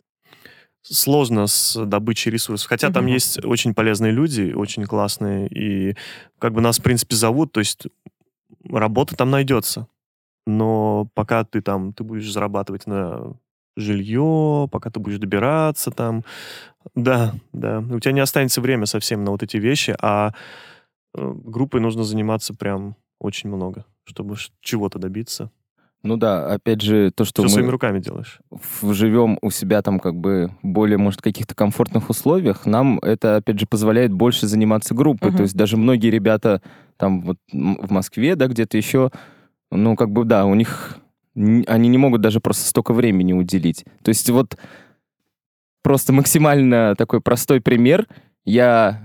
сложно 0.90 1.46
с 1.46 1.84
добычей 1.86 2.30
ресурсов. 2.30 2.68
Хотя 2.68 2.90
там 2.90 3.04
Мгм. 3.04 3.14
есть 3.14 3.44
очень 3.44 3.74
полезные 3.74 4.12
люди, 4.12 4.52
очень 4.54 4.84
классные, 4.84 5.48
и 5.48 5.96
как 6.38 6.52
бы 6.52 6.60
нас, 6.60 6.78
в 6.78 6.82
принципе, 6.82 7.16
зовут, 7.16 7.52
то 7.52 7.60
есть 7.60 7.86
работа 8.68 9.16
там 9.16 9.30
найдется. 9.30 9.86
Но 10.46 11.08
пока 11.14 11.44
ты 11.44 11.60
там, 11.60 11.92
ты 11.92 12.04
будешь 12.04 12.30
зарабатывать 12.30 12.86
на 12.86 13.34
жилье, 13.76 14.68
пока 14.72 14.90
ты 14.90 14.98
будешь 14.98 15.18
добираться 15.18 15.90
там, 15.90 16.24
да, 16.94 17.34
да, 17.52 17.80
у 17.80 18.00
тебя 18.00 18.12
не 18.12 18.20
останется 18.20 18.60
время 18.60 18.86
совсем 18.86 19.24
на 19.24 19.30
вот 19.30 19.42
эти 19.42 19.56
вещи, 19.56 19.94
а 20.00 20.32
э, 21.14 21.34
группой 21.44 21.80
нужно 21.80 22.02
заниматься 22.02 22.54
прям 22.54 22.96
очень 23.20 23.50
много, 23.50 23.84
чтобы 24.04 24.36
чего-то 24.60 24.98
добиться. 24.98 25.50
Ну 26.02 26.16
да, 26.16 26.46
опять 26.46 26.80
же, 26.80 27.10
то, 27.10 27.24
что 27.24 27.42
Все 27.42 27.54
своими 27.54 27.66
мы 27.66 27.72
руками 27.72 27.98
делаешь. 27.98 28.40
живем 28.82 29.38
у 29.42 29.50
себя 29.50 29.82
там 29.82 29.98
как 29.98 30.14
бы 30.14 30.50
более, 30.62 30.96
может, 30.96 31.20
каких-то 31.22 31.54
комфортных 31.54 32.08
условиях, 32.08 32.66
нам 32.66 32.98
это, 33.00 33.36
опять 33.36 33.58
же, 33.58 33.66
позволяет 33.66 34.12
больше 34.12 34.46
заниматься 34.46 34.94
группой. 34.94 35.28
Мгм. 35.30 35.36
То 35.36 35.42
есть 35.42 35.56
даже 35.56 35.76
многие 35.76 36.10
ребята 36.10 36.62
там 36.96 37.22
вот 37.22 37.38
в 37.52 37.90
Москве, 37.90 38.36
да, 38.36 38.46
где-то 38.46 38.76
еще, 38.76 39.10
ну, 39.70 39.96
как 39.96 40.10
бы, 40.10 40.24
да, 40.24 40.46
у 40.46 40.54
них... 40.54 40.98
Они 41.34 41.88
не 41.88 41.98
могут 41.98 42.20
даже 42.20 42.40
просто 42.40 42.66
столько 42.66 42.92
времени 42.92 43.32
уделить. 43.32 43.84
То 44.02 44.08
есть 44.08 44.28
вот 44.28 44.56
просто 45.82 46.12
максимально 46.12 46.94
такой 46.96 47.20
простой 47.20 47.60
пример. 47.60 48.08
Я 48.44 49.00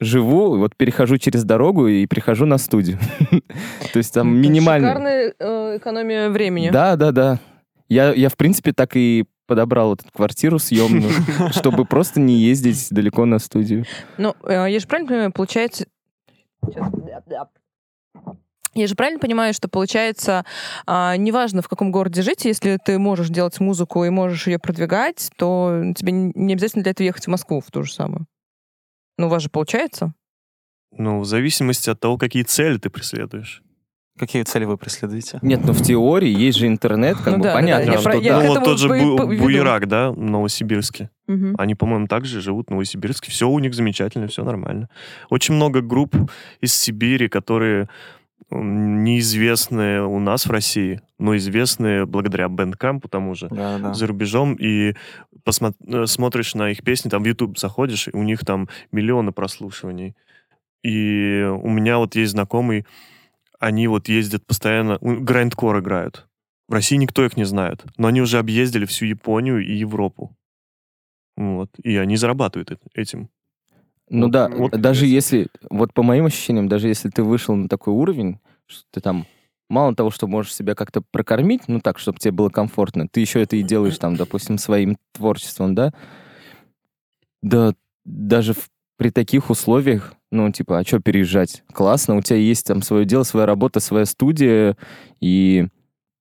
живу, 0.00 0.56
вот 0.56 0.74
перехожу 0.76 1.18
через 1.18 1.44
дорогу 1.44 1.86
и 1.86 2.06
прихожу 2.06 2.46
на 2.46 2.58
студию. 2.58 2.98
То 3.92 3.98
есть 3.98 4.14
там 4.14 4.36
минимально... 4.36 4.88
Шикарная 4.88 5.34
э, 5.38 5.76
экономия 5.76 6.30
времени. 6.30 6.70
Да, 6.70 6.96
да, 6.96 7.12
да. 7.12 7.38
Я, 7.88 8.12
я, 8.12 8.28
в 8.28 8.36
принципе, 8.36 8.72
так 8.72 8.96
и 8.96 9.26
подобрал 9.46 9.94
эту 9.94 10.04
квартиру 10.12 10.58
съемную, 10.58 11.10
чтобы 11.52 11.84
просто 11.84 12.20
не 12.20 12.36
ездить 12.36 12.88
далеко 12.90 13.26
на 13.26 13.38
студию. 13.38 13.84
Ну, 14.16 14.34
э, 14.44 14.66
я 14.70 14.80
же 14.80 14.86
правильно 14.86 15.08
понимаю, 15.08 15.32
получается... 15.32 15.86
Я 18.72 18.86
же 18.86 18.94
правильно 18.94 19.18
понимаю, 19.18 19.52
что 19.52 19.68
получается, 19.68 20.44
а, 20.86 21.16
неважно 21.16 21.60
в 21.60 21.68
каком 21.68 21.90
городе 21.90 22.22
жить, 22.22 22.44
если 22.44 22.78
ты 22.82 23.00
можешь 23.00 23.28
делать 23.28 23.58
музыку 23.58 24.04
и 24.04 24.10
можешь 24.10 24.46
ее 24.46 24.60
продвигать, 24.60 25.30
то 25.36 25.82
тебе 25.96 26.12
не 26.12 26.52
обязательно 26.52 26.84
для 26.84 26.92
этого 26.92 27.04
ехать 27.04 27.24
в 27.24 27.30
Москву 27.30 27.60
в 27.60 27.68
ту 27.72 27.82
же 27.82 27.92
самую. 27.92 28.26
Ну, 29.20 29.26
у 29.26 29.30
вас 29.30 29.42
же 29.42 29.50
получается. 29.50 30.14
Ну, 30.96 31.20
в 31.20 31.24
зависимости 31.26 31.90
от 31.90 32.00
того, 32.00 32.16
какие 32.16 32.42
цели 32.42 32.78
ты 32.78 32.88
преследуешь. 32.88 33.62
Какие 34.18 34.42
цели 34.42 34.64
вы 34.64 34.76
преследуете? 34.76 35.38
Нет, 35.42 35.60
ну 35.64 35.72
в 35.72 35.82
теории 35.82 36.28
есть 36.30 36.58
же 36.58 36.66
интернет, 36.66 37.16
как 37.18 37.32
Ну 37.34 37.36
бы 37.38 37.44
да, 37.44 37.54
понятно, 37.54 37.86
да, 37.86 37.92
я 37.92 37.98
что 37.98 38.10
про- 38.10 38.18
я 38.18 38.38
да. 38.38 38.42
ну, 38.42 38.48
вот 38.54 38.64
тот 38.64 38.78
же 38.78 38.88
Бу- 38.88 38.94
веду. 39.30 39.42
Буерак, 39.42 39.88
да, 39.88 40.10
в 40.10 40.18
Новосибирске. 40.18 41.10
Мгм. 41.26 41.54
Они, 41.58 41.74
по-моему, 41.74 42.06
также 42.06 42.40
живут 42.40 42.68
в 42.68 42.70
Новосибирске. 42.70 43.30
Все 43.30 43.48
у 43.48 43.58
них 43.58 43.72
замечательно, 43.74 44.26
все 44.26 44.42
нормально. 44.42 44.88
Очень 45.30 45.54
много 45.54 45.80
групп 45.80 46.14
из 46.60 46.74
Сибири, 46.74 47.28
которые 47.28 47.88
неизвестные 48.50 50.02
у 50.04 50.18
нас 50.18 50.46
в 50.46 50.50
России, 50.50 51.00
но 51.20 51.36
известные 51.36 52.06
благодаря 52.06 52.48
бэндкампу 52.48 53.08
тому 53.08 53.34
же 53.34 53.48
Да, 53.50 53.78
да. 53.78 53.94
за 53.94 54.06
рубежом, 54.06 54.54
и 54.54 54.94
посмо- 55.44 55.74
э, 55.86 56.06
смотришь 56.06 56.54
на 56.54 56.70
их 56.70 56.82
песни, 56.82 57.10
там 57.10 57.22
в 57.22 57.26
YouTube 57.26 57.58
заходишь, 57.58 58.08
и 58.08 58.10
у 58.16 58.22
них 58.22 58.44
там 58.44 58.68
миллионы 58.90 59.30
прослушиваний. 59.32 60.16
И 60.82 61.46
у 61.62 61.68
меня 61.68 61.98
вот 61.98 62.16
есть 62.16 62.32
знакомый, 62.32 62.86
они 63.58 63.86
вот 63.88 64.08
ездят 64.08 64.46
постоянно, 64.46 64.98
грандкор 65.00 65.78
играют. 65.80 66.26
В 66.68 66.72
России 66.72 66.96
никто 66.96 67.24
их 67.24 67.36
не 67.36 67.44
знает, 67.44 67.84
но 67.98 68.08
они 68.08 68.22
уже 68.22 68.38
объездили 68.38 68.86
всю 68.86 69.04
Японию 69.04 69.64
и 69.64 69.72
Европу. 69.74 70.34
Вот. 71.36 71.70
И 71.82 71.96
они 71.96 72.16
зарабатывают 72.16 72.70
эт- 72.70 72.80
этим. 72.94 73.28
Ну 74.08 74.22
Вот- 74.24 74.30
да, 74.32 74.48
вот 74.48 74.70
даже 74.72 75.04
интересно. 75.06 75.36
если, 75.36 75.48
вот 75.70 75.92
по 75.92 76.02
моим 76.02 76.26
ощущениям, 76.26 76.68
даже 76.68 76.88
если 76.88 77.10
ты 77.10 77.22
вышел 77.22 77.54
на 77.56 77.68
такой 77.68 77.92
уровень, 77.94 78.38
что 78.66 78.84
ты 78.90 79.00
там 79.00 79.26
мало 79.70 79.94
того, 79.94 80.10
что 80.10 80.26
можешь 80.26 80.54
себя 80.54 80.74
как-то 80.74 81.02
прокормить, 81.10 81.62
ну 81.68 81.80
так, 81.80 81.98
чтобы 81.98 82.18
тебе 82.18 82.32
было 82.32 82.50
комфортно, 82.50 83.08
ты 83.08 83.20
еще 83.20 83.40
это 83.42 83.56
и 83.56 83.62
делаешь 83.62 83.96
там, 83.98 84.16
допустим, 84.16 84.58
своим 84.58 84.98
творчеством, 85.12 85.74
да? 85.74 85.92
Да, 87.42 87.72
даже 88.04 88.52
в- 88.52 88.68
при 88.98 89.10
таких 89.10 89.48
условиях, 89.48 90.12
ну, 90.30 90.50
типа, 90.52 90.78
а 90.78 90.84
что 90.84 91.00
переезжать? 91.00 91.62
Классно, 91.72 92.16
у 92.16 92.20
тебя 92.22 92.36
есть 92.36 92.66
там 92.66 92.82
свое 92.82 93.06
дело, 93.06 93.22
своя 93.22 93.46
работа, 93.46 93.80
своя 93.80 94.04
студия, 94.04 94.76
и 95.20 95.66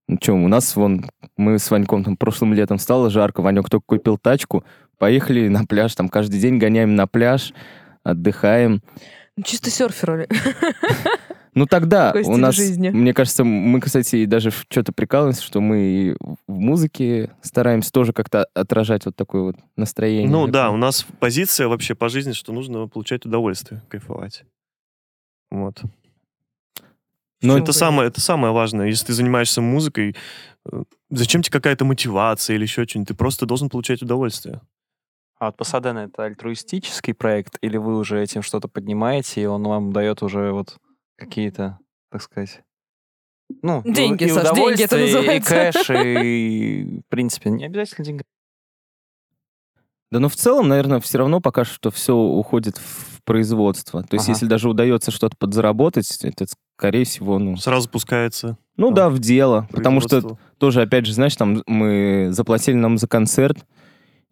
ну 0.07 0.17
что, 0.21 0.33
у 0.33 0.47
нас 0.47 0.75
вон, 0.75 1.09
мы 1.35 1.59
с 1.59 1.69
Ваньком 1.69 2.03
там 2.03 2.15
прошлым 2.17 2.53
летом 2.53 2.79
стало 2.79 3.09
жарко, 3.09 3.41
Ванек 3.41 3.69
только 3.69 3.85
купил 3.85 4.17
тачку, 4.17 4.63
поехали 4.97 5.47
на 5.49 5.65
пляж, 5.65 5.93
там 5.95 6.07
каждый 6.09 6.39
день 6.39 6.57
гоняем 6.57 6.95
на 6.95 7.05
пляж, 7.05 7.53
отдыхаем. 8.03 8.81
Ну, 9.35 9.43
Чисто 9.43 9.69
серферы. 9.69 10.27
Ну 11.59 11.65
тогда 11.65 12.13
у 12.15 12.37
нас, 12.37 12.55
жизни. 12.55 12.87
мне 12.87 13.13
кажется, 13.13 13.43
мы, 13.43 13.81
кстати, 13.81 14.15
и 14.15 14.25
даже 14.25 14.49
что-то 14.49 14.93
прикалываемся, 14.93 15.43
что 15.43 15.59
мы 15.59 15.81
и 15.81 16.15
в 16.21 16.37
музыке 16.47 17.31
стараемся 17.41 17.91
тоже 17.91 18.13
как-то 18.13 18.45
отражать 18.53 19.05
вот 19.05 19.17
такое 19.17 19.41
вот 19.41 19.55
настроение. 19.75 20.29
Ну 20.29 20.47
да, 20.47 20.71
у 20.71 20.77
нас 20.77 21.05
позиция 21.19 21.67
вообще 21.67 21.95
по 21.95 22.07
жизни, 22.07 22.31
что 22.31 22.53
нужно 22.53 22.87
получать 22.87 23.25
удовольствие, 23.25 23.83
кайфовать. 23.89 24.45
Вот. 25.51 25.81
Но 27.41 27.57
это 27.57 27.73
самое, 27.73 28.07
это 28.07 28.21
самое 28.21 28.53
важное. 28.53 28.87
Если 28.87 29.07
ты 29.07 29.13
занимаешься 29.13 29.59
музыкой, 29.59 30.15
э, 30.71 30.83
зачем 31.09 31.41
тебе 31.41 31.51
какая-то 31.51 31.83
мотивация 31.83 32.55
или 32.55 32.63
еще 32.63 32.85
что-нибудь? 32.85 33.09
Ты 33.09 33.13
просто 33.15 33.45
должен 33.45 33.69
получать 33.69 34.01
удовольствие. 34.01 34.61
А 35.39 35.47
вот 35.47 35.57
Пасадена 35.57 35.99
это 35.99 36.23
альтруистический 36.23 37.13
проект, 37.13 37.57
или 37.61 37.75
вы 37.75 37.97
уже 37.97 38.21
этим 38.21 38.43
что-то 38.43 38.69
поднимаете, 38.69 39.41
и 39.41 39.45
он 39.45 39.63
вам 39.63 39.91
дает 39.91 40.23
уже 40.23 40.53
вот 40.53 40.77
какие-то, 41.19 41.77
так 42.11 42.21
сказать, 42.21 42.61
ну, 43.61 43.81
и- 43.83 43.91
Деньги, 43.93 44.25
и 44.25 44.29
Саш, 44.29 44.53
деньги 44.55 44.83
это 44.83 44.95
удовольствие, 44.95 45.09
и 45.09 45.13
называется. 45.13 45.53
кэш, 45.55 45.89
и, 46.05 46.99
в 47.05 47.09
принципе, 47.09 47.49
не 47.49 47.65
обязательно 47.65 48.05
деньги. 48.05 48.23
Да, 50.11 50.19
но 50.19 50.27
в 50.29 50.35
целом, 50.35 50.67
наверное, 50.67 50.99
все 50.99 51.19
равно 51.19 51.39
пока 51.39 51.63
что 51.63 51.91
все 51.91 52.15
уходит 52.15 52.77
в 52.77 53.21
производство. 53.23 54.01
То 54.01 54.15
есть, 54.15 54.25
Ага. 54.25 54.33
если 54.33 54.47
даже 54.47 54.67
удается 54.69 55.11
что-то 55.11 55.35
подзаработать, 55.37 56.23
это, 56.23 56.47
скорее 56.77 57.03
всего, 57.05 57.37
ну... 57.37 57.57
Сразу 57.57 57.87
пускается. 57.89 58.57
Ну 58.75 58.89
Да. 58.89 59.03
да, 59.03 59.09
в 59.09 59.19
дело. 59.19 59.67
Потому 59.71 60.01
что 60.01 60.37
тоже, 60.57 60.81
опять 60.81 61.05
же, 61.05 61.13
знаешь, 61.13 61.35
там 61.35 61.61
мы 61.67 62.29
заплатили 62.31 62.75
нам 62.75 62.97
за 62.97 63.07
концерт, 63.07 63.67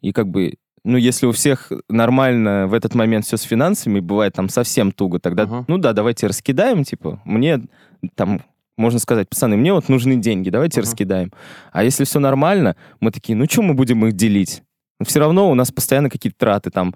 и 0.02 0.12
как 0.14 0.28
бы, 0.30 0.56
ну, 0.88 0.98
если 0.98 1.26
у 1.26 1.32
всех 1.32 1.72
нормально 1.90 2.68
в 2.68 2.74
этот 2.74 2.96
момент 2.96 3.26
все 3.26 3.36
с 3.38 3.42
финансами, 3.42 4.00
бывает 4.00 4.34
там 4.34 4.50
совсем 4.50 4.92
туго, 4.92 5.20
тогда, 5.20 5.44
Ага. 5.44 5.66
ну 5.68 5.78
да, 5.78 5.94
давайте 5.94 6.28
раскидаем, 6.28 6.84
типа, 6.84 7.20
мне 7.26 7.62
там, 8.16 8.42
можно 8.78 9.00
сказать, 9.00 9.28
пацаны, 9.30 9.58
мне 9.58 9.74
вот 9.74 9.90
нужны 9.90 10.16
деньги, 10.16 10.50
давайте 10.50 10.80
Ага. 10.80 10.88
раскидаем. 10.90 11.32
А 11.72 11.84
если 11.84 12.04
все 12.06 12.20
нормально, 12.20 12.76
мы 13.00 13.12
такие, 13.12 13.36
ну, 13.36 13.46
что 13.50 13.62
мы 13.64 13.74
будем 13.74 14.06
их 14.06 14.14
делить? 14.14 14.64
Все 15.04 15.20
равно 15.20 15.50
у 15.52 15.54
нас 15.56 15.72
постоянно 15.72 16.10
какие-то 16.10 16.38
траты 16.38 16.72
там. 16.72 16.96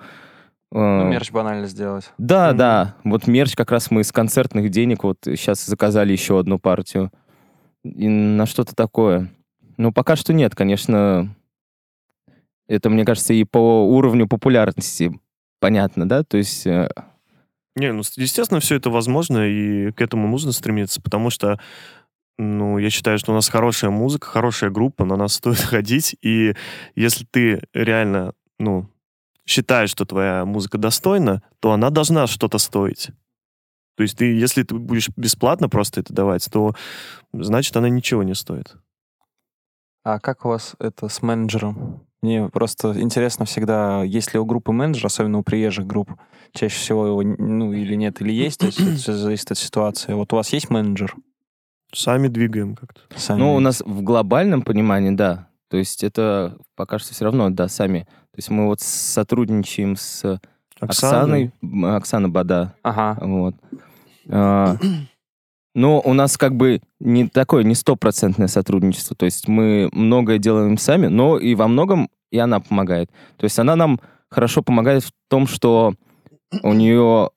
э, 0.73 0.77
Ну, 0.79 1.09
мерч 1.09 1.31
банально 1.31 1.67
сделать. 1.67 2.11
да, 2.17 2.49
Мгм. 2.49 2.57
да. 2.57 2.95
Вот 3.03 3.27
мерч 3.27 3.55
как 3.55 3.71
раз 3.71 3.91
мы 3.91 4.01
из 4.01 4.11
концертных 4.13 4.69
денег 4.69 5.03
вот 5.03 5.17
сейчас 5.23 5.65
заказали 5.65 6.13
еще 6.13 6.39
одну 6.39 6.59
партию. 6.59 7.11
И 7.83 8.07
на 8.07 8.45
что-то 8.45 8.73
такое. 8.73 9.29
Ну, 9.77 9.91
пока 9.91 10.15
что 10.15 10.31
нет, 10.33 10.55
конечно. 10.55 11.35
Это, 12.71 12.89
мне 12.89 13.03
кажется, 13.03 13.33
и 13.33 13.43
по 13.43 13.85
уровню 13.85 14.29
популярности 14.29 15.19
понятно, 15.59 16.07
да? 16.07 16.23
То 16.23 16.37
есть... 16.37 16.65
э, 16.65 16.89
Не, 17.75 17.91
ну, 17.91 18.01
естественно, 18.15 18.61
все 18.61 18.75
это 18.75 18.89
возможно, 18.89 19.45
и 19.45 19.91
к 19.91 20.01
этому 20.01 20.29
нужно 20.29 20.53
стремиться, 20.53 21.01
потому 21.01 21.29
что, 21.29 21.59
ну, 22.37 22.77
я 22.77 22.89
считаю, 22.89 23.17
что 23.17 23.33
у 23.33 23.35
нас 23.35 23.49
хорошая 23.49 23.91
музыка, 23.91 24.27
хорошая 24.27 24.69
группа, 24.69 25.03
на 25.03 25.17
нас 25.17 25.33
стоит 25.33 25.59
ходить, 25.73 26.15
и 26.21 26.55
если 26.95 27.25
ты 27.29 27.61
реально, 27.73 28.31
ну, 28.57 28.89
считаешь, 29.45 29.89
что 29.89 30.05
твоя 30.05 30.45
музыка 30.45 30.77
достойна, 30.77 31.43
то 31.59 31.73
она 31.73 31.89
должна 31.89 32.25
что-то 32.25 32.57
стоить. 32.57 33.09
То 33.97 34.03
есть 34.03 34.17
ты, 34.17 34.33
если 34.33 34.63
ты 34.63 34.75
будешь 34.75 35.09
бесплатно 35.17 35.67
просто 35.67 35.99
это 35.99 36.13
давать, 36.13 36.47
то 36.49 36.73
значит 37.33 37.75
она 37.75 37.89
ничего 37.89 38.23
не 38.23 38.33
стоит. 38.33 38.77
А 40.05 40.19
как 40.19 40.45
у 40.45 40.49
вас 40.49 40.75
это 40.79 41.09
с 41.09 41.21
менеджером? 41.21 42.07
Мне 42.21 42.49
просто 42.49 42.99
интересно 43.01 43.45
всегда, 43.45 44.03
есть 44.03 44.33
ли 44.33 44.39
у 44.39 44.45
группы 44.45 44.71
менеджер, 44.71 45.07
особенно 45.07 45.39
у 45.39 45.43
приезжих 45.43 45.87
групп, 45.87 46.11
чаще 46.53 46.75
всего 46.75 47.07
его, 47.07 47.21
ну, 47.23 47.73
или 47.73 47.95
нет, 47.95 48.21
или 48.21 48.31
есть, 48.31 48.59
то 48.59 48.67
есть 48.67 48.79
это 48.79 48.95
всё 48.95 49.13
зависит 49.13 49.51
от 49.51 49.57
ситуации. 49.57 50.13
Вот 50.13 50.31
у 50.31 50.35
вас 50.35 50.53
есть 50.53 50.69
менеджер? 50.69 51.15
Сами 51.93 52.27
двигаем 52.27 52.75
как-то. 52.75 53.01
Сами 53.17 53.39
Ну, 53.39 53.55
у 53.55 53.59
нас 53.59 53.81
в 53.81 54.01
глобальном 54.03 54.61
понимании, 54.61 55.11
да. 55.11 55.47
То 55.69 55.77
есть 55.77 56.03
это 56.03 56.57
пока 56.75 56.99
что 56.99 57.13
все 57.13 57.25
равно, 57.25 57.49
да, 57.49 57.67
сами. 57.67 58.01
То 58.01 58.37
есть 58.37 58.49
мы 58.49 58.67
вот 58.67 58.81
сотрудничаем 58.81 59.95
с 59.95 60.39
Оксаной, 60.79 61.51
Оксана 61.83 62.29
Бада, 62.29 62.75
Ага. 62.83 63.17
Вот. 63.21 63.55
А, 64.29 64.77
Но 65.73 66.01
у 66.01 66.13
нас 66.13 66.37
как 66.37 66.55
бы 66.55 66.81
не 66.99 67.27
такое, 67.27 67.63
не 67.63 67.75
стопроцентное 67.75 68.47
сотрудничество. 68.47 69.15
То 69.15 69.25
есть 69.25 69.47
мы 69.47 69.89
многое 69.93 70.37
делаем 70.37 70.77
сами, 70.77 71.07
но 71.07 71.37
и 71.37 71.55
во 71.55 71.67
многом 71.67 72.09
и 72.31 72.37
она 72.37 72.59
помогает. 72.59 73.09
То 73.37 73.45
есть 73.45 73.57
она 73.59 73.75
нам 73.75 73.99
хорошо 74.29 74.61
помогает 74.61 75.03
в 75.03 75.11
том, 75.29 75.47
что 75.47 75.93
у 76.63 76.73
нее, 76.73 77.29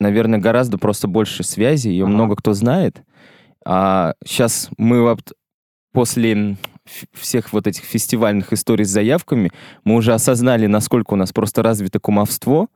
наверное, 0.00 0.38
гораздо 0.38 0.78
просто 0.78 1.08
больше 1.08 1.42
связи, 1.42 1.88
ее 1.88 2.04
Ага. 2.04 2.12
много 2.12 2.36
кто 2.36 2.52
знает. 2.52 3.02
А 3.64 4.14
сейчас 4.24 4.68
мы 4.76 5.02
вот 5.02 5.32
после 5.92 6.56
всех 7.12 7.52
вот 7.52 7.66
этих 7.66 7.84
фестивальных 7.84 8.52
историй 8.52 8.84
с 8.84 8.90
заявками, 8.90 9.50
мы 9.84 9.96
уже 9.96 10.14
осознали, 10.14 10.66
насколько 10.66 11.14
у 11.14 11.16
нас 11.16 11.32
просто 11.32 11.62
развито 11.62 11.98
кумовство. 12.00 12.68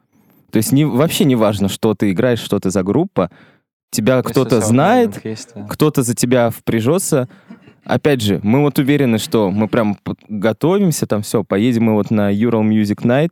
То 0.51 0.59
есть 0.59 0.73
не, 0.73 0.85
вообще 0.85 1.25
не 1.25 1.35
важно, 1.35 1.69
что 1.69 1.95
ты 1.95 2.13
играешь, 2.13 2.41
что 2.41 2.59
ты 2.59 2.71
за 2.71 2.83
группа. 2.83 3.31
Тебя 3.93 4.23
кто-то 4.23 4.63
знает, 4.63 5.23
кто-то 5.69 6.03
за 6.03 6.15
тебя 6.15 6.49
впряжется. 6.49 7.29
Опять 7.85 8.23
же, 8.23 8.41
мы 8.43 8.63
вот 8.63 8.79
уверены, 8.79 9.19
что 9.19 9.51
мы 9.51 9.69
прям 9.69 9.99
готовимся, 10.29 11.07
там 11.07 11.21
все, 11.21 11.45
поедем 11.45 11.85
мы 11.85 11.93
вот 11.93 12.11
на 12.11 12.33
Ural 12.33 12.63
Music 12.63 13.03
Night. 13.03 13.29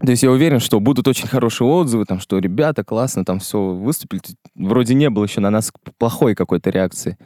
То 0.00 0.10
есть 0.10 0.22
я 0.22 0.30
уверен, 0.30 0.58
что 0.58 0.80
будут 0.80 1.06
очень 1.06 1.28
хорошие 1.28 1.68
отзывы, 1.68 2.06
там, 2.06 2.18
что 2.18 2.38
ребята 2.38 2.82
классно 2.82 3.26
там 3.26 3.40
все 3.40 3.60
выступили. 3.60 4.22
Вроде 4.54 4.94
не 4.94 5.10
было 5.10 5.24
еще 5.24 5.40
на 5.40 5.50
нас 5.50 5.70
плохой 5.98 6.34
какой-то 6.34 6.70
реакции. 6.70 7.18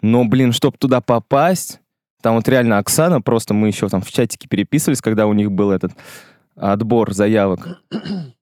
Но, 0.00 0.24
блин, 0.24 0.52
чтобы 0.52 0.78
туда 0.78 1.02
попасть, 1.02 1.80
там 2.22 2.36
вот 2.36 2.48
реально 2.48 2.78
Оксана, 2.78 3.20
просто 3.20 3.52
мы 3.52 3.66
еще 3.66 3.90
там 3.90 4.00
в 4.00 4.10
чатике 4.10 4.48
переписывались, 4.48 5.02
когда 5.02 5.26
у 5.26 5.34
них 5.34 5.52
был 5.52 5.70
этот 5.70 5.92
отбор 6.56 7.12
заявок. 7.12 7.80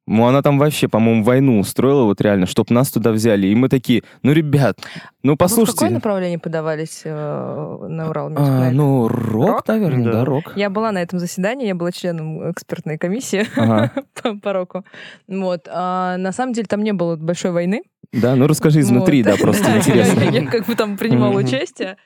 Ну, 0.06 0.26
она 0.26 0.42
там 0.42 0.58
вообще, 0.58 0.86
по-моему, 0.86 1.24
войну 1.24 1.58
устроила, 1.58 2.04
вот 2.04 2.20
реально, 2.20 2.44
чтобы 2.44 2.74
нас 2.74 2.90
туда 2.90 3.10
взяли. 3.10 3.46
И 3.46 3.54
мы 3.54 3.70
такие, 3.70 4.02
ну, 4.22 4.32
ребят, 4.32 4.78
ну, 5.22 5.32
А 5.32 5.32
Вы 5.32 5.34
в 5.36 5.38
послушайте. 5.38 5.78
какое 5.80 5.94
направление 5.94 6.38
подавались 6.38 7.00
э, 7.04 7.86
на 7.88 8.10
Урал 8.10 8.30
А, 8.36 8.70
ну, 8.70 9.08
рок, 9.08 9.48
Рок? 9.48 9.68
наверное, 9.68 10.04
да, 10.04 10.12
Да. 10.12 10.24
рок. 10.26 10.52
Я 10.56 10.68
была 10.68 10.92
на 10.92 11.00
этом 11.00 11.18
заседании, 11.18 11.66
я 11.68 11.74
была 11.74 11.90
членом 11.90 12.50
экспертной 12.50 12.98
комиссии 12.98 13.46
Ага. 13.56 13.92
по, 14.22 14.34
по 14.38 14.52
року. 14.52 14.84
Вот. 15.26 15.68
А 15.72 16.18
на 16.18 16.32
самом 16.32 16.52
деле 16.52 16.66
там 16.68 16.82
не 16.82 16.92
было 16.92 17.16
большой 17.16 17.52
войны. 17.52 17.82
Да, 18.12 18.36
ну 18.36 18.46
расскажи 18.46 18.80
изнутри, 18.80 19.22
Вот. 19.22 19.32
да, 19.32 19.38
просто 19.40 19.70
Я- 19.70 19.78
интересно. 19.78 20.20
Я 20.30 20.46
как 20.46 20.66
бы 20.66 20.74
там 20.74 20.98
принимала 20.98 21.38
участие. 21.38 21.96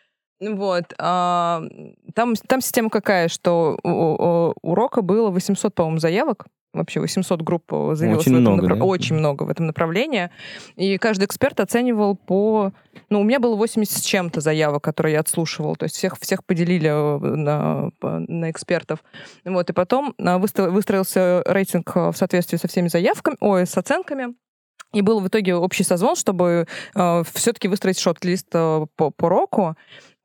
Вот. 0.40 0.84
а, 0.98 1.62
Там, 2.14 2.34
там 2.46 2.60
система 2.60 2.90
какая, 2.90 3.28
что 3.28 3.78
у, 3.82 3.88
у- 3.90 4.54
у 4.62 4.74
Рока 4.74 5.02
было 5.02 5.30
800, 5.30 5.74
по-моему, 5.74 5.98
заявок. 5.98 6.46
Вообще 6.74 7.00
800 7.00 7.40
групп 7.40 7.64
заявилось 7.70 8.20
Очень 8.26 8.32
в 8.36 8.40
этом 8.40 8.52
много, 8.54 8.66
направ- 8.68 8.78
да? 8.78 8.84
Очень 8.84 9.16
много 9.16 9.42
в 9.44 9.50
этом 9.50 9.66
направлении. 9.66 10.30
И 10.76 10.98
каждый 10.98 11.24
эксперт 11.24 11.58
оценивал 11.60 12.14
по... 12.14 12.72
Ну, 13.08 13.20
у 13.20 13.24
меня 13.24 13.40
было 13.40 13.56
80 13.56 13.96
с 13.96 14.02
чем-то 14.02 14.40
заявок, 14.40 14.84
которые 14.84 15.14
я 15.14 15.20
отслушивала. 15.20 15.74
То 15.76 15.84
есть 15.84 15.96
всех, 15.96 16.18
всех 16.20 16.44
поделили 16.44 16.88
э, 16.90 17.18
на, 17.18 17.90
на 18.02 18.50
экспертов. 18.50 19.02
Вот. 19.46 19.70
И 19.70 19.72
потом 19.72 20.14
выстро- 20.18 20.68
выстроился 20.70 21.42
рейтинг 21.46 21.90
э, 21.96 22.10
в 22.12 22.16
соответствии 22.16 22.58
со 22.58 22.68
всеми 22.68 22.88
заявками, 22.88 23.36
ой, 23.40 23.66
с 23.66 23.76
оценками. 23.76 24.34
И 24.92 25.00
был 25.02 25.20
в 25.20 25.28
итоге 25.28 25.54
общий 25.54 25.84
созвон, 25.84 26.16
чтобы 26.16 26.66
все-таки 26.94 27.68
выстроить 27.68 27.98
шорт-лист 27.98 28.48
э, 28.54 28.86
по, 28.96 29.10
по 29.10 29.28
року. 29.28 29.74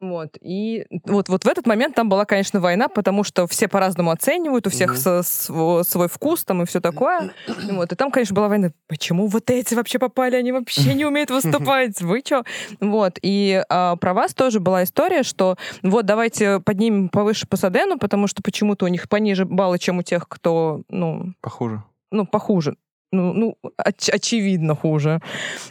Вот. 0.03 0.37
И 0.41 0.85
вот, 1.05 1.29
вот 1.29 1.45
в 1.45 1.47
этот 1.47 1.65
момент 1.65 1.95
там 1.95 2.09
была, 2.09 2.25
конечно, 2.25 2.59
война, 2.59 2.89
потому 2.89 3.23
что 3.23 3.47
все 3.47 3.69
по-разному 3.69 4.11
оценивают, 4.11 4.67
у 4.67 4.69
всех 4.69 4.91
Мгм. 4.91 4.97
со- 4.97 5.19
сво- 5.21 5.83
свой 5.83 6.09
вкус 6.09 6.43
там 6.43 6.61
и 6.61 6.65
все 6.65 6.81
такое. 6.81 7.31
Вот. 7.71 7.91
И 7.93 7.95
там, 7.95 8.11
конечно, 8.11 8.35
была 8.35 8.49
война. 8.49 8.71
Почему 8.87 9.27
вот 9.27 9.49
эти 9.49 9.73
вообще 9.75 9.99
попали? 9.99 10.35
Они 10.35 10.51
вообще 10.51 10.93
не 10.93 11.05
умеют 11.05 11.31
выступать. 11.31 12.01
Вы 12.01 12.21
что? 12.25 12.43
Вот. 12.81 13.17
И 13.21 13.63
а, 13.69 13.95
про 13.95 14.13
вас 14.13 14.33
тоже 14.33 14.59
была 14.59 14.83
история, 14.83 15.23
что 15.23 15.55
вот 15.81 16.05
давайте 16.05 16.59
поднимем 16.59 17.07
повыше 17.07 17.47
по 17.47 17.55
Садену, 17.55 17.97
потому 17.97 18.27
что 18.27 18.43
почему-то 18.43 18.85
у 18.85 18.89
них 18.89 19.07
пониже 19.07 19.45
баллы, 19.45 19.79
чем 19.79 19.99
у 19.99 20.03
тех, 20.03 20.27
кто, 20.27 20.81
ну, 20.89 21.33
Похуже. 21.41 21.81
ну, 22.11 22.25
похуже. 22.25 22.75
Ну, 23.13 23.31
ну 23.33 23.57
оч- 23.77 24.09
очевидно 24.11 24.75
хуже. 24.75 25.19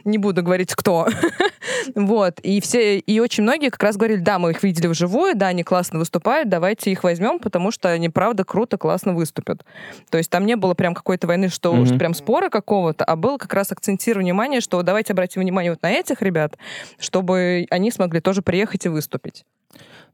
Не 0.05 0.18
буду 0.18 0.43
говорить, 0.43 0.74
кто. 0.74 1.09
вот. 1.97 2.38
И 2.40 2.61
все, 2.61 2.99
и 2.99 3.20
очень 3.20 3.43
многие 3.43 3.70
как 3.70 3.82
раз 3.82 3.97
говорили, 3.97 4.20
да, 4.20 4.38
мы 4.38 4.53
их 4.53 4.62
видели 4.62 4.86
вживую, 4.86 5.34
да, 5.34 5.49
они 5.49 5.64
классно 5.64 5.99
выступают, 5.99 6.49
давайте 6.49 6.93
их 6.93 7.03
возьмем, 7.03 7.40
потому 7.40 7.72
что 7.72 7.88
они, 7.90 8.09
правда, 8.09 8.45
круто, 8.45 8.78
классно 8.78 9.12
выступят. 9.12 9.64
То 10.11 10.18
есть 10.18 10.30
там 10.30 10.47
не 10.47 10.55
было 10.55 10.74
прям 10.74 10.95
какой-то 10.95 11.26
войны, 11.26 11.49
что 11.49 11.72
уж 11.72 11.90
Мгм. 11.90 11.99
прям 11.99 12.14
спора 12.14 12.49
какого-то, 12.49 13.05
а 13.05 13.16
было 13.16 13.38
как 13.38 13.53
раз 13.55 13.72
акцентирование 13.72 14.32
внимания, 14.32 14.61
что 14.61 14.80
давайте 14.82 15.12
обратим 15.12 15.43
внимание 15.43 15.72
вот 15.72 15.82
на 15.82 15.90
этих 15.90 16.22
ребят, 16.22 16.57
чтобы 16.99 17.66
они 17.70 17.90
смогли 17.90 18.20
тоже 18.20 18.43
приехать 18.43 18.86
и 18.86 18.88
выступить. 18.88 19.45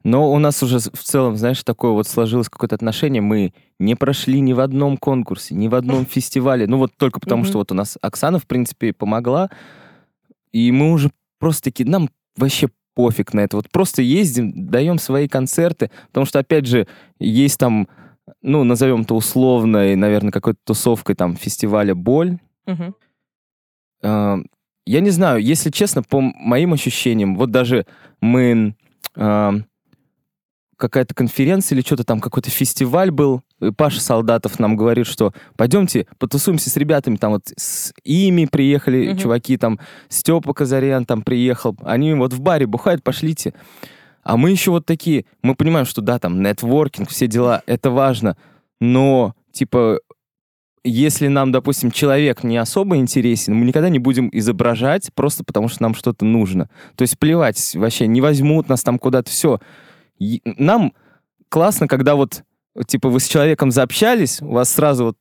Но 0.03 0.31
у 0.31 0.39
нас 0.39 0.63
уже 0.63 0.79
в 0.79 1.03
целом, 1.03 1.35
знаешь, 1.35 1.63
такое 1.63 1.91
вот 1.91 2.07
сложилось 2.07 2.47
какое-то 2.49 2.75
отношение. 2.75 3.21
Мы 3.21 3.53
не 3.79 3.95
прошли 3.95 4.39
ни 4.39 4.53
в 4.53 4.61
одном 4.61 4.97
конкурсе, 4.97 5.55
ни 5.55 5.67
в 5.67 5.75
одном 5.75 6.05
фестивале. 6.09 6.67
Ну 6.67 6.77
вот 6.77 6.91
только 6.97 7.19
потому, 7.19 7.43
что 7.43 7.57
вот 7.57 7.71
у 7.71 7.75
нас 7.75 7.97
Оксана, 8.01 8.39
в 8.39 8.47
принципе, 8.47 8.93
помогла. 8.93 9.49
И 10.51 10.71
мы 10.71 10.91
уже 10.91 11.11
просто 11.39 11.63
такие, 11.65 11.87
нам 11.89 12.09
вообще 12.37 12.69
пофиг 12.95 13.33
на 13.33 13.41
это. 13.41 13.57
Вот 13.57 13.69
просто 13.69 14.01
ездим, 14.01 14.67
даем 14.69 14.99
свои 14.99 15.27
концерты. 15.27 15.91
Потому 16.07 16.25
что, 16.25 16.39
опять 16.39 16.65
же, 16.65 16.87
есть 17.19 17.57
там, 17.59 17.87
ну, 18.41 18.63
назовем 18.63 19.01
это 19.01 19.13
условной, 19.15 19.95
наверное, 19.95 20.31
какой-то 20.31 20.59
тусовкой 20.63 21.15
там 21.15 21.35
фестиваля 21.35 21.93
«Боль». 21.95 22.39
Э, 24.01 24.37
Я 24.85 24.99
не 25.01 25.09
знаю, 25.11 25.41
если 25.41 25.69
честно, 25.71 26.03
по 26.03 26.19
моим 26.21 26.73
ощущениям, 26.73 27.35
вот 27.35 27.51
даже 27.51 27.85
мы 28.21 28.75
э, 29.15 29.51
какая-то 30.77 31.13
конференция 31.13 31.75
или 31.75 31.85
что-то 31.85 32.05
там, 32.05 32.21
какой-то 32.21 32.49
фестиваль 32.49 33.11
был, 33.11 33.41
и 33.59 33.71
Паша 33.71 33.99
Солдатов 33.99 34.59
нам 34.59 34.77
говорит, 34.77 35.07
что 35.07 35.33
пойдемте 35.57 36.07
потусуемся 36.17 36.69
с 36.69 36.77
ребятами, 36.77 37.17
там 37.17 37.33
вот 37.33 37.51
с 37.57 37.93
ими 38.05 38.45
приехали 38.45 39.09
Мгм. 39.09 39.17
чуваки, 39.17 39.57
там 39.57 39.79
Степа 40.07 40.53
Казарян 40.53 41.05
там 41.05 41.21
приехал, 41.21 41.75
они 41.83 42.13
вот 42.13 42.33
в 42.33 42.39
баре 42.39 42.65
бухают, 42.65 43.03
пошлите. 43.03 43.53
А 44.23 44.37
мы 44.37 44.51
еще 44.51 44.71
вот 44.71 44.85
такие, 44.85 45.25
мы 45.41 45.55
понимаем, 45.55 45.85
что 45.85 46.01
да, 46.01 46.17
там, 46.19 46.41
нетворкинг, 46.41 47.09
все 47.09 47.27
дела, 47.27 47.61
это 47.65 47.89
важно, 47.91 48.37
но, 48.79 49.33
типа, 49.51 49.99
если 50.83 51.27
нам, 51.27 51.51
допустим, 51.51 51.91
человек 51.91 52.43
не 52.43 52.57
особо 52.57 52.97
интересен, 52.97 53.53
мы 53.55 53.65
никогда 53.65 53.89
не 53.89 53.99
будем 53.99 54.29
изображать 54.31 55.09
просто 55.13 55.43
потому, 55.43 55.67
что 55.67 55.83
нам 55.83 55.93
что-то 55.93 56.25
нужно. 56.25 56.69
То 56.95 57.01
есть 57.03 57.17
плевать 57.19 57.75
вообще, 57.75 58.07
не 58.07 58.21
возьмут 58.21 58.69
нас 58.69 58.83
там 58.83 58.97
куда-то, 58.99 59.29
все. 59.29 59.59
Нам 60.45 60.93
классно, 61.49 61.87
когда 61.87 62.15
вот, 62.15 62.43
типа, 62.87 63.09
вы 63.09 63.19
с 63.19 63.27
человеком 63.27 63.71
заобщались, 63.71 64.41
у 64.41 64.51
вас 64.51 64.69
сразу 64.69 65.05
вот 65.05 65.17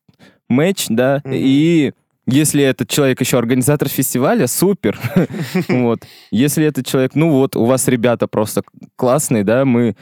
матч, 0.49 0.87
да, 0.89 1.21
Мгм. 1.25 1.33
и 1.35 1.93
если 2.27 2.63
этот 2.63 2.91
человек 2.91 3.21
еще 3.21 3.39
организатор 3.39 3.89
фестиваля, 3.89 4.47
супер. 4.47 4.99
Вот. 5.69 6.01
Если 6.31 6.65
этот 6.65 6.87
человек, 6.87 7.15
ну 7.15 7.31
вот, 7.31 7.57
у 7.57 7.65
вас 7.65 7.89
ребята 7.89 8.27
просто 8.27 8.63
классные, 8.97 9.45
да, 9.45 9.65
мы 9.65 9.97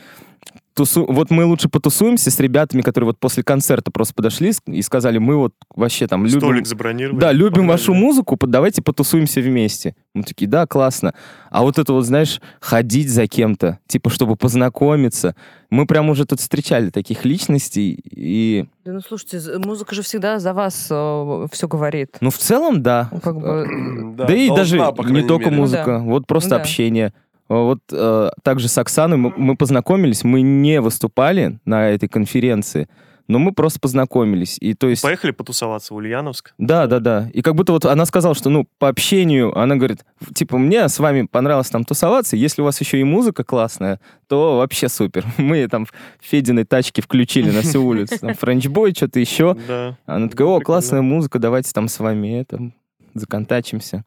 тусу... 0.76 1.06
вот 1.08 1.30
мы 1.30 1.44
лучше 1.44 1.68
потусуемся 1.68 2.30
с 2.30 2.38
ребятами, 2.38 2.82
которые 2.82 3.06
вот 3.06 3.18
после 3.18 3.42
концерта 3.42 3.90
просто 3.90 4.14
подошли 4.14 4.52
и 4.66 4.82
сказали, 4.82 5.18
мы 5.18 5.36
вот 5.36 5.54
вообще 5.74 6.06
там 6.06 6.24
любим... 6.24 6.40
Столик 6.40 6.66
забронировали. 6.66 7.18
Да, 7.18 7.32
любим 7.32 7.66
вашу 7.66 7.94
музыку, 7.94 8.38
давайте 8.46 8.82
потусуемся 8.82 9.40
вместе. 9.40 9.96
Мы 10.14 10.22
такие, 10.22 10.48
да, 10.48 10.66
классно. 10.66 11.14
А 11.50 11.62
вот 11.62 11.78
это 11.78 11.92
вот, 11.92 12.04
знаешь, 12.04 12.40
ходить 12.60 13.10
за 13.10 13.26
кем-то, 13.26 13.80
типа, 13.88 14.10
чтобы 14.10 14.36
познакомиться. 14.36 15.34
Мы 15.70 15.86
прям 15.86 16.10
уже 16.10 16.26
тут 16.26 16.40
встречали 16.40 16.90
таких 16.90 17.24
личностей, 17.24 17.98
и, 18.04 18.66
Да 18.84 18.92
ну 18.92 19.00
слушайте, 19.00 19.40
музыка 19.58 19.94
же 19.94 20.02
всегда 20.02 20.38
за 20.38 20.52
вас 20.52 20.74
все 20.84 21.68
говорит. 21.68 22.18
ну, 22.20 22.30
в 22.30 22.38
целом, 22.38 22.82
да. 22.82 23.08
Ну, 23.10 23.20
Как 23.20 23.36
бы... 23.36 23.66
Да, 24.16 24.32
и 24.32 24.48
даже 24.48 24.78
не 24.78 25.22
только 25.22 25.46
мере. 25.46 25.60
музыка, 25.60 25.98
вот 25.98 26.26
просто 26.26 26.50
Ну 26.50 26.56
да. 26.56 26.62
общение. 26.62 27.12
А 27.48 27.54
Вот 27.54 27.80
э, 27.92 28.30
также 28.42 28.68
с 28.68 28.76
Оксаной 28.78 29.16
мы, 29.16 29.32
мы 29.36 29.56
познакомились, 29.56 30.24
мы 30.24 30.42
не 30.42 30.80
выступали 30.80 31.58
на 31.64 31.90
этой 31.90 32.08
конференции, 32.08 32.88
но 33.28 33.38
мы 33.38 33.52
просто 33.52 33.80
познакомились. 33.80 34.56
И 34.60 34.74
то 34.74 34.88
есть... 34.88 35.02
Поехали 35.02 35.32
потусоваться 35.32 35.94
в 35.94 35.96
Ульяновск. 35.96 36.54
Да, 36.58 36.86
да, 36.86 37.00
да. 37.00 37.28
И 37.32 37.42
как 37.42 37.54
будто 37.54 37.72
вот 37.72 37.84
она 37.84 38.06
сказала, 38.06 38.34
что, 38.34 38.50
ну, 38.50 38.66
по 38.78 38.88
общению, 38.88 39.56
она 39.58 39.76
говорит, 39.76 40.04
типа, 40.34 40.58
мне 40.58 40.88
с 40.88 40.98
вами 40.98 41.22
понравилось 41.22 41.70
там 41.70 41.84
тусоваться, 41.84 42.36
если 42.36 42.62
у 42.62 42.64
вас 42.64 42.80
еще 42.80 43.00
и 43.00 43.04
музыка 43.04 43.44
классная, 43.44 44.00
то 44.28 44.58
вообще 44.58 44.88
супер. 44.88 45.24
Мы 45.38 45.66
там 45.68 45.86
в 45.86 45.92
Фединой 46.20 46.64
тачке 46.64 47.02
включили 47.02 47.50
на 47.50 47.62
всю 47.62 47.84
улицу, 47.84 48.18
там, 48.20 48.34
френчбой, 48.34 48.92
что-то 48.92 49.20
еще. 49.20 49.56
Она 50.06 50.28
такая, 50.28 50.46
о, 50.46 50.60
классная 50.60 51.02
музыка, 51.02 51.38
давайте 51.38 51.72
там 51.72 51.88
с 51.88 51.98
вами 51.98 52.40
это, 52.40 52.70
законтачимся. 53.14 54.04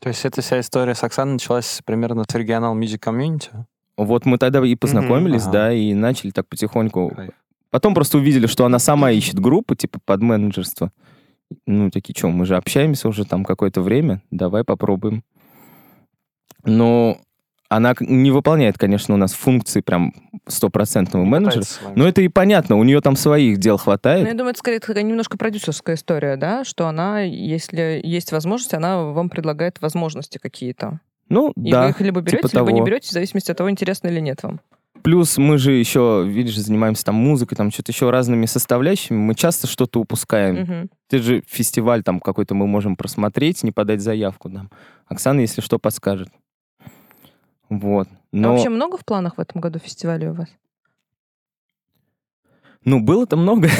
То 0.00 0.08
есть 0.08 0.24
эта 0.24 0.42
вся 0.42 0.60
история 0.60 0.94
с 0.94 1.02
Оксаной 1.02 1.34
началась 1.34 1.80
примерно 1.84 2.24
с 2.28 2.34
регионал 2.34 2.78
Music 2.78 3.00
Community? 3.00 3.50
Вот 3.96 4.26
мы 4.26 4.38
тогда 4.38 4.64
и 4.64 4.74
познакомились, 4.74 5.42
Ага. 5.44 5.52
да, 5.52 5.72
и 5.72 5.94
начали 5.94 6.30
так 6.30 6.46
потихоньку. 6.48 7.10
Кайф. 7.14 7.30
Потом 7.70 7.94
просто 7.94 8.18
увидели, 8.18 8.46
что 8.46 8.64
она 8.64 8.78
сама 8.78 9.10
ищет 9.10 9.38
группы, 9.40 9.74
типа, 9.74 9.98
под 10.04 10.20
менеджерство. 10.22 10.92
Ну, 11.66 11.90
такие, 11.90 12.14
что, 12.16 12.28
мы 12.28 12.44
же 12.44 12.56
общаемся 12.56 13.08
уже 13.08 13.24
там 13.24 13.44
какое-то 13.44 13.80
время, 13.80 14.22
давай 14.30 14.64
попробуем. 14.64 15.22
Но 16.64 17.18
она 17.68 17.94
не 18.00 18.30
выполняет, 18.30 18.78
конечно, 18.78 19.14
у 19.14 19.16
нас 19.16 19.32
функции 19.32 19.80
прям 19.80 20.12
стопроцентного 20.46 21.24
менеджера. 21.24 21.64
Но 21.94 22.06
это 22.06 22.22
и 22.22 22.28
понятно, 22.28 22.76
у 22.76 22.84
нее 22.84 23.00
там 23.00 23.16
своих 23.16 23.58
дел 23.58 23.74
Ну, 23.74 23.78
хватает. 23.78 24.26
я 24.26 24.32
думаю, 24.34 24.50
это 24.50 24.58
скорее 24.58 24.78
такая 24.80 25.02
немножко 25.02 25.36
продюсерская 25.36 25.96
история, 25.96 26.36
да, 26.36 26.64
что 26.64 26.86
она, 26.86 27.20
если 27.20 28.00
есть 28.04 28.32
возможность, 28.32 28.74
она 28.74 29.02
вам 29.02 29.28
предлагает 29.28 29.80
возможности 29.80 30.38
какие-то. 30.38 31.00
Ну, 31.28 31.52
И 31.56 31.70
да. 31.72 31.84
вы 31.84 31.90
их 31.90 32.00
либо 32.00 32.20
берете, 32.20 32.42
типа 32.48 32.58
либо 32.58 32.70
не 32.72 32.78
того. 32.78 32.86
берете, 32.86 33.08
в 33.08 33.12
зависимости 33.12 33.50
от 33.50 33.56
того, 33.58 33.70
интересно 33.70 34.08
или 34.08 34.20
нет 34.20 34.42
вам. 34.44 34.60
Плюс 35.02 35.36
мы 35.38 35.58
же 35.58 35.72
еще, 35.72 36.24
видишь, 36.26 36.56
занимаемся 36.58 37.04
там 37.04 37.14
музыкой, 37.16 37.56
там 37.56 37.70
что-то 37.70 37.92
еще 37.92 38.10
разными 38.10 38.46
составляющими. 38.46 39.16
Мы 39.16 39.34
часто 39.34 39.66
что-то 39.66 40.00
упускаем. 40.00 40.54
Мгм. 40.62 40.90
Ты 41.08 41.18
же 41.18 41.42
фестиваль 41.46 42.02
там 42.02 42.18
какой-то 42.18 42.54
мы 42.54 42.66
можем 42.66 42.96
просмотреть, 42.96 43.62
не 43.62 43.70
подать 43.72 44.00
заявку 44.00 44.48
нам. 44.48 44.70
Оксана, 45.06 45.40
если 45.40 45.60
что, 45.60 45.78
подскажет. 45.78 46.28
Вот. 47.68 48.08
А 48.08 48.16
Но, 48.32 48.52
вообще 48.52 48.68
много 48.68 48.96
в 48.96 49.04
планах 49.04 49.36
в 49.38 49.40
этом 49.40 49.60
году 49.60 49.78
фестивалей 49.78 50.28
у 50.28 50.34
вас? 50.34 50.48
ну, 52.84 53.00
было-то 53.00 53.36
много. 53.36 53.68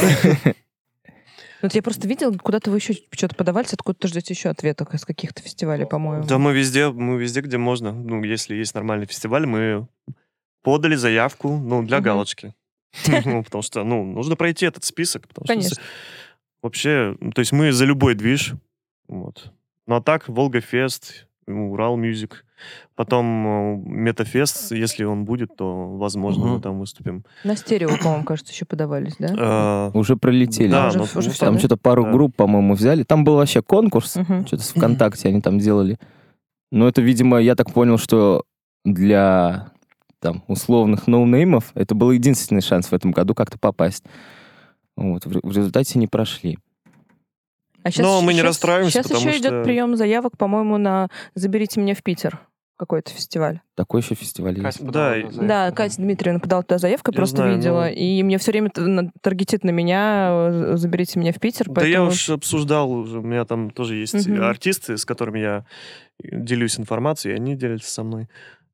Вот 1.62 1.74
я 1.74 1.82
просто 1.82 2.07
видел, 2.07 2.37
куда-то 2.39 2.70
вы 2.70 2.76
еще 2.76 2.93
что-то 3.11 3.34
подавались, 3.34 3.72
откуда-то 3.72 4.09
ждете 4.09 4.34
еще 4.34 4.51
ответов 4.51 4.93
из 4.93 5.05
каких-то 5.07 5.43
фестивалей, 5.43 5.87
по-моему. 5.87 6.24
Да, 6.26 6.37
мы 6.39 6.53
везде, 6.53 6.91
мы 6.91 7.18
везде, 7.18 7.41
где 7.41 7.57
можно. 7.57 7.93
Ну, 7.93 8.22
если 8.22 8.55
есть 8.55 8.74
нормальный 8.74 9.07
фестиваль, 9.07 9.47
мы 9.47 9.89
подали 10.62 10.97
заявку, 10.97 11.57
ну, 11.57 11.82
для 11.82 11.97
Мгм. 11.97 12.05
галочки. 12.05 12.55
Ну, 13.24 13.43
потому 13.43 13.62
что, 13.62 13.84
ну, 13.84 14.05
нужно 14.05 14.37
пройти 14.37 14.66
этот 14.66 14.84
список. 14.84 15.26
потому 15.26 15.47
что 15.47 15.55
Конечно. 15.55 15.82
Вообще, 16.62 17.16
ну, 17.20 17.32
то 17.32 17.41
есть 17.41 17.53
мы 17.53 17.72
за 17.72 17.87
любой 17.87 18.14
движ. 18.14 18.53
Вот. 19.09 19.51
Ну, 19.87 19.97
а 19.97 20.03
так, 20.03 20.28
Волга-фест, 20.28 21.26
Урал 21.47 21.97
Мюзик. 21.97 22.44
Потом 22.94 23.47
э, 23.47 23.76
Метафест, 23.86 24.72
если 24.72 25.05
он 25.05 25.24
будет, 25.24 25.57
то, 25.57 25.97
возможно, 25.97 26.44
мы 26.47 26.53
Мгм. 26.55 26.62
там 26.62 26.78
выступим. 26.78 27.24
На 27.44 27.55
стерео, 27.57 27.90
по-моему, 28.03 28.24
кажется, 28.24 28.53
еще 28.53 28.64
подавались, 28.64 29.14
да? 29.18 29.90
Э, 29.94 29.99
Уже 29.99 30.16
пролетели. 30.16 30.70
Да, 30.70 30.88
уже- 30.88 30.99
ну, 30.99 31.05
уже 31.14 31.30
Там 31.38 31.55
да? 31.55 31.59
что-то 31.59 31.76
пару 31.76 32.05
Да. 32.05 32.12
групп, 32.12 32.34
по-моему, 32.34 32.74
взяли. 32.74 33.03
Там 33.03 33.24
был 33.24 33.36
вообще 33.36 33.62
конкурс. 33.62 34.16
Мгм. 34.16 34.47
Что-то 34.47 34.62
с 34.62 34.70
ВКонтакте 34.70 35.28
они 35.28 35.40
там 35.40 35.59
делали. 35.59 35.99
Но 36.72 36.88
это, 36.88 37.01
видимо, 37.03 37.38
я 37.38 37.55
так 37.55 37.72
понял, 37.72 37.99
что 37.99 38.44
для 38.84 39.68
там 40.18 40.42
условных 40.49 41.07
ноунеймов 41.07 41.70
это 41.74 41.94
был 41.94 42.11
единственный 42.11 42.62
шанс 42.62 42.88
в 42.88 42.92
этом 42.94 43.12
году 43.12 43.34
как-то 43.34 43.59
попасть. 43.59 44.03
Вот. 44.97 45.26
В, 45.26 45.40
в 45.47 45.51
результате 45.57 45.99
не 45.99 46.07
прошли. 46.09 46.59
А 47.87 48.03
Но 48.03 48.20
мы 48.22 48.34
не 48.34 48.43
расстраиваемся, 48.43 48.93
Сейчас 49.03 49.07
потому 49.09 49.28
еще 49.28 49.39
что- 49.39 49.49
идет 49.49 49.64
прием 49.64 49.97
заявок, 49.97 50.37
по-моему, 50.37 50.76
на 50.78 51.09
«Заберите 51.34 51.80
меня 51.80 51.95
в 51.95 52.03
Питер» 52.03 52.41
какой-то 52.78 53.11
фестиваль. 53.11 53.61
Такой 53.74 54.03
еще 54.03 54.14
фестиваль 54.14 54.53
есть. 54.59 54.62
Катя 54.64 54.78
подала 54.84 54.93
Да, 55.05 55.11
заявку, 55.14 55.47
Да, 55.47 55.70
Катя 55.72 55.97
Дмитриевна 55.97 56.41
подала 56.41 56.62
туда 56.62 56.76
заявку, 56.78 57.11
я 57.11 57.16
просто 57.16 57.37
знаю, 57.37 57.57
видела. 57.57 57.84
ну- 57.84 57.93
И 57.93 58.22
мне 58.22 58.37
все 58.37 58.51
время 58.51 58.70
таргетит 59.22 59.64
на 59.64 59.70
меня, 59.70 60.76
заберите 60.76 61.18
меня 61.18 61.32
в 61.32 61.41
Питер. 61.41 61.70
Да 61.70 61.87
я 61.87 62.03
уж 62.05 62.28
обсуждал 62.28 62.91
уже, 62.91 63.20
у 63.20 63.22
меня 63.22 63.45
там 63.47 63.70
тоже 63.70 63.95
есть 63.97 64.26
Мгм. 64.28 64.43
артисты, 64.43 64.99
с 64.99 65.07
которыми 65.07 65.39
я 65.39 65.64
делюсь 66.22 66.78
информацией, 66.78 67.32
и 67.34 67.37
они 67.37 67.55
делятся 67.57 67.91
со 67.91 68.03
мной. 68.03 68.28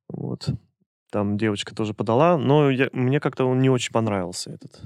Вот. 0.08 0.48
Там 1.12 1.36
девочка 1.38 1.72
тоже 1.74 1.94
подала, 1.94 2.36
но 2.38 2.70
я- 2.70 2.88
мне 2.92 3.20
как-то 3.20 3.44
он 3.44 3.60
не 3.60 3.70
очень 3.70 3.92
понравился 3.92 4.50
этот. 4.50 4.80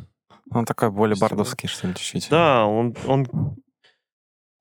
Он 0.51 0.65
такой 0.67 0.91
более 0.91 1.17
бардовский, 1.17 1.69
что 1.69 1.89
ли, 1.89 1.95
чуть-чуть. 1.95 2.29
Да, 2.31 2.67
он, 2.67 2.95
он, 3.07 3.27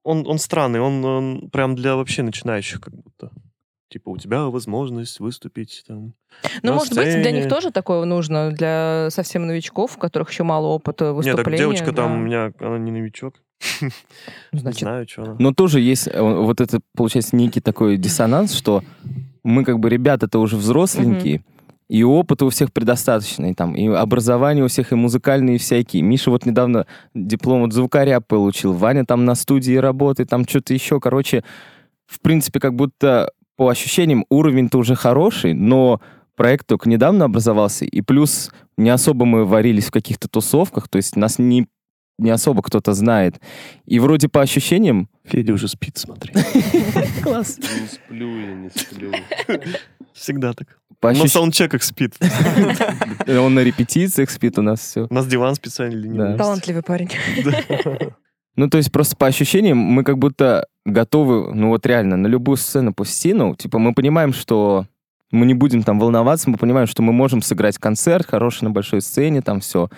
он, 0.06 0.26
он 0.28 0.38
странный, 0.38 0.80
он, 0.80 1.04
он 1.04 1.50
прям 1.52 1.76
для 1.76 1.96
вообще 1.96 2.24
начинающих 2.24 2.80
как 2.80 2.94
будто. 2.94 3.32
Типа, 3.90 4.10
у 4.10 4.18
тебя 4.18 4.46
возможность 4.46 5.20
выступить 5.20 5.84
там. 5.88 6.14
Ну, 6.64 6.74
может 6.74 6.96
быть, 6.96 7.06
для 7.06 7.32
них 7.32 7.44
сцене. 7.44 7.50
тоже 7.50 7.72
такое 7.72 8.04
нужно, 8.06 8.52
для 8.52 9.08
совсем 9.10 9.46
новичков, 9.48 9.96
у 9.96 10.00
которых 10.00 10.32
еще 10.32 10.44
мало 10.44 10.68
опыта 10.68 11.06
Нет, 11.06 11.16
выступления. 11.16 11.44
так 11.44 11.58
девочка 11.58 11.92
там 11.94 12.10
да. 12.10 12.16
у 12.16 12.18
меня, 12.18 12.52
она 12.60 12.78
не 12.78 12.92
новичок. 12.92 13.36
Не 14.52 14.60
Значит, 14.60 14.82
знаю, 14.82 15.08
что 15.08 15.24
она. 15.24 15.36
Но 15.40 15.54
тоже 15.54 15.80
есть 15.80 16.08
э, 16.08 16.22
вот 16.22 16.62
это, 16.62 16.82
получается, 16.96 17.36
некий 17.36 17.62
такой 17.62 17.98
диссонанс, 17.98 18.54
что 18.54 18.84
мы 19.44 19.64
как 19.64 19.80
бы 19.80 19.90
ребята-то 19.90 20.40
уже 20.40 20.58
взросленькие, 20.58 21.44
и 21.88 22.04
опыта 22.04 22.46
у 22.46 22.50
всех 22.50 22.74
предостаточно, 22.74 23.52
и 23.52 23.54
там, 23.54 23.76
и 23.76 23.88
образование 23.88 24.64
у 24.64 24.68
всех, 24.68 24.92
и 24.92 24.96
музыкальные 24.96 25.58
всякие. 25.58 26.02
Миша 26.02 26.32
вот 26.32 26.46
недавно 26.46 26.88
диплом 27.14 27.64
от 27.64 27.74
звукаря 27.74 28.22
получил, 28.22 28.74
Ваня 28.74 29.06
там 29.06 29.26
на 29.26 29.36
студии 29.36 29.76
работает, 29.76 30.30
там 30.30 30.48
что-то 30.48 30.74
еще, 30.74 31.00
короче, 31.00 31.44
в 32.08 32.20
принципе, 32.20 32.60
как 32.60 32.76
будто 32.76 33.32
по 33.56 33.70
ощущениям 33.70 34.26
уровень-то 34.30 34.78
уже 34.78 34.96
хороший, 34.96 35.54
но 35.54 36.02
проект 36.36 36.68
только 36.68 36.90
недавно 36.90 37.26
образовался, 37.26 37.86
и 37.86 38.02
плюс 38.02 38.52
не 38.78 38.90
особо 38.90 39.26
мы 39.26 39.46
варились 39.46 39.86
в 39.86 39.92
каких-то 39.92 40.28
тусовках, 40.28 40.90
то 40.90 40.98
есть 40.98 41.16
нас 41.16 41.40
не, 41.40 41.68
не 42.18 42.30
особо 42.30 42.62
кто-то 42.62 42.94
знает. 42.94 43.40
И 43.86 44.00
вроде 44.00 44.28
по 44.28 44.42
ощущениям 44.42 45.10
Федя 45.24 45.54
уже 45.54 45.68
спит, 45.68 45.98
смотри. 45.98 46.34
Класс. 47.24 47.58
Не 47.58 47.88
сплю 47.88 48.40
я, 48.40 48.54
не 48.54 48.70
сплю. 48.70 49.12
Всегда 50.14 50.54
так. 50.54 50.80
По 51.00 51.12
На 51.12 51.18
ощущ- 51.24 51.28
саундчеках 51.30 51.84
спит. 51.84 52.16
Он 53.28 53.54
на 53.54 53.60
репетициях 53.64 54.30
спит 54.30 54.58
у 54.58 54.62
нас 54.62 54.80
все. 54.80 55.08
У 55.10 55.14
нас 55.14 55.28
диван 55.28 55.56
специально 55.56 55.96
для 55.96 56.10
него 56.10 56.18
Да. 56.24 56.28
есть. 56.30 56.38
талантливый 56.40 56.84
парень. 56.84 57.10
Ну, 58.58 58.70
то 58.70 58.78
есть 58.78 58.90
просто 58.90 59.18
по 59.18 59.28
ощущениям 59.28 59.78
мы 59.78 60.06
как 60.06 60.18
будто 60.18 60.68
готовы, 60.86 61.54
ну 61.54 61.68
вот 61.68 61.86
реально, 61.86 62.16
на 62.16 62.28
любую 62.28 62.56
сцену 62.56 62.94
пусти, 62.94 63.34
ну, 63.34 63.54
типа 63.54 63.80
мы 63.80 63.94
понимаем, 63.94 64.32
что 64.32 64.86
мы 65.30 65.46
не 65.46 65.54
будем 65.54 65.84
там 65.84 66.00
волноваться, 66.00 66.50
мы 66.50 66.56
понимаем, 66.58 66.88
что 66.88 67.02
мы 67.04 67.12
можем 67.12 67.42
сыграть 67.42 67.78
концерт 67.78 68.26
хороший 68.26 68.64
на 68.64 68.70
большой 68.72 69.02
сцене, 69.02 69.42
там 69.42 69.60
все. 69.60 69.90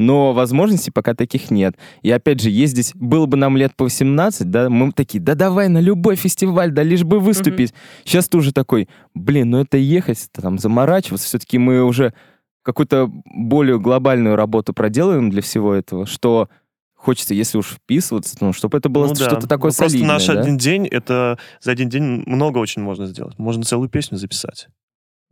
Но 0.00 0.32
возможностей 0.32 0.90
пока 0.90 1.12
таких 1.12 1.50
нет. 1.50 1.76
И 2.00 2.10
опять 2.10 2.40
же, 2.40 2.48
ездить, 2.48 2.92
было 2.94 3.26
бы 3.26 3.36
нам 3.36 3.58
лет 3.58 3.76
по 3.76 3.84
18, 3.84 4.50
да, 4.50 4.70
мы 4.70 4.92
такие, 4.92 5.22
да 5.22 5.34
давай 5.34 5.68
на 5.68 5.78
любой 5.78 6.16
фестиваль, 6.16 6.70
да 6.70 6.82
лишь 6.82 7.04
бы 7.04 7.20
выступить. 7.20 7.74
Сейчас 8.06 8.26
ты 8.26 8.38
уже 8.38 8.54
такой, 8.54 8.88
блин, 9.12 9.50
ну 9.50 9.58
это 9.60 9.76
ехать, 9.76 10.26
это 10.32 10.40
там 10.40 10.58
заморачиваться, 10.58 11.26
все-таки 11.26 11.58
мы 11.58 11.84
уже 11.84 12.14
какую-то 12.62 13.10
более 13.26 13.78
глобальную 13.78 14.36
работу 14.36 14.72
проделаем 14.72 15.28
для 15.28 15.42
всего 15.42 15.74
этого, 15.74 16.06
что 16.06 16.48
хочется, 16.94 17.34
если 17.34 17.58
уж 17.58 17.66
вписываться, 17.66 18.38
ну, 18.40 18.54
чтобы 18.54 18.78
это 18.78 18.88
было 18.88 19.06
Ну 19.06 19.14
да. 19.14 19.26
что-то 19.26 19.46
такое 19.46 19.70
Ну, 19.70 19.76
Просто 19.76 19.90
солидное, 19.90 20.14
наш 20.14 20.26
да? 20.28 20.40
один 20.40 20.56
день, 20.56 20.86
это 20.86 21.38
за 21.60 21.72
один 21.72 21.90
день 21.90 22.22
много 22.24 22.56
очень 22.56 22.80
можно 22.80 23.04
сделать. 23.04 23.38
Можно 23.38 23.64
целую 23.64 23.90
песню 23.90 24.16
записать. 24.16 24.68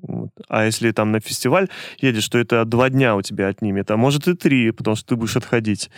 Вот. 0.01 0.31
А 0.49 0.65
если 0.65 0.91
там 0.93 1.13
на 1.13 1.21
фестиваль 1.21 1.69
едешь, 1.99 2.29
то 2.29 2.39
это 2.39 2.65
два 2.65 2.89
дня 2.89 3.17
у 3.17 3.23
тебя 3.23 3.49
отнимет, 3.49 3.91
а 3.91 3.97
может 3.97 4.29
и 4.29 4.35
три, 4.35 4.71
потому 4.71 4.97
что 4.97 5.09
ты 5.09 5.17
будешь 5.17 5.37
отходить 5.37 5.91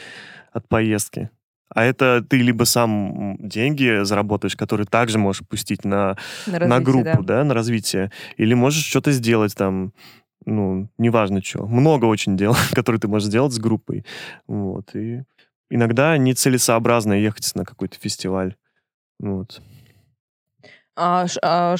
от 0.52 0.68
поездки. 0.68 1.30
А 1.72 1.84
это 1.84 2.24
ты 2.28 2.38
либо 2.38 2.64
сам 2.64 3.36
деньги 3.38 4.02
заработаешь, 4.02 4.56
которые 4.56 4.86
также 4.86 5.18
можешь 5.18 5.46
пустить 5.46 5.84
на, 5.84 6.16
На, 6.46 6.58
на 6.58 6.58
развитие, 6.58 6.80
группу, 6.80 7.22
да. 7.22 7.38
да. 7.38 7.44
на 7.44 7.54
развитие, 7.54 8.10
или 8.36 8.54
можешь 8.54 8.84
что-то 8.84 9.12
сделать 9.12 9.54
там, 9.54 9.92
ну, 10.44 10.88
неважно 10.98 11.42
что. 11.42 11.66
Много 11.66 12.06
очень 12.06 12.36
дел, 12.36 12.56
которые 12.72 13.00
ты 13.00 13.06
можешь 13.06 13.28
сделать 13.28 13.52
с 13.52 13.58
группой. 13.58 14.04
Вот. 14.48 14.96
И 14.96 15.22
иногда 15.68 16.16
нецелесообразно 16.16 17.12
ехать 17.12 17.52
на 17.54 17.64
какой-то 17.64 17.96
фестиваль. 18.00 18.56
Вот. 19.20 19.62
А, 20.96 21.26
а 21.42 21.76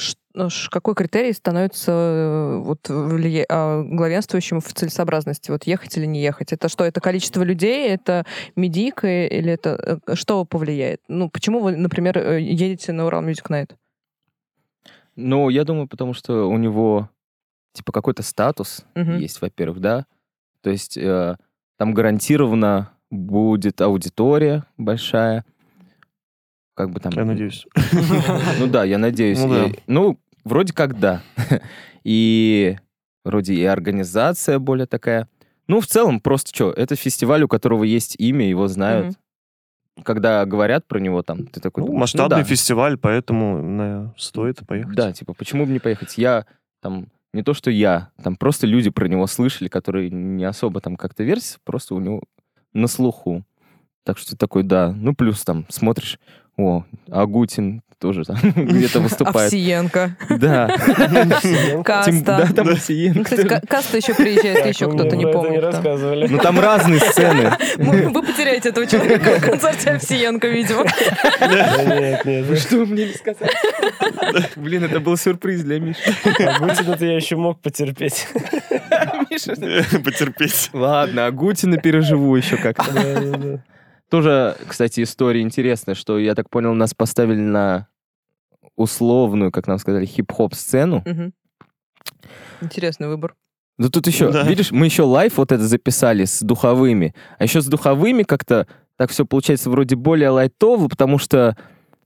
какой 0.69 0.95
критерий 0.95 1.33
становится 1.33 1.91
э, 1.91 2.57
вот 2.59 2.89
влия- 2.89 3.45
а, 3.49 3.83
главенствующим 3.83 4.61
в 4.61 4.73
целесообразности? 4.73 5.51
Вот 5.51 5.65
ехать 5.65 5.97
или 5.97 6.05
не 6.05 6.21
ехать? 6.21 6.53
Это 6.53 6.69
что? 6.69 6.83
Это 6.83 7.01
количество 7.01 7.43
людей? 7.43 7.89
Это 7.89 8.25
медик? 8.55 9.03
Или 9.03 9.51
это 9.53 9.99
э, 10.07 10.15
что 10.15 10.45
повлияет? 10.45 11.01
Ну, 11.07 11.29
почему 11.29 11.59
вы, 11.59 11.75
например, 11.75 12.17
э, 12.17 12.41
едете 12.41 12.91
на 12.93 13.05
Урал 13.05 13.23
Music 13.23 13.47
Night? 13.49 13.71
Ну, 15.15 15.49
я 15.49 15.63
думаю, 15.63 15.87
потому 15.87 16.13
что 16.13 16.47
у 16.49 16.57
него, 16.57 17.09
типа, 17.73 17.91
какой-то 17.91 18.23
статус 18.23 18.85
Мгм. 18.95 19.17
есть, 19.17 19.41
во-первых, 19.41 19.79
да. 19.79 20.05
То 20.61 20.69
есть 20.69 20.97
э, 20.97 21.35
там 21.77 21.93
гарантированно 21.93 22.91
будет 23.09 23.81
аудитория 23.81 24.63
большая. 24.77 25.43
Как 26.75 26.89
бы 26.91 26.99
там... 26.99 27.11
Я 27.15 27.25
надеюсь. 27.25 27.65
Ну 28.59 28.67
да, 28.67 28.83
я 28.83 28.97
надеюсь. 28.97 29.39
Ну 29.39 29.49
да. 29.49 29.65
И- 29.65 29.73
Ну, 29.87 30.19
вроде 30.43 30.73
как 30.73 30.99
да. 30.99 31.21
И 32.03 32.77
вроде 33.23 33.53
и 33.53 33.63
организация 33.65 34.57
более 34.59 34.87
такая. 34.87 35.27
Ну, 35.67 35.79
в 35.81 35.87
целом, 35.87 36.19
просто 36.19 36.53
что, 36.53 36.71
это 36.71 36.95
фестиваль, 36.95 37.43
у 37.43 37.47
которого 37.47 37.83
есть 37.83 38.15
имя, 38.19 38.49
его 38.49 38.67
знают. 38.67 39.15
Когда 40.03 40.45
говорят 40.45 40.87
про 40.87 40.99
него, 40.99 41.21
там, 41.21 41.45
ты 41.45 41.59
такой 41.59 41.81
Ну, 41.81 41.87
думаешь, 41.87 42.01
масштабный 42.01 42.37
да. 42.39 42.43
фестиваль, 42.43 42.97
поэтому 42.97 43.61
наверное, 43.61 44.13
стоит 44.17 44.65
поехать. 44.65 44.95
Да, 44.95 45.11
типа, 45.11 45.33
почему 45.33 45.65
бы 45.65 45.71
не 45.71 45.79
поехать? 45.79 46.17
Я 46.17 46.45
там, 46.81 47.07
не 47.33 47.43
то 47.43 47.53
что 47.53 47.69
я, 47.69 48.09
там 48.23 48.35
просто 48.37 48.65
люди 48.65 48.89
про 48.89 49.07
него 49.07 49.27
слышали, 49.27 49.67
которые 49.67 50.09
не 50.09 50.45
особо 50.45 50.81
там 50.81 50.95
как-то 50.95 51.23
вертятся, 51.23 51.59
просто 51.63 51.93
у 51.93 51.99
него 51.99 52.23
на 52.73 52.87
слуху. 52.87 53.43
Так 54.03 54.17
что 54.17 54.35
такой, 54.35 54.63
да. 54.63 54.91
Ну, 54.95 55.13
плюс 55.13 55.43
там 55.43 55.65
смотришь, 55.69 56.19
о, 56.57 56.83
Агутин 57.09 57.81
тоже 57.99 58.23
там 58.25 58.37
где-то 58.55 58.99
выступает. 58.99 59.53
Овсиенко. 59.53 60.17
Да. 60.31 60.67
Каста. 61.83 62.21
Да, 62.25 62.47
там 62.47 62.65
Ну, 62.65 62.71
Овсиенко 62.73 63.23
Кстати, 63.23 63.65
Каста 63.67 63.97
еще 63.97 64.15
приезжает, 64.15 64.65
еще 64.65 64.89
кто-то 64.91 65.15
не 65.15 65.23
это 65.25 65.33
помнит. 65.33 65.61
рассказывали. 65.63 66.25
Ну, 66.27 66.39
там 66.39 66.59
разные 66.59 66.99
сцены. 66.99 67.51
Вы 67.77 68.23
потеряете 68.23 68.69
этого 68.69 68.87
человека 68.87 69.37
в 69.37 69.41
концерте 69.43 69.91
Овсиенко, 69.91 70.47
видимо. 70.47 70.83
Да 71.39 71.95
Нет, 71.99 72.25
нет. 72.25 72.59
Что 72.59 72.77
вы 72.77 72.85
мне 72.87 73.05
не 73.05 73.13
сказали? 73.13 73.51
Блин, 74.55 74.83
это 74.83 74.99
был 74.99 75.15
сюрприз 75.15 75.61
для 75.61 75.79
Миши. 75.79 75.99
Агутина-то 76.25 77.05
я 77.05 77.15
еще 77.15 77.35
мог 77.35 77.59
потерпеть. 77.61 78.27
Потерпеть. 79.29 80.69
Ладно, 80.73 81.27
Агутина 81.27 81.77
переживу 81.77 82.35
еще 82.35 82.57
как-то. 82.57 83.61
Тоже, 84.11 84.57
кстати, 84.67 85.03
история 85.03 85.39
интересная, 85.39 85.95
что, 85.95 86.19
я 86.19 86.35
так 86.35 86.49
понял, 86.49 86.73
нас 86.73 86.93
поставили 86.93 87.39
на 87.39 87.87
условную, 88.75 89.51
как 89.51 89.67
нам 89.67 89.77
сказали, 89.77 90.05
хип-хоп 90.05 90.53
сцену. 90.53 91.01
Мгм. 91.05 91.33
Интересный 92.59 93.07
выбор. 93.07 93.35
Да 93.77 93.87
тут 93.87 94.07
еще, 94.07 94.29
Да. 94.29 94.43
видишь, 94.43 94.71
мы 94.71 94.85
еще 94.85 95.03
live 95.03 95.37
вот 95.37 95.53
это 95.53 95.65
записали 95.65 96.25
с 96.25 96.41
духовыми. 96.41 97.15
А 97.39 97.43
еще 97.45 97.61
с 97.61 97.67
духовыми 97.67 98.23
как-то 98.23 98.67
так 98.97 99.11
все 99.11 99.25
получается 99.25 99.69
вроде 99.69 99.95
более 99.95 100.27
лайтово, 100.29 100.89
потому 100.89 101.17
что, 101.17 101.55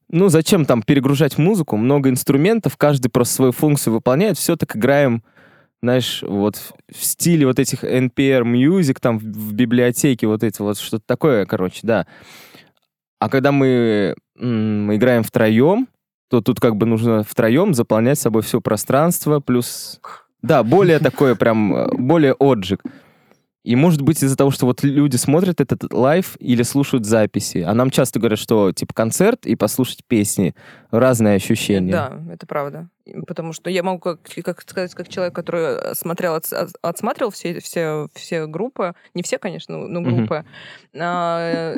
ну, 0.08 0.30
зачем 0.30 0.66
там 0.66 0.84
перегружать 0.84 1.40
музыку? 1.40 1.76
Много 1.76 2.10
инструментов, 2.12 2.78
каждый 2.78 3.10
просто 3.10 3.34
свою 3.34 3.52
функцию 3.52 3.94
выполняет. 3.96 4.38
Все 4.38 4.56
так 4.56 4.76
играем, 4.76 5.24
знаешь, 5.86 6.24
вот 6.28 6.56
в- 6.92 7.06
стиле 7.06 7.46
вот 7.46 7.60
этих 7.60 7.84
NPR 7.84 8.44
Music, 8.44 8.98
там 9.00 9.20
в, 9.20 9.54
библиотеке 9.54 10.28
вот 10.28 10.44
эти 10.44 10.62
вот, 10.62 10.78
что-то 10.80 11.04
такое, 11.06 11.46
короче, 11.46 11.80
да. 11.84 12.08
А 13.20 13.30
когда 13.30 13.52
мы, 13.52 14.16
мы 14.36 14.96
играем 14.96 15.24
втроем, 15.24 15.88
то 16.30 16.42
тут 16.42 16.60
как 16.60 16.76
бы 16.76 16.86
нужно 16.86 17.24
втроем 17.24 17.74
заполнять 17.74 18.20
собой 18.20 18.42
все 18.42 18.60
пространство, 18.62 19.40
плюс... 19.40 20.02
Да, 20.42 20.64
более 20.64 21.00
такое 21.00 21.36
прям, 21.36 21.76
э, 21.76 21.88
более 21.98 22.34
отжиг. 22.34 22.82
И 23.66 23.76
может 23.76 24.02
быть 24.02 24.22
из-за 24.22 24.38
того, 24.38 24.52
что 24.52 24.68
вот 24.68 24.84
люди 24.84 25.16
смотрят 25.16 25.60
этот 25.60 25.92
live 25.92 26.38
или 26.40 26.62
слушают 26.62 27.04
записи, 27.04 27.58
а 27.58 27.74
нам 27.74 27.90
часто 27.90 28.20
говорят, 28.20 28.38
что 28.38 28.72
типа 28.72 28.94
концерт 28.94 29.48
и 29.48 29.56
послушать 29.56 30.06
песни 30.06 30.54
разные 30.92 31.36
ощущения. 31.36 31.92
Да, 31.92 32.22
это 32.32 32.46
правда. 32.46 32.90
Потому 33.26 33.54
что 33.54 33.72
я 33.72 33.82
могу, 33.82 34.00
как, 34.00 34.20
как 34.44 34.62
сказать, 34.62 34.94
как 34.94 35.10
человек, 35.10 35.34
который 35.34 35.78
э, 35.78 35.96
смотрел, 35.96 36.36
от- 36.36 36.54
отсматривал 36.84 37.32
все, 37.32 37.60
все, 37.60 38.08
все 38.14 38.46
группы, 38.46 38.94
не 39.16 39.24
все, 39.24 39.40
конечно, 39.40 39.78
но 39.78 40.02
группы, 40.02 40.46
а, 40.96 41.76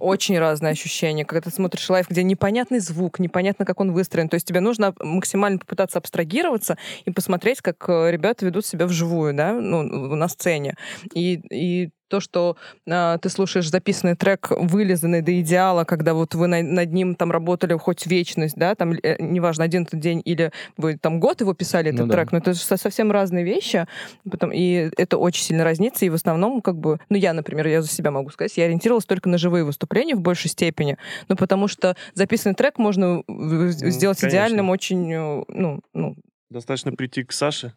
очень 0.00 0.38
разные 0.38 0.72
ощущения, 0.72 1.24
когда 1.24 1.42
ты 1.42 1.54
смотришь 1.54 1.88
live, 1.90 2.08
где 2.08 2.22
непонятный 2.22 2.80
звук, 2.80 3.18
непонятно, 3.18 3.64
как 3.64 3.80
он 3.80 3.92
выстроен. 3.92 4.28
То 4.28 4.34
есть 4.34 4.46
тебе 4.46 4.60
нужно 4.60 4.94
максимально 4.98 5.58
попытаться 5.58 5.98
абстрагироваться 5.98 6.78
и 7.04 7.10
посмотреть, 7.10 7.60
как 7.60 7.84
э, 7.88 8.10
ребята 8.10 8.46
ведут 8.46 8.64
себя 8.64 8.86
вживую, 8.86 9.34
да, 9.34 9.52
ну, 9.52 9.82
на 9.82 10.28
сцене. 10.28 10.74
И, 11.14 11.34
и 11.50 11.90
то, 12.10 12.20
что 12.20 12.56
а, 12.88 13.16
ты 13.18 13.28
слушаешь 13.30 13.70
записанный 13.70 14.16
трек, 14.16 14.48
вылизанный 14.50 15.22
до 15.22 15.40
идеала, 15.40 15.84
когда 15.84 16.12
вот 16.12 16.34
вы 16.34 16.48
на- 16.48 16.62
над 16.62 16.92
ним 16.92 17.14
там 17.14 17.30
работали 17.30 17.74
хоть 17.78 18.06
вечность, 18.06 18.56
да, 18.56 18.74
там, 18.74 18.92
э, 18.92 19.16
неважно, 19.20 19.64
один 19.64 19.84
этот 19.84 20.00
день 20.00 20.20
или 20.24 20.50
вы 20.76 20.98
там 20.98 21.20
год 21.20 21.40
его 21.40 21.54
писали, 21.54 21.88
этот 21.90 22.00
Ну 22.00 22.06
да. 22.08 22.14
трек, 22.14 22.32
но 22.32 22.38
это 22.38 22.52
же 22.52 22.58
со- 22.60 22.76
совсем 22.76 23.10
разные 23.12 23.44
вещи, 23.44 23.86
потом, 24.30 24.50
и 24.52 24.90
это 24.98 25.16
очень 25.16 25.44
сильно 25.44 25.64
разнится, 25.64 26.04
и 26.04 26.08
в 26.10 26.14
основном, 26.14 26.60
как 26.60 26.76
бы, 26.76 26.98
ну, 27.08 27.16
я, 27.16 27.32
например, 27.32 27.66
я 27.68 27.80
за 27.80 27.88
себя 27.88 28.10
могу 28.10 28.30
сказать, 28.30 28.56
я 28.56 28.64
ориентировалась 28.64 29.06
только 29.06 29.28
на 29.28 29.38
живые 29.38 29.64
выступления 29.64 30.16
в 30.16 30.20
большей 30.20 30.50
степени, 30.50 30.98
ну, 31.28 31.36
потому 31.36 31.68
что 31.68 31.96
записанный 32.14 32.56
трек 32.56 32.78
можно 32.78 33.22
в- 33.28 33.70
сделать 33.70 34.18
конечно. 34.18 34.28
идеальным 34.36 34.68
очень, 34.70 35.12
э, 35.12 35.44
ну, 35.48 35.80
ну, 35.94 36.16
Достаточно 36.50 36.90
прийти 36.90 37.22
к 37.22 37.30
Саше. 37.30 37.74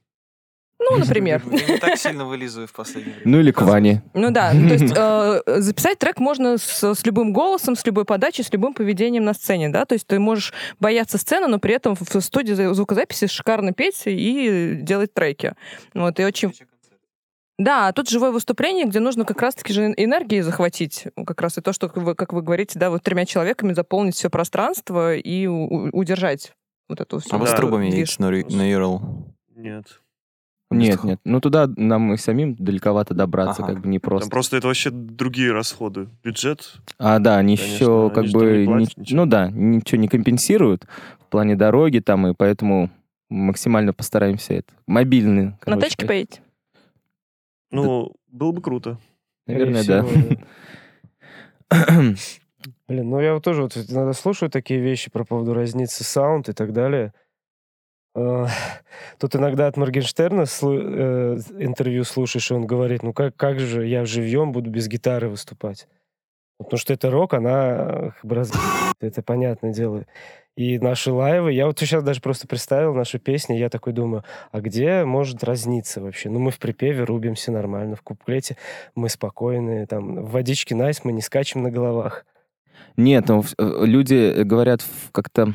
Ну, 0.80 0.98
например. 0.98 1.42
Я 1.50 1.74
не 1.74 1.78
так 1.80 1.98
сильно 1.98 2.26
вылизываю 2.26 2.68
в 2.68 2.74
последнее 2.74 3.16
время. 3.16 3.32
Ну 3.32 3.40
или 3.40 3.52
к 3.52 3.62
Ване. 3.62 4.04
Ну 4.14 4.32
да, 4.32 4.52
то 4.52 4.58
есть 4.58 4.94
э, 4.98 5.42
записать 5.62 5.98
трек 6.00 6.20
можно 6.20 6.58
с, 6.58 6.84
с 6.84 7.06
любым 7.06 7.32
голосом, 7.32 7.76
с 7.76 7.86
любой 7.86 8.06
подачей, 8.06 8.44
с 8.44 8.52
любым 8.52 8.74
поведением 8.74 9.24
на 9.24 9.34
сцене, 9.34 9.70
да, 9.70 9.86
то 9.86 9.94
есть 9.94 10.08
ты 10.08 10.20
можешь 10.20 10.54
бояться 10.80 11.18
сцены, 11.18 11.48
но 11.48 11.58
при 11.60 11.74
этом 11.74 11.96
в 11.96 12.22
студии 12.22 12.54
за- 12.54 12.74
звукозаписи 12.74 13.28
шикарно 13.28 13.72
петь 13.72 14.02
и 14.06 14.76
делать 14.82 15.14
треки. 15.14 15.56
Вот, 15.94 16.20
и 16.20 16.26
очень... 16.26 16.54
Да, 17.60 17.88
а 17.88 17.94
тут 17.94 18.10
живое 18.10 18.32
выступление, 18.32 18.86
где 18.86 19.00
нужно 19.00 19.26
как 19.26 19.40
раз-таки 19.42 19.72
же 19.74 19.94
энергии 19.96 20.42
захватить. 20.42 21.06
Как 21.26 21.40
раз 21.40 21.58
и 21.58 21.62
то, 21.62 21.72
что 21.72 21.90
вы, 21.96 22.16
как 22.16 22.34
вы 22.34 22.42
говорите, 22.42 22.80
да, 22.80 22.90
вот 22.90 23.04
тремя 23.04 23.26
человеками 23.26 23.74
заполнить 23.74 24.16
все 24.16 24.30
пространство 24.32 25.16
и 25.16 25.46
у- 25.46 25.68
у- 25.68 25.90
удержать 25.94 26.54
вот 26.90 27.00
эту 27.00 27.20
всю 27.20 27.34
А 27.36 27.38
вы 27.38 27.46
с 27.48 27.54
трубами 27.54 27.86
едете 27.92 28.22
на 28.22 28.70
Юрл? 28.70 29.02
Нет. 29.56 30.00
Нет, 30.78 31.04
нет. 31.04 31.20
Ну 31.26 31.40
туда 31.40 31.68
нам 31.76 32.14
и 32.14 32.18
самим 32.18 32.56
далековато 32.56 33.14
добраться, 33.14 33.64
Ага. 33.64 33.74
как 33.74 33.82
бы 33.84 33.90
не 33.90 34.00
Там 34.00 34.10
просто. 34.10 34.30
просто 34.30 34.58
это 34.58 34.68
вообще 34.68 34.90
другие 34.92 35.52
расходы. 35.52 36.08
Бюджет. 36.24 36.74
А, 36.98 37.20
да, 37.20 37.38
они 37.38 37.58
Конечно, 37.58 37.74
еще 37.76 38.06
они 38.06 38.14
как 38.16 38.26
бы... 38.32 38.58
не 38.60 38.66
платят 38.66 38.98
ничего. 38.98 39.18
ну 39.18 39.26
да, 39.26 39.50
ничего 39.52 40.02
не 40.02 40.08
компенсируют 40.08 40.86
в 41.20 41.26
плане 41.30 41.56
дороги 41.56 42.00
там, 42.00 42.28
и 42.28 42.34
поэтому 42.34 42.90
максимально 43.30 43.94
постараемся 43.94 44.54
это. 44.56 44.72
Мобильный. 44.88 45.46
На 45.46 45.58
короче, 45.60 45.82
тачке 45.82 46.06
поехать. 46.06 46.30
поедете? 46.30 46.42
Ну, 47.72 48.12
было 48.28 48.52
бы 48.52 48.62
круто. 48.62 49.00
Наверное, 49.48 49.84
да. 49.84 50.06
да. 51.70 51.88
Блин, 52.88 53.10
ну 53.10 53.20
я 53.20 53.34
вот 53.34 53.44
тоже 53.44 53.64
вот 53.64 53.76
иногда 53.76 54.14
слушаю 54.14 54.50
такие 54.50 54.80
вещи 54.80 55.10
про 55.12 55.26
поводу 55.26 55.54
разницы 55.54 56.04
саунд 56.04 56.50
и 56.50 56.54
так 56.54 56.72
далее. 56.74 57.14
А, 58.16 58.48
Тут 59.20 59.36
иногда 59.36 59.68
от 59.68 59.78
Моргенштерна 59.78 60.42
слу- 60.44 60.80
э, 60.82 61.38
интервью 61.60 62.04
слушаешь, 62.04 62.52
и 62.52 62.54
он 62.54 62.68
говорит, 62.68 63.04
ну 63.04 63.14
как, 63.14 63.36
как 63.36 63.60
же 63.60 63.88
я 63.88 64.06
живьем 64.06 64.52
буду 64.52 64.70
без 64.70 64.88
гитары 64.88 65.30
выступать? 65.30 65.88
Потому 66.60 66.78
что 66.78 66.94
это 66.94 67.10
рок, 67.10 67.34
она. 67.34 68.14
Это 69.02 69.22
понятное 69.24 69.74
дело. 69.74 70.06
И 70.56 70.78
наши 70.78 71.12
лайвы, 71.12 71.52
я 71.52 71.66
вот 71.66 71.80
сейчас 71.80 72.04
даже 72.04 72.22
просто 72.22 72.48
представил 72.48 72.94
наши 72.94 73.18
песни, 73.18 73.56
я 73.56 73.70
такой 73.70 73.92
думаю, 73.92 74.24
а 74.52 74.62
где 74.62 75.04
может 75.04 75.44
разниться 75.44 76.00
вообще? 76.00 76.30
Ну, 76.30 76.38
мы 76.38 76.52
в 76.52 76.60
припеве 76.60 77.04
рубимся 77.04 77.52
нормально, 77.52 77.96
в 77.96 78.04
куплете 78.04 78.56
мы 78.94 79.10
спокойные, 79.10 79.88
там, 79.88 80.24
в 80.24 80.30
водичке 80.32 80.76
найс 80.76 81.04
мы 81.04 81.12
не 81.12 81.22
скачем 81.22 81.64
на 81.64 81.72
головах. 81.72 82.24
Нет, 82.98 83.28
ну, 83.30 83.42
в- 83.42 83.56
э, 83.58 83.86
люди 83.86 84.44
говорят 84.44 84.86
как-то... 85.12 85.54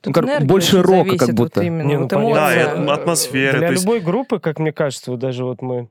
Тут 0.00 0.16
Ну, 0.16 0.22
как- 0.26 0.44
больше 0.46 0.82
рока 0.82 1.16
как 1.16 1.34
будто. 1.34 1.60
Вот 1.60 1.66
именно, 1.66 1.86
Не, 1.86 1.94
ну, 1.96 2.02
вот. 2.02 2.10
Да, 2.10 2.18
эмоция. 2.18 2.74
атм- 2.74 2.90
атмосфера. 2.90 3.58
Для 3.58 3.68
есть- 3.68 3.82
любой 3.84 4.00
группы, 4.00 4.38
как 4.40 4.58
мне 4.58 4.72
кажется, 4.72 5.10
вот 5.10 5.20
даже 5.20 5.44
вот 5.44 5.60
мы... 5.62 5.88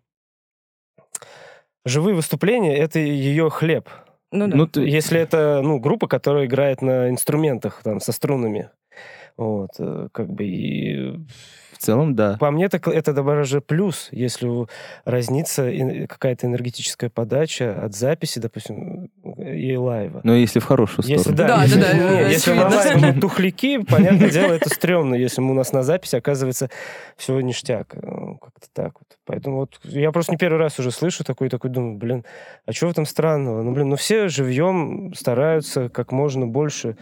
Живые 1.86 2.16
выступления— 2.16 2.78
это 2.78 3.00
ее 3.00 3.50
хлеб. 3.50 3.90
Ну 4.32 4.48
да. 4.48 4.56
Ну, 4.56 4.68
ты- 4.68 4.82
Если 4.82 5.20
это, 5.20 5.62
ну, 5.64 5.80
группа, 5.80 6.08
которая 6.08 6.46
играет 6.46 6.82
на 6.82 7.10
инструментах, 7.10 7.82
там, 7.84 8.00
со 8.00 8.12
струнами. 8.12 8.70
Вот, 9.38 9.72
э, 9.80 10.08
как 10.12 10.30
бы, 10.32 10.44
и 10.46 11.20
целом, 11.84 12.16
да. 12.16 12.38
по 12.40 12.52
мне, 12.52 12.70
так 12.70 12.88
это 12.88 13.14
даже 13.14 13.62
плюс, 13.62 14.10
если 14.12 14.48
разнится 15.06 15.72
какая-то 16.08 16.48
энергетическая 16.48 17.10
подача 17.10 17.78
от 17.84 17.96
записи, 17.96 18.40
допустим, 18.40 19.10
и 19.38 19.76
лайва. 19.76 20.22
Но 20.24 20.36
если 20.36 20.60
в 20.60 20.66
хорошую 20.66 21.06
Если, 21.08 21.34
сторону. 21.34 21.38
да, 21.38 21.58
Да, 21.58 21.64
если, 21.64 21.80
да, 21.80 21.94
да, 21.94 22.20
если 22.30 22.54
на 22.54 22.68
лайве 22.70 22.96
мы 23.14 23.20
тухляки, 23.20 23.78
понятное 23.84 24.30
дело, 24.30 24.54
это 24.54 24.70
стрёмно, 24.70 25.16
если 25.16 25.42
мы 25.42 25.52
у 25.52 25.56
нас 25.56 25.72
на 25.74 25.84
записи 25.84 26.16
оказывается 26.16 26.70
все 27.18 27.40
ништяк. 27.40 27.96
Э, 27.96 28.00
Как-то 28.42 28.68
так 28.74 28.94
вот. 29.00 29.18
Поэтому 29.26 29.58
вот 29.58 29.80
я 29.84 30.12
просто 30.12 30.32
не 30.34 30.38
первый 30.38 30.58
раз 30.58 30.80
уже 30.80 30.92
слышу 30.92 31.24
такой, 31.24 31.50
такой 31.50 31.70
думаю, 31.70 31.98
блин, 31.98 32.26
а 32.66 32.72
что 32.74 32.88
в 32.88 32.92
этом 32.92 33.06
странного? 33.06 33.62
Ну, 33.62 33.72
блин, 33.72 33.90
ну 33.90 33.96
все 33.96 34.28
живьем 34.28 35.14
стараются 35.16 35.90
как 35.90 36.12
можно 36.12 36.48
больше 36.48 36.98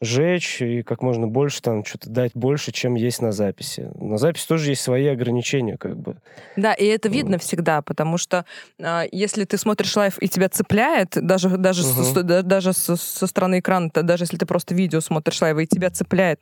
жечь 0.00 0.62
и 0.62 0.82
как 0.82 1.02
можно 1.02 1.26
больше 1.26 1.60
там 1.60 1.84
что-то 1.84 2.08
дать 2.10 2.32
больше, 2.34 2.72
чем 2.72 2.94
есть 2.94 3.20
на 3.20 3.32
записи. 3.32 3.90
На 3.96 4.16
записи 4.16 4.46
тоже 4.46 4.70
есть 4.70 4.82
свои 4.82 5.06
ограничения, 5.06 5.76
как 5.76 5.96
бы. 5.96 6.16
Да, 6.56 6.72
и 6.72 6.86
это 6.86 7.08
видно 7.08 7.38
всегда, 7.38 7.82
потому 7.82 8.16
что 8.18 8.44
а, 8.80 9.04
если 9.12 9.44
ты 9.44 9.58
смотришь 9.58 9.96
live 9.96 10.16
и 10.20 10.28
тебя 10.28 10.48
цепляет, 10.48 11.10
даже, 11.20 11.50
даже, 11.56 11.86
Мгм. 11.86 12.04
со, 12.04 12.22
да- 12.22 12.42
даже 12.42 12.72
со, 12.72 12.96
со 12.96 13.26
стороны 13.26 13.58
экрана, 13.60 13.90
даже 13.92 14.24
если 14.24 14.36
ты 14.36 14.46
просто 14.46 14.74
видео 14.74 15.00
смотришь 15.00 15.40
live 15.42 15.58
и 15.58 15.66
тебя 15.66 15.90
цепляет, 15.90 16.40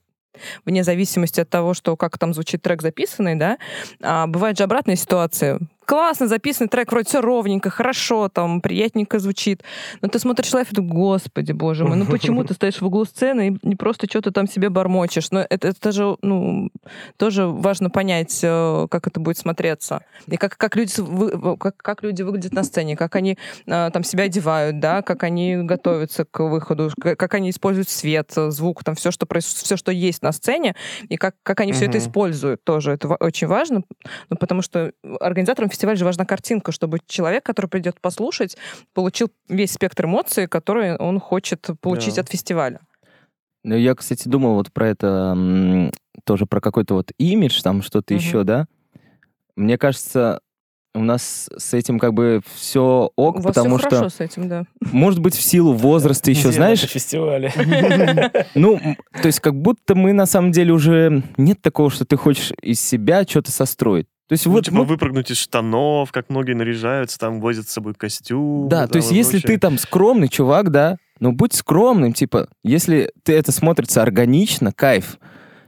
вне 0.65 0.85
зависимости 0.85 1.41
от 1.41 1.49
того, 1.51 1.75
что 1.75 1.97
как 1.97 2.19
там 2.19 2.35
звучит 2.35 2.63
трек 2.63 2.83
записанный, 2.83 3.35
да, 3.35 3.59
а, 4.01 4.27
бывают 4.27 4.57
же 4.57 4.65
обратные 4.65 4.97
ситуации. 4.97 5.59
Классно 5.89 6.29
записанный 6.29 6.69
трек, 6.69 6.93
вроде 6.93 7.09
все 7.09 7.23
ровненько, 7.23 7.71
хорошо, 7.71 8.29
там, 8.29 8.61
приятненько 8.61 9.19
звучит. 9.19 9.63
Но 10.03 10.09
ты 10.09 10.19
смотришь 10.19 10.53
live 10.53 10.71
и 10.71 10.75
думаешь, 10.75 10.93
господи, 10.93 11.53
боже 11.53 11.87
мой, 11.87 11.97
ну 11.97 12.05
почему 12.05 12.45
ты 12.45 12.53
стоишь 12.53 12.83
в 12.83 12.85
углу 12.85 13.07
сцены 13.07 13.49
и 13.49 13.67
не 13.67 13.75
просто 13.75 14.07
что-то 14.07 14.31
там 14.31 14.47
себе 14.47 14.69
бормочешь? 14.69 15.31
Но 15.31 15.47
это, 15.49 15.69
это 15.69 15.93
же, 15.93 16.19
ну, 16.21 16.69
тоже 17.17 17.47
важно 17.47 17.89
понять, 17.89 18.39
э, 18.43 18.87
как 18.91 19.07
это 19.07 19.19
будет 19.19 19.39
смотреться. 19.39 20.03
И 20.27 20.37
как, 20.37 20.59
как, 20.59 20.77
люди, 20.77 20.93
как, 21.57 21.79
как 21.79 22.03
люди 22.03 22.21
выглядят 22.21 22.53
на 22.53 22.65
сцене, 22.65 22.95
как 22.95 23.17
они 23.17 23.39
э, 23.65 23.91
там 23.91 24.05
себя 24.05 24.25
одевают, 24.25 24.81
да, 24.81 25.01
как 25.01 25.23
они 25.23 25.57
готовятся 25.57 26.27
к 26.27 26.47
выходу, 26.47 26.91
как 27.01 27.33
они 27.33 27.49
используют 27.49 27.89
свет, 27.89 28.31
звук, 28.37 28.85
там 28.85 28.95
все, 28.95 29.11
что, 29.11 29.27
все, 29.41 29.79
что 29.79 29.91
есть 29.91 30.21
на 30.21 30.33
сцене, 30.33 30.75
и 31.09 31.17
как, 31.17 31.37
как 31.43 31.61
они 31.61 31.73
все 31.73 31.87
это 31.87 31.97
используют 31.97 32.63
тоже. 32.63 32.93
Это 32.93 33.09
очень 33.09 33.47
важно, 33.47 33.85
ну, 34.29 34.37
потому 34.37 34.61
что 34.61 34.93
организаторам 35.19 35.71
фестиваля 35.79 35.97
же 35.97 36.05
важна 36.05 36.25
картинка, 36.25 36.73
чтобы 36.73 36.99
человек, 37.07 37.45
который 37.45 37.67
придет 37.69 38.01
послушать, 38.01 38.57
получил 38.95 39.31
весь 39.49 39.73
спектр 39.73 40.07
эмоций, 40.07 40.49
которые 40.49 40.97
он 40.97 41.21
хочет 41.21 41.69
получить 41.81 42.17
Да. 42.17 42.23
от 42.23 42.29
фестиваля. 42.29 42.81
Ну, 43.63 43.77
я, 43.77 43.95
кстати, 43.95 44.29
думал 44.29 44.55
вот 44.55 44.73
про 44.73 44.89
это, 44.89 45.91
тоже 46.25 46.47
про 46.47 46.61
какой-то 46.61 46.95
вот 46.95 47.13
имидж, 47.19 47.61
там 47.63 47.83
что-то 47.83 48.15
Мгм. 48.15 48.23
еще, 48.23 48.43
да? 48.43 48.67
Мне 49.57 49.79
кажется, 49.79 50.41
у 50.95 51.01
нас 51.05 51.49
с 51.57 51.75
этим 51.75 51.99
как 52.01 52.13
бы 52.15 52.41
все 52.55 53.11
ок, 53.15 53.37
У 53.37 53.41
вас 53.41 53.55
потому 53.55 53.77
все 53.79 53.87
что, 53.89 53.97
хорошо 53.99 54.17
с 54.17 54.21
этим, 54.21 54.49
да. 54.49 54.65
может 54.81 55.21
быть, 55.21 55.35
в 55.37 55.43
силу 55.43 55.75
возраста 55.75 56.31
еще, 56.31 56.49
Где 56.49 56.57
знаешь, 56.57 56.81
наши 56.83 56.93
фестивали. 56.93 57.53
ну, 58.55 58.81
то 59.13 59.27
есть 59.27 59.39
как 59.41 59.55
будто 59.55 59.95
мы 59.95 60.13
на 60.13 60.27
самом 60.27 60.51
деле 60.51 60.73
уже 60.73 61.23
нет 61.37 61.61
такого, 61.63 61.91
что 61.91 62.05
ты 62.05 62.17
хочешь 62.17 62.53
из 62.63 62.81
себя 62.81 63.23
что-то 63.25 63.53
состроить. 63.53 64.07
То 64.29 64.35
есть 64.35 64.45
Ну, 64.45 64.53
вот, 64.53 64.65
типа 64.67 64.77
ну, 64.77 64.85
выпрыгнуть 64.85 65.31
из 65.31 65.39
штанов, 65.39 66.13
как 66.13 66.29
многие 66.29 66.53
наряжаются, 66.53 67.19
там 67.19 67.41
возят 67.41 67.69
с 67.69 67.73
собой 67.73 67.95
костюм. 67.95 68.69
Да, 68.69 68.83
там 68.83 68.91
то 68.91 68.97
есть 68.99 69.11
если 69.11 69.41
прочее. 69.41 69.57
ты 69.57 69.59
там 69.59 69.79
скромный 69.79 70.29
чувак, 70.29 70.71
да, 70.71 70.99
ну 71.19 71.33
будь 71.33 71.55
скромным, 71.55 72.13
типа, 72.13 72.49
если 72.63 73.11
ты 73.23 73.33
это 73.33 73.53
смотрится 73.53 74.03
органично, 74.03 74.71
кайф. 74.73 75.19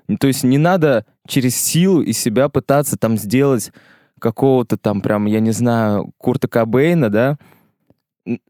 Ну, 0.09 0.19
То 0.19 0.27
есть 0.27 0.45
не 0.45 0.59
надо 0.59 1.07
через 1.27 1.57
силу 1.57 2.03
из 2.03 2.19
себя 2.19 2.49
пытаться 2.49 2.97
там 2.97 3.17
сделать 3.17 3.73
какого-то 4.21 4.77
там 4.77 5.01
прям, 5.01 5.27
я 5.27 5.41
не 5.41 5.53
знаю, 5.53 6.13
Курта 6.19 6.47
Кобейна, 6.47 7.09
да. 7.09 7.39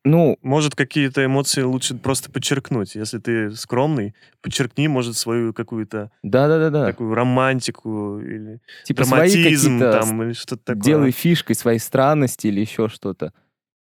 Ну, 0.04 0.36
Может, 0.42 0.74
какие-то 0.74 1.24
эмоции 1.24 1.62
лучше 1.62 1.94
просто 1.94 2.30
подчеркнуть. 2.30 2.96
Если 2.96 3.18
ты 3.18 3.52
скромный, 3.52 4.14
подчеркни, 4.42 4.88
может, 4.88 5.16
свою 5.16 5.54
какую-то 5.54 6.10
да-да-да-да. 6.22 6.86
такую 6.86 7.14
романтику 7.14 8.18
или 8.20 8.60
Типа 8.84 9.04
свои 9.04 9.30
драматизм 9.30 9.78
какие-то 9.78 10.00
там 10.00 10.22
или 10.22 10.32
что-то 10.32 10.64
такое. 10.64 10.82
делай 10.82 11.10
фишкой 11.12 11.54
своей 11.54 11.78
странности 11.78 12.48
или 12.48 12.60
еще 12.60 12.88
что-то. 12.88 13.32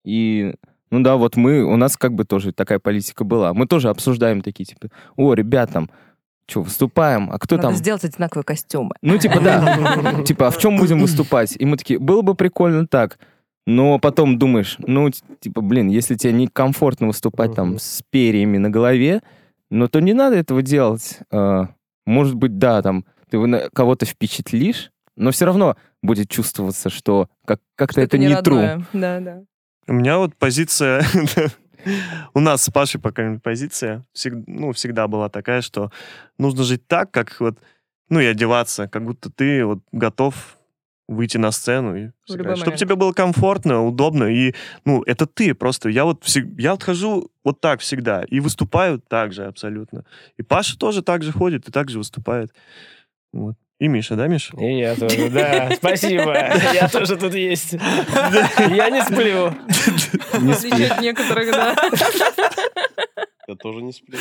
И, 0.05 0.53
ну 0.91 1.01
да, 1.01 1.15
вот 1.15 1.35
мы, 1.35 1.63
у 1.63 1.75
нас 1.77 1.97
как 1.97 2.13
бы 2.13 2.25
тоже 2.25 2.53
такая 2.53 2.79
политика 2.79 3.23
была. 3.23 3.53
Мы 3.53 3.65
тоже 3.65 3.89
обсуждаем 3.89 4.41
такие, 4.41 4.65
типа, 4.65 4.89
о, 5.15 5.33
ребят, 5.33 5.71
там, 5.71 5.89
что, 6.47 6.61
выступаем, 6.61 7.31
а 7.31 7.39
кто 7.39 7.55
Надо 7.55 7.69
там? 7.69 7.77
сделать 7.77 8.03
одинаковые 8.03 8.43
костюмы. 8.43 8.95
Ну, 9.01 9.17
типа, 9.17 9.39
да. 9.39 10.21
Типа, 10.25 10.47
а 10.47 10.51
в 10.51 10.57
чем 10.57 10.77
будем 10.77 10.99
выступать? 11.01 11.55
И 11.57 11.65
мы 11.65 11.77
такие, 11.77 11.97
было 11.97 12.21
бы 12.21 12.35
прикольно 12.35 12.85
так. 12.87 13.19
Но 13.67 13.99
потом 13.99 14.39
думаешь, 14.39 14.77
ну, 14.79 15.09
типа, 15.39 15.61
блин, 15.61 15.87
если 15.87 16.15
тебе 16.15 16.33
некомфортно 16.33 17.07
выступать 17.07 17.53
там 17.53 17.77
с 17.77 18.01
перьями 18.09 18.57
на 18.57 18.69
голове, 18.69 19.21
ну, 19.69 19.87
то 19.87 20.01
не 20.01 20.13
надо 20.13 20.35
этого 20.35 20.61
делать. 20.61 21.19
А, 21.31 21.69
Может 22.05 22.35
быть, 22.35 22.57
да, 22.57 22.81
там, 22.81 23.05
ты 23.29 23.69
кого-то 23.73 24.05
впечатлишь, 24.05 24.91
но 25.15 25.31
все 25.31 25.45
равно 25.45 25.77
будет 26.01 26.29
чувствоваться, 26.29 26.89
что 26.89 27.29
как- 27.45 27.61
как-то 27.75 28.01
это 28.01 28.17
не 28.17 28.27
true. 28.27 28.35
родное. 28.35 28.85
Да, 28.93 29.19
да. 29.19 29.43
У 29.87 29.93
меня 29.93 30.17
вот 30.17 30.35
позиция... 30.35 31.03
У 32.35 32.39
нас 32.39 32.63
с 32.63 32.69
Пашей, 32.69 32.99
по 33.01 33.11
крайней 33.11 33.31
мере, 33.31 33.41
позиция 33.41 34.05
ну, 34.45 34.71
всегда 34.71 35.07
была 35.07 35.29
такая, 35.29 35.61
что 35.61 35.91
нужно 36.37 36.63
жить 36.63 36.87
так, 36.87 37.11
как 37.11 37.39
вот... 37.39 37.57
Ну, 38.09 38.19
и 38.19 38.25
одеваться, 38.25 38.87
как 38.87 39.05
будто 39.05 39.31
ты 39.31 39.65
вот 39.65 39.79
готов 39.91 40.57
выйти 41.11 41.37
на 41.37 41.51
сцену 41.51 41.95
и 41.95 42.09
сыграть. 42.25 42.57
Чтобы 42.59 42.77
тебе 42.77 42.95
было 42.95 43.11
комфортно, 43.11 43.85
удобно. 43.85 44.25
И, 44.25 44.53
ну, 44.85 45.03
это 45.03 45.25
ты 45.25 45.53
просто. 45.53 45.89
Я 45.89 46.05
вот 46.05 46.23
всег- 46.23 46.55
я 46.57 46.71
вот 46.71 46.83
хожу 46.83 47.29
вот 47.43 47.59
так 47.61 47.81
всегда 47.81 48.23
и 48.23 48.39
выступаю 48.39 48.99
так 48.99 49.33
же 49.33 49.45
абсолютно. 49.45 50.05
И 50.37 50.43
Паша 50.43 50.77
тоже 50.77 51.01
так 51.01 51.23
же 51.23 51.31
ходит 51.31 51.67
и 51.67 51.71
так 51.71 51.89
же 51.89 51.97
выступает. 51.97 52.51
Вот. 53.33 53.55
И 53.79 53.87
Миша, 53.87 54.15
да, 54.15 54.27
Миша? 54.27 54.55
И 54.57 54.77
я 54.77 54.95
тоже, 54.95 55.29
да. 55.29 55.71
Спасибо. 55.75 56.33
Я 56.73 56.87
тоже 56.87 57.17
тут 57.17 57.33
есть. 57.33 57.73
Я 58.69 58.89
не 58.89 59.01
сплю. 59.03 59.53
Не 60.41 60.53
отличие 60.53 60.87
от 60.87 61.01
некоторых, 61.01 61.51
да. 61.51 61.75
Я 63.47 63.55
тоже 63.55 63.81
не 63.81 63.91
сплю. 63.91 64.17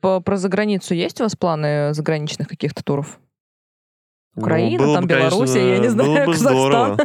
По- 0.00 0.20
Про 0.20 0.36
заграницу 0.36 0.94
есть 0.94 1.20
у 1.20 1.24
вас 1.24 1.36
планы 1.36 1.92
заграничных 1.94 2.48
каких-то 2.48 2.82
туров? 2.84 3.18
Ну, 4.34 4.42
Украина, 4.42 4.78
было 4.78 4.94
там 4.94 5.04
бы, 5.04 5.14
конечно, 5.14 5.30
Белоруссия, 5.30 5.68
я 5.68 5.78
не 5.78 5.88
знаю, 5.88 6.10
было 6.10 6.18
бы 6.26 6.32
Казахстан. 6.32 6.54
здорово. 6.54 6.98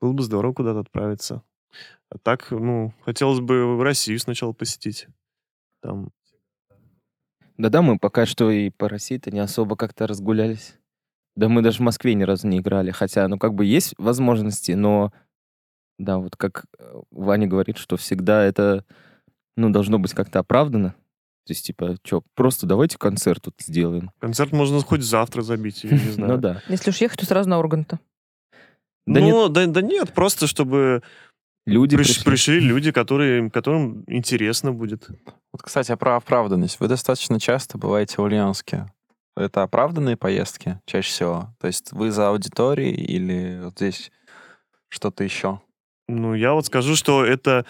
Было 0.00 0.12
бы 0.12 0.22
здорово 0.22 0.52
куда-то 0.52 0.80
отправиться. 0.80 1.42
А 2.10 2.18
так, 2.18 2.50
ну, 2.50 2.92
хотелось 3.04 3.40
бы 3.40 3.76
в 3.76 3.82
Россию 3.82 4.18
сначала 4.18 4.52
посетить. 4.52 5.06
Там 5.82 6.10
Да-да, 7.56 7.82
мы 7.82 7.98
пока 7.98 8.26
что 8.26 8.50
и 8.50 8.70
по 8.70 8.88
России-то 8.88 9.30
не 9.30 9.40
особо 9.40 9.76
как-то 9.76 10.06
разгулялись. 10.06 10.74
Да 11.36 11.48
мы 11.48 11.62
даже 11.62 11.78
в 11.78 11.80
Москве 11.80 12.14
ни 12.14 12.24
разу 12.24 12.46
не 12.48 12.58
играли. 12.58 12.90
Хотя, 12.90 13.26
ну, 13.28 13.38
как 13.38 13.54
бы 13.54 13.64
есть 13.64 13.94
возможности, 13.98 14.72
но... 14.72 15.12
Да, 15.98 16.18
вот 16.18 16.36
как 16.36 16.64
э, 16.78 17.00
Ваня 17.10 17.46
говорит, 17.46 17.76
что 17.78 17.96
всегда 17.96 18.42
это, 18.42 18.84
ну, 19.56 19.70
должно 19.70 19.98
быть 19.98 20.14
как-то 20.14 20.40
оправдано. 20.40 20.94
То 21.46 21.52
есть, 21.52 21.66
типа, 21.66 21.96
что, 22.04 22.22
просто 22.34 22.66
давайте 22.66 22.98
концерт 22.98 23.42
тут 23.42 23.54
сделаем. 23.58 24.10
концерт 24.20 24.52
можно 24.52 24.80
хоть 24.80 25.02
завтра 25.02 25.42
забить, 25.42 25.82
я 25.84 25.90
не 25.90 25.96
знаю. 26.10 26.32
Ну 26.34 26.38
да. 26.38 26.62
Если 26.68 26.90
уж 26.90 26.98
ехать, 26.98 27.18
то 27.20 27.26
сразу 27.26 27.48
на 27.48 27.58
Урганта. 27.58 27.98
Да 29.06 29.20
ну, 29.20 29.48
да, 29.48 29.66
да 29.66 29.82
нет, 29.82 30.12
просто 30.14 30.46
чтобы 30.46 31.02
Люди 31.66 31.94
приш- 31.96 31.98
пришли. 32.04 32.24
пришли 32.24 32.60
люди, 32.60 32.92
которые, 32.92 33.50
которым 33.50 34.04
интересно 34.06 34.72
будет. 34.72 35.08
Вот, 35.52 35.62
кстати, 35.62 35.94
про 35.96 36.16
оправданность. 36.16 36.78
Вы 36.80 36.88
достаточно 36.88 37.38
часто 37.40 37.78
бываете 37.78 38.16
в 38.16 38.20
Ульяновске. 38.24 38.86
это 39.36 39.62
оправданные 39.62 40.16
поездки 40.16 40.80
чаще 40.86 41.08
всего? 41.10 41.54
То 41.60 41.66
есть 41.66 41.92
вы 41.92 42.10
за 42.12 42.28
аудиторией 42.28 42.94
или 42.94 43.60
вот 43.64 43.74
здесь 43.76 44.10
что-то 44.88 45.24
еще? 45.24 45.60
Ну, 46.08 46.34
я 46.34 46.52
вот 46.52 46.66
скажу, 46.66 46.94
что 46.96 47.24
это, 47.24 47.64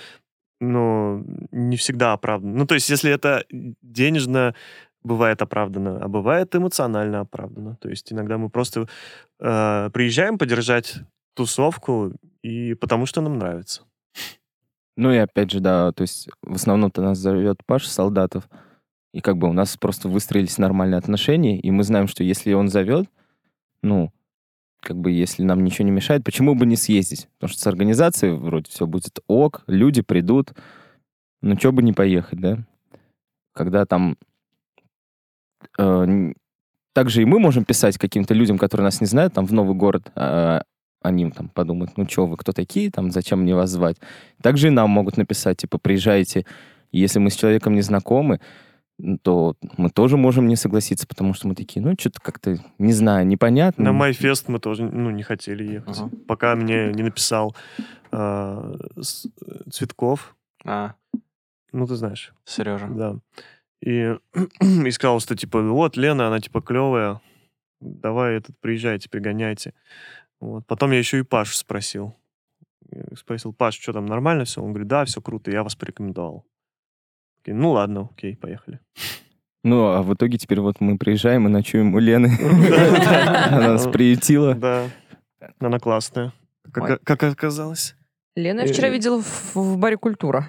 ну, 0.63 1.25
не 1.51 1.77
всегда 1.77 2.13
оправдано. 2.13 2.55
Ну, 2.55 2.67
то 2.67 2.75
есть, 2.75 2.89
если 2.89 3.11
это 3.11 3.45
денежно 3.51 4.55
бывает 5.03 5.43
оправдано, 5.43 5.99
а 6.01 6.09
бывает 6.09 6.55
эмоционально 6.55 7.21
оправдано. 7.21 7.77
То 7.81 7.89
есть 7.89 8.13
иногда 8.13 8.39
мы 8.39 8.49
просто 8.49 8.87
э, 9.41 9.91
приезжаем 9.93 10.39
поддержать 10.39 11.01
тусовку, 11.35 12.13
и 12.43 12.75
потому 12.75 13.07
что 13.07 13.21
нам 13.21 13.39
нравится. 13.39 13.83
Ну 14.97 15.11
и 15.11 15.17
опять 15.17 15.51
же, 15.51 15.59
да, 15.59 15.91
то 15.91 16.03
есть 16.03 16.29
в 16.43 16.55
основном-то 16.55 17.03
нас 17.03 17.19
зовет 17.19 17.59
Паша 17.67 17.91
Солдатов, 17.91 18.49
и 19.13 19.21
как 19.21 19.39
бы 19.39 19.49
у 19.49 19.53
нас 19.53 19.77
просто 19.77 20.09
выстроились 20.09 20.59
нормальные 20.59 20.99
отношения, 20.99 21.59
и 21.59 21.71
мы 21.73 21.83
знаем, 21.83 22.07
что 22.07 22.23
если 22.23 22.53
он 22.53 22.69
зовет, 22.69 23.09
ну, 23.83 24.13
как 24.83 24.99
бы 24.99 25.11
если 25.11 25.45
нам 25.45 25.63
ничего 25.65 25.85
не 25.85 25.93
мешает, 25.93 26.25
почему 26.25 26.55
бы 26.55 26.67
не 26.67 26.77
съездить? 26.77 27.29
Потому 27.39 27.53
что 27.53 27.63
с 27.63 27.67
организацией 27.67 28.33
вроде 28.33 28.71
все 28.71 28.87
будет 28.87 29.21
ок, 29.29 29.63
люди 29.67 30.03
придут, 30.03 30.53
ну, 31.41 31.57
что 31.57 31.73
бы 31.73 31.83
не 31.83 31.93
поехать, 31.93 32.41
да? 32.41 32.59
Когда 33.55 33.87
там 33.87 34.17
э, 35.79 36.33
также 36.93 37.23
и 37.23 37.25
мы 37.25 37.39
можем 37.39 37.65
писать 37.65 37.97
каким-то 37.97 38.35
людям, 38.35 38.59
которые 38.59 38.85
нас 38.85 39.01
не 39.01 39.07
знают, 39.07 39.35
там, 39.35 39.47
в 39.47 39.53
новый 39.53 39.75
город, 39.75 40.11
а 40.15 40.63
они 41.01 41.31
там 41.31 41.49
подумают, 41.49 41.97
ну 41.97 42.09
что 42.09 42.27
вы, 42.27 42.37
кто 42.37 42.53
такие, 42.53 42.91
там, 42.91 43.11
зачем 43.11 43.43
мне 43.43 43.55
вас 43.55 43.71
звать. 43.71 43.97
Также 44.43 44.69
и 44.69 44.71
нам 44.71 44.91
могут 44.91 45.17
написать, 45.17 45.59
типа, 45.59 45.79
приезжайте. 45.79 46.45
Если 46.93 47.19
мы 47.19 47.31
с 47.31 47.37
человеком 47.37 47.75
не 47.75 47.81
знакомы, 47.81 48.41
то 49.23 49.57
мы 49.77 49.91
тоже 49.91 50.17
можем 50.17 50.47
не 50.47 50.57
согласиться, 50.57 51.07
потому 51.07 51.35
что 51.35 51.49
мы 51.49 51.55
такие, 51.55 51.83
ну, 51.85 51.95
что-то 51.99 52.21
как-то, 52.21 52.57
не 52.79 52.93
знаю, 52.93 53.27
непонятно. 53.27 53.85
На 53.85 53.93
Майфест 53.93 54.49
мы 54.49 54.59
тоже, 54.61 54.85
ну, 54.85 55.11
не 55.11 55.23
хотели 55.23 55.65
ехать. 55.65 55.99
Ага. 55.99 56.11
Пока 56.29 56.55
мне 56.55 56.93
не 56.93 57.03
написал 57.03 57.57
э, 58.13 58.75
с- 59.01 59.27
Цветков. 59.73 60.37
А, 60.65 60.95
Ну, 61.73 61.87
ты 61.87 61.97
знаешь. 61.97 62.33
Сережа. 62.45 62.87
Да. 62.89 63.17
И, 63.85 64.15
и 64.61 64.91
сказал, 64.91 65.19
что 65.21 65.35
типа, 65.35 65.61
вот 65.63 65.97
Лена, 65.97 66.29
она 66.29 66.39
типа 66.41 66.61
клевая, 66.61 67.21
давай 67.81 68.37
этот 68.37 68.57
приезжайте, 68.61 69.09
пригоняйте. 69.09 69.75
Вот. 70.41 70.67
Потом 70.67 70.93
я 70.93 70.99
еще 70.99 71.19
и 71.19 71.23
Пашу 71.23 71.55
спросил. 71.57 72.15
Я 72.91 73.05
Спросил, 73.17 73.53
Паш, 73.53 73.75
что 73.81 73.93
там, 73.93 74.07
нормально 74.07 74.45
все? 74.45 74.61
Он 74.63 74.71
говорит, 74.71 74.89
да, 74.89 75.05
все 75.07 75.21
круто, 75.21 75.51
я 75.51 75.63
вас 75.65 75.75
порекомендовал. 75.75 76.45
Окей, 77.43 77.55
ну 77.55 77.73
ладно, 77.73 78.09
окей, 78.13 78.37
поехали. 78.37 78.79
Ну, 79.65 79.87
а 79.87 80.03
в 80.03 80.15
итоге 80.15 80.39
теперь 80.39 80.61
вот 80.61 80.77
мы 80.81 80.97
приезжаем 80.97 81.47
и 81.47 81.51
ночуем 81.51 81.95
у 81.95 81.99
Лены. 81.99 82.31
Она 83.51 83.73
нас 83.73 83.87
приютила. 83.89 84.55
Да, 84.55 84.85
она 85.59 85.79
классная. 85.79 86.33
Как, 86.73 87.23
оказалось. 87.23 87.97
Лена 88.37 88.63
я 88.63 88.67
вчера 88.73 88.89
видела 88.89 89.21
в, 89.55 89.77
баре 89.77 89.97
«Культура». 89.97 90.49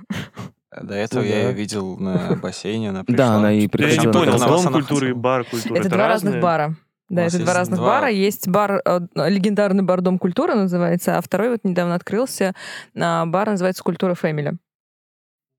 До 0.82 0.94
этого 0.94 1.22
я 1.24 1.48
ее 1.50 1.54
видел 1.54 1.98
на 1.98 2.36
бассейне, 2.42 2.90
она 2.90 3.04
Да, 3.08 3.36
она 3.36 3.52
и 3.52 3.56
Я 3.56 3.62
не 3.62 3.68
приходила. 3.68 4.12
понял, 4.12 4.40
дом 4.40 4.72
культуры 4.72 5.10
и 5.10 5.14
бар 5.14 5.44
культуры. 5.44 5.80
Это, 5.80 5.90
два 5.90 6.08
разных 6.08 6.40
бара. 6.40 6.76
Да, 7.10 7.24
это 7.26 7.40
два 7.40 7.54
разных 7.54 7.80
два. 7.80 7.88
бара. 7.88 8.10
Есть 8.10 8.48
бар, 8.48 8.82
э, 8.84 9.00
легендарный 9.16 9.84
бар 9.84 10.02
Дом 10.02 10.18
культуры 10.18 10.56
называется, 10.56 11.18
а 11.18 11.22
второй 11.22 11.50
вот 11.50 11.60
недавно 11.64 11.96
открылся. 11.96 12.54
а, 13.00 13.26
Бар 13.26 13.50
называется 13.50 13.84
Культура 13.84 14.16
Фэмили. 14.16 14.58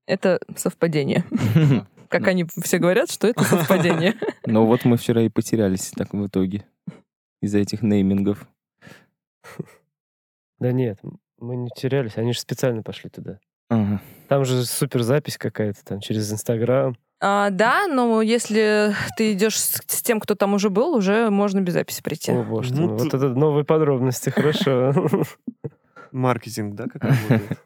Это 0.07 0.39
совпадение. 0.55 1.23
Как 2.09 2.27
они 2.27 2.45
все 2.63 2.77
говорят, 2.77 3.09
что 3.11 3.27
это 3.27 3.43
совпадение. 3.43 4.13
Но 4.45 4.65
вот 4.65 4.85
мы 4.85 4.97
вчера 4.97 5.21
и 5.23 5.29
потерялись 5.29 5.91
так 5.95 6.13
в 6.13 6.27
итоге 6.27 6.65
из-за 7.41 7.57
этих 7.59 7.81
неймингов. 7.81 8.47
Да 10.59 10.71
нет, 10.71 10.99
мы 11.39 11.55
не 11.55 11.69
терялись, 11.75 12.17
они 12.17 12.33
же 12.33 12.39
специально 12.39 12.81
пошли 12.83 13.09
туда. 13.09 13.39
Ага. 13.69 14.01
Там 14.29 14.45
же 14.45 14.63
супер 14.65 15.01
запись 15.03 15.37
какая-то, 15.37 15.83
там 15.83 15.99
через 15.99 16.31
Инстаграм. 16.31 16.95
А, 17.19 17.49
да, 17.49 17.87
но 17.87 18.21
если 18.21 18.93
ты 19.17 19.33
идешь 19.33 19.59
с, 19.59 19.81
с 19.87 20.01
тем, 20.01 20.19
кто 20.19 20.35
там 20.35 20.53
уже 20.53 20.69
был, 20.69 20.95
уже 20.95 21.29
можно 21.29 21.61
без 21.61 21.73
записи 21.73 22.03
прийти. 22.03 22.31
О, 22.31 22.43
боже 22.43 22.73
Ну, 22.73 22.95
ты- 22.97 23.03
вот 23.05 23.13
это 23.13 23.29
новые 23.29 23.65
подробности, 23.65 24.29
хорошо. 24.29 24.93
Маркетинг, 26.11 26.75
да, 26.75 26.87
как 26.87 27.03
работает? 27.03 27.59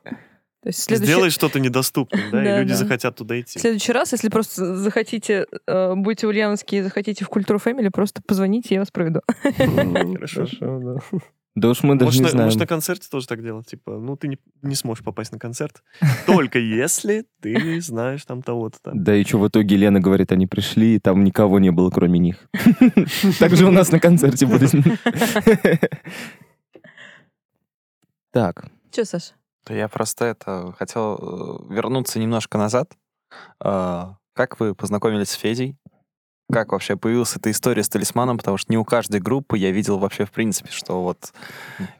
То 0.61 0.67
есть 0.69 0.79
в 0.79 0.83
следующий, 0.83 1.11
Сделай 1.13 1.29
что-то 1.29 1.59
недоступным, 1.59 2.21
да, 2.31 2.43
Да, 2.43 2.55
и 2.57 2.59
люди 2.59 2.71
да. 2.71 2.75
захотят 2.77 3.15
туда 3.15 3.35
в 3.35 3.39
идти. 3.41 3.59
следующий 3.59 3.93
раз, 3.93 4.11
если 4.11 4.27
просто 4.29 4.75
захотите, 4.75 5.45
э, 5.67 5.93
будете 5.95 6.27
ульяновские, 6.27 6.83
захотите 6.83 7.23
в 7.23 7.29
Культуру 7.29 7.59
Фэмили, 7.59 7.87
просто 7.89 8.21
позвоните, 8.21 8.75
я 8.75 8.81
вас 8.81 8.91
проведу. 8.91 9.21
Хорошо. 9.57 10.45
Хорошо, 10.45 10.79
да. 11.11 11.19
Да 11.55 11.69
уж 11.69 11.81
мы 11.83 11.95
даже 11.95 12.05
Может 12.05 12.19
не 12.19 12.23
на, 12.25 12.29
знаем. 12.29 12.45
может, 12.45 12.59
на 12.59 12.67
концерте 12.67 13.07
тоже 13.11 13.27
так 13.27 13.41
делать? 13.43 13.65
Типа, 13.67 13.97
ну, 13.97 14.15
ты 14.15 14.27
не, 14.27 14.37
не 14.61 14.75
сможешь 14.75 15.03
попасть 15.03 15.31
на 15.31 15.39
концерт, 15.39 15.81
только 16.25 16.59
если 16.59 17.25
ты 17.41 17.81
знаешь 17.81 18.23
там 18.23 18.41
того-то 18.43 18.77
там. 18.81 19.03
Да 19.03 19.15
и 19.15 19.23
что 19.25 19.39
в 19.39 19.47
итоге 19.47 19.75
Лена 19.75 19.99
говорит, 19.99 20.31
они 20.31 20.45
пришли, 20.45 20.95
и 20.95 20.99
там 20.99 21.23
никого 21.23 21.59
не 21.59 21.71
было, 21.71 21.89
кроме 21.89 22.19
них. 22.19 22.47
Так 23.39 23.55
же 23.55 23.65
у 23.65 23.71
нас 23.71 23.91
на 23.91 23.99
концерте 23.99 24.45
будет. 24.45 24.71
Так, 28.31 28.67
Че, 28.91 29.05
Саша? 29.05 29.33
Я 29.69 29.87
просто 29.87 30.25
это 30.25 30.73
хотел 30.77 31.17
э, 31.69 31.73
вернуться 31.73 32.19
немножко 32.19 32.57
назад. 32.57 32.91
А, 33.59 34.15
Как 34.33 34.59
вы 34.59 34.75
познакомились 34.75 35.29
с 35.29 35.33
Федей? 35.33 35.75
Как 36.51 36.71
вообще 36.71 36.95
появилась 36.95 37.35
эта 37.35 37.51
история 37.51 37.83
с 37.83 37.89
талисманом? 37.89 38.37
Потому 38.39 38.57
что 38.57 38.71
не 38.71 38.77
у 38.77 38.83
каждой 38.83 39.19
группы 39.19 39.57
я 39.57 39.69
видел 39.71 39.99
вообще 39.99 40.25
в 40.25 40.31
принципе, 40.31 40.71
что 40.71 41.03
вот 41.03 41.31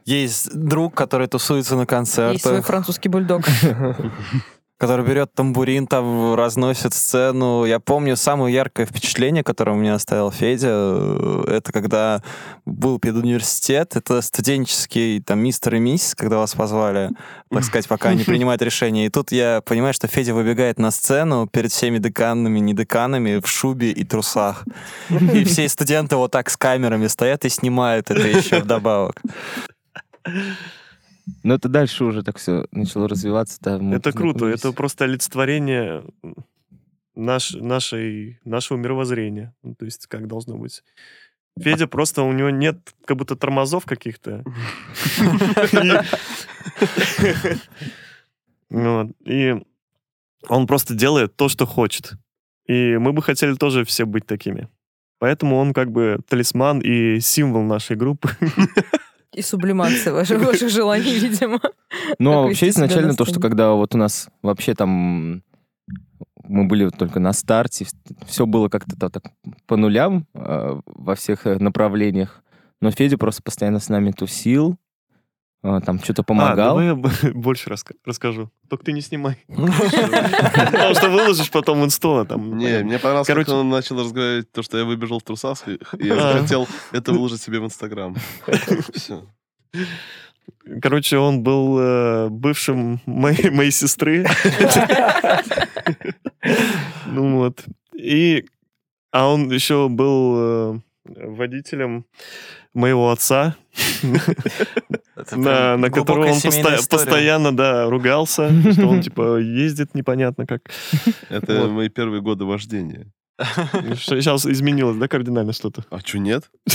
есть 0.05 0.51
друг, 0.55 0.95
который 0.95 1.27
тусуется 1.27 1.75
на 1.75 1.81
Есть 1.81 1.87
свой 1.87 1.97
концертах, 1.97 2.65
французский 2.65 3.09
бульдог. 3.09 3.43
который 4.79 5.05
берет 5.05 5.33
тамбурин, 5.33 5.87
там 5.87 6.35
разносит 6.35 6.93
сцену. 6.93 7.65
Я 7.65 7.81
помню 7.81 8.15
самое 8.15 8.55
яркое 8.55 8.85
впечатление, 8.85 9.43
которое 9.43 9.73
у 9.73 9.75
меня 9.75 9.95
оставил 9.95 10.31
Федя, 10.31 10.69
э, 10.71 11.43
это 11.57 11.73
когда 11.73 12.23
был 12.65 12.97
педуниверситет, 12.97 13.97
это 13.97 14.21
студенческий 14.21 15.21
там 15.21 15.39
мистер 15.39 15.75
и 15.75 15.79
миссис, 15.79 16.15
когда 16.15 16.37
вас 16.37 16.55
позвали, 16.55 17.09
так 17.51 17.65
сказать, 17.65 17.89
пока 17.89 18.09
они 18.09 18.23
принимают 18.25 18.61
решение. 18.61 19.07
И 19.07 19.09
тут 19.09 19.33
я 19.33 19.61
понимаю, 19.65 19.93
что 19.93 20.07
Федя 20.07 20.33
выбегает 20.33 20.79
на 20.79 20.91
сцену 20.91 21.45
перед 21.45 21.73
всеми 21.73 21.97
деканами, 21.97 22.59
не 22.59 22.73
деканами, 22.73 23.41
в 23.41 23.47
шубе 23.47 23.91
и 23.91 24.05
трусах. 24.05 24.63
И 25.09 25.43
все 25.43 25.67
студенты 25.67 26.15
вот 26.15 26.31
так 26.31 26.49
с 26.49 26.55
камерами 26.55 27.07
стоят 27.07 27.43
и 27.43 27.49
снимают 27.49 28.09
это 28.11 28.25
еще 28.25 28.59
вдобавок. 28.59 29.21
но 31.43 31.55
это 31.55 31.69
дальше 31.69 32.03
уже 32.03 32.23
так 32.23 32.37
все 32.37 32.65
начало 32.71 33.07
развиваться. 33.07 33.57
да, 33.61 33.77
мы 33.77 33.95
Это 33.95 34.11
круто, 34.11 34.45
это 34.45 34.71
просто 34.71 35.05
олицетворение 35.05 36.03
наш, 37.15 37.51
нашей, 37.53 38.39
нашего 38.45 38.77
мировоззрения. 38.77 39.53
Ну, 39.63 39.75
то 39.75 39.85
есть, 39.85 40.07
как 40.07 40.27
должно 40.27 40.57
быть. 40.57 40.83
Федя 41.59 41.87
просто, 41.87 42.23
у 42.23 42.31
него 42.31 42.49
нет 42.49 42.77
как 43.05 43.17
будто 43.17 43.35
тормозов 43.35 43.85
каких-то. 43.85 44.43
И 49.25 49.55
он 50.47 50.67
просто 50.67 50.93
делает 50.93 51.35
то, 51.35 51.49
что 51.49 51.65
хочет. 51.65 52.13
И 52.65 52.97
мы 52.97 53.13
бы 53.13 53.21
хотели 53.21 53.55
тоже 53.55 53.83
все 53.83 54.05
быть 54.05 54.25
такими. 54.25 54.69
Поэтому 55.17 55.57
он 55.57 55.73
как 55.73 55.91
бы 55.91 56.19
талисман 56.27 56.79
и 56.79 57.19
символ 57.19 57.63
нашей 57.63 57.97
группы. 57.97 58.29
И 59.33 59.41
сублимация 59.41 60.11
ваших, 60.13 60.41
ваших 60.43 60.69
желаний, 60.69 61.19
видимо. 61.19 61.59
Ну, 62.17 62.31
а 62.31 62.41
вообще 62.43 62.69
изначально 62.69 63.09
на 63.09 63.15
то, 63.15 63.25
что 63.25 63.39
когда 63.39 63.73
вот 63.73 63.93
у 63.95 63.97
нас 63.97 64.27
вообще 64.41 64.73
там 64.73 65.43
мы 66.43 66.65
были 66.65 66.89
только 66.89 67.19
на 67.19 67.31
старте, 67.33 67.85
все 68.25 68.45
было 68.47 68.69
как-то 68.69 68.95
та- 68.99 69.09
так 69.09 69.23
по 69.67 69.77
нулям 69.77 70.25
э, 70.33 70.79
во 70.85 71.15
всех 71.15 71.45
э, 71.45 71.59
направлениях. 71.59 72.41
Но 72.81 72.89
Федя 72.91 73.17
просто 73.17 73.43
постоянно 73.43 73.79
с 73.79 73.89
нами 73.89 74.11
тусил, 74.11 74.77
там 75.61 75.99
что-то 75.99 76.21
А, 76.21 76.25
помогал. 76.25 76.55
давай 76.77 76.85
я 76.87 76.95
больше 77.33 77.69
раска- 77.69 77.95
расскажу. 78.05 78.49
Только 78.69 78.85
ты 78.85 78.93
не 78.93 79.01
снимай. 79.01 79.37
Потому 79.47 80.93
что 80.95 81.09
выложишь 81.09 81.51
потом 81.51 81.81
в 81.81 81.85
инсту, 81.85 82.17
а. 82.29 82.35
Не, 82.37 82.83
мне 82.83 82.97
понравилось, 82.99 83.27
Короче- 83.27 83.45
как 83.51 83.55
он 83.55 83.69
начал 83.69 83.99
разговаривать 83.99 84.51
то, 84.51 84.63
что 84.63 84.77
я 84.77 84.85
выбежал 84.85 85.19
в 85.19 85.23
трусах, 85.23 85.67
и 85.67 85.77
я 85.99 86.13
А. 86.17 86.33
захотел 86.33 86.67
это 86.91 87.11
выложить 87.11 87.41
себе 87.41 87.59
в 87.59 87.65
Инстаграм. 87.65 88.15
Все. 88.93 89.25
Короче, 90.81 91.17
он 91.17 91.43
был 91.43 91.77
э, 91.79 92.29
бывшим 92.29 92.99
моей, 93.05 93.49
моей 93.49 93.71
сестры. 93.71 94.25
Ну 97.05 97.37
вот. 97.37 97.63
И... 97.93 98.45
А 99.11 99.27
он 99.27 99.49
еще 99.51 99.89
был 99.89 100.35
э, 100.37 100.79
водителем 101.15 102.05
моего 102.73 103.11
отца, 103.11 103.55
на, 105.31 105.89
которого 105.89 106.27
он 106.27 106.33
история. 106.33 106.77
постоянно, 106.89 107.55
да, 107.55 107.89
ругался, 107.89 108.49
что 108.71 108.87
он, 108.87 109.01
типа, 109.01 109.37
ездит 109.37 109.95
непонятно 109.95 110.45
как. 110.45 110.61
Это 111.29 111.61
Вот. 111.61 111.71
мои 111.71 111.89
первые 111.89 112.21
годы 112.21 112.45
вождения. 112.45 113.07
Сейчас 113.97 114.45
изменилось, 114.45 114.97
да, 114.97 115.07
кардинально 115.07 115.53
что-то? 115.53 115.85
А 115.89 115.99
что, 115.99 116.19
нет? 116.19 116.49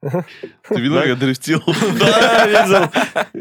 Ты 0.00 0.80
видел, 0.80 0.94
как 0.96 1.06
я 1.06 1.14
дрифтил? 1.16 1.62
Да, 1.98 2.46
видел. 2.46 2.90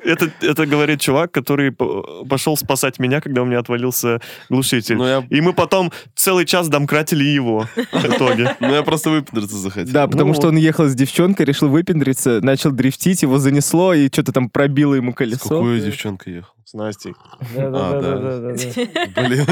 Это, 0.03 0.31
это 0.41 0.65
говорит 0.65 0.99
чувак, 1.01 1.31
который 1.31 1.71
пошел 1.71 2.57
спасать 2.57 2.99
меня, 2.99 3.21
когда 3.21 3.41
у 3.41 3.45
меня 3.45 3.59
отвалился 3.59 4.21
глушитель. 4.49 4.95
Ну, 4.97 5.05
я, 5.05 5.27
И 5.29 5.41
мы 5.41 5.53
потом 5.53 5.91
целый 6.15 6.45
час 6.45 6.67
домкратили 6.69 7.23
его 7.23 7.67
в 7.75 8.05
итоге. 8.05 8.55
ну, 8.59 8.73
я 8.73 8.83
просто 8.83 9.09
выпендриться 9.11 9.57
захотел. 9.57 9.93
Да, 9.93 10.07
потому 10.07 10.29
Ну 10.29 10.35
что 10.35 10.47
он 10.47 10.55
ехал 10.57 10.85
с 10.87 10.95
девчонкой, 10.95 11.45
решил 11.45 11.69
выпендриться, 11.69 12.39
начал 12.41 12.71
дрифтить, 12.71 13.21
его 13.21 13.37
занесло, 13.37 13.93
и 13.93 14.07
что-то 14.07 14.31
там 14.31 14.49
пробило 14.49 14.95
ему 14.95 15.11
С 15.11 15.15
колесо. 15.15 15.49
какой 15.49 15.79
девчонка 15.79 16.29
ехал? 16.29 16.53
С 16.65 16.73
Настей. 16.73 17.13
А, 17.39 17.53
да. 17.53 17.69
Да-да-да-да-да. 18.01 19.21
Блин. 19.27 19.45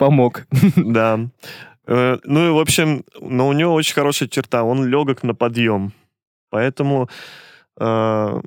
Помог. 0.00 0.46
Да. 0.76 1.20
Э, 1.86 2.18
Ну 2.24 2.48
и, 2.48 2.50
в 2.50 2.58
общем, 2.58 3.04
но 3.20 3.48
у 3.48 3.52
него 3.52 3.74
очень 3.74 3.94
хорошая 3.94 4.28
черта. 4.28 4.64
Он 4.64 4.86
легок 4.86 5.22
на 5.22 5.34
подъем. 5.34 5.92
Поэтому... 6.50 7.08
э, 7.78 8.40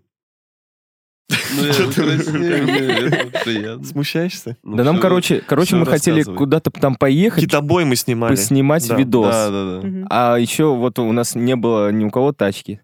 Ну. 1.55 3.83
Смущаешься? 3.85 4.57
Ну, 4.63 4.75
Да 4.77 4.83
нам, 4.83 4.99
короче, 4.99 5.41
короче, 5.41 5.75
мы 5.75 5.85
хотели 5.85 6.23
куда-то 6.23 6.71
там 6.71 6.95
поехать, 6.95 7.43
Китобой 7.45 7.85
мы 7.85 7.95
снимали. 7.95 8.31
поснимать 8.31 8.87
Да. 8.87 8.95
видос. 8.95 9.27
Да, 9.33 9.49
да, 9.49 9.65
да. 9.81 9.87
Мгм. 9.87 10.07
А 10.09 10.37
еще 10.37 10.75
вот 10.75 10.99
у 10.99 11.11
нас 11.11 11.35
не 11.35 11.55
было 11.55 11.91
ни 11.91 12.03
у 12.03 12.09
кого 12.09 12.33
тачки. 12.33 12.81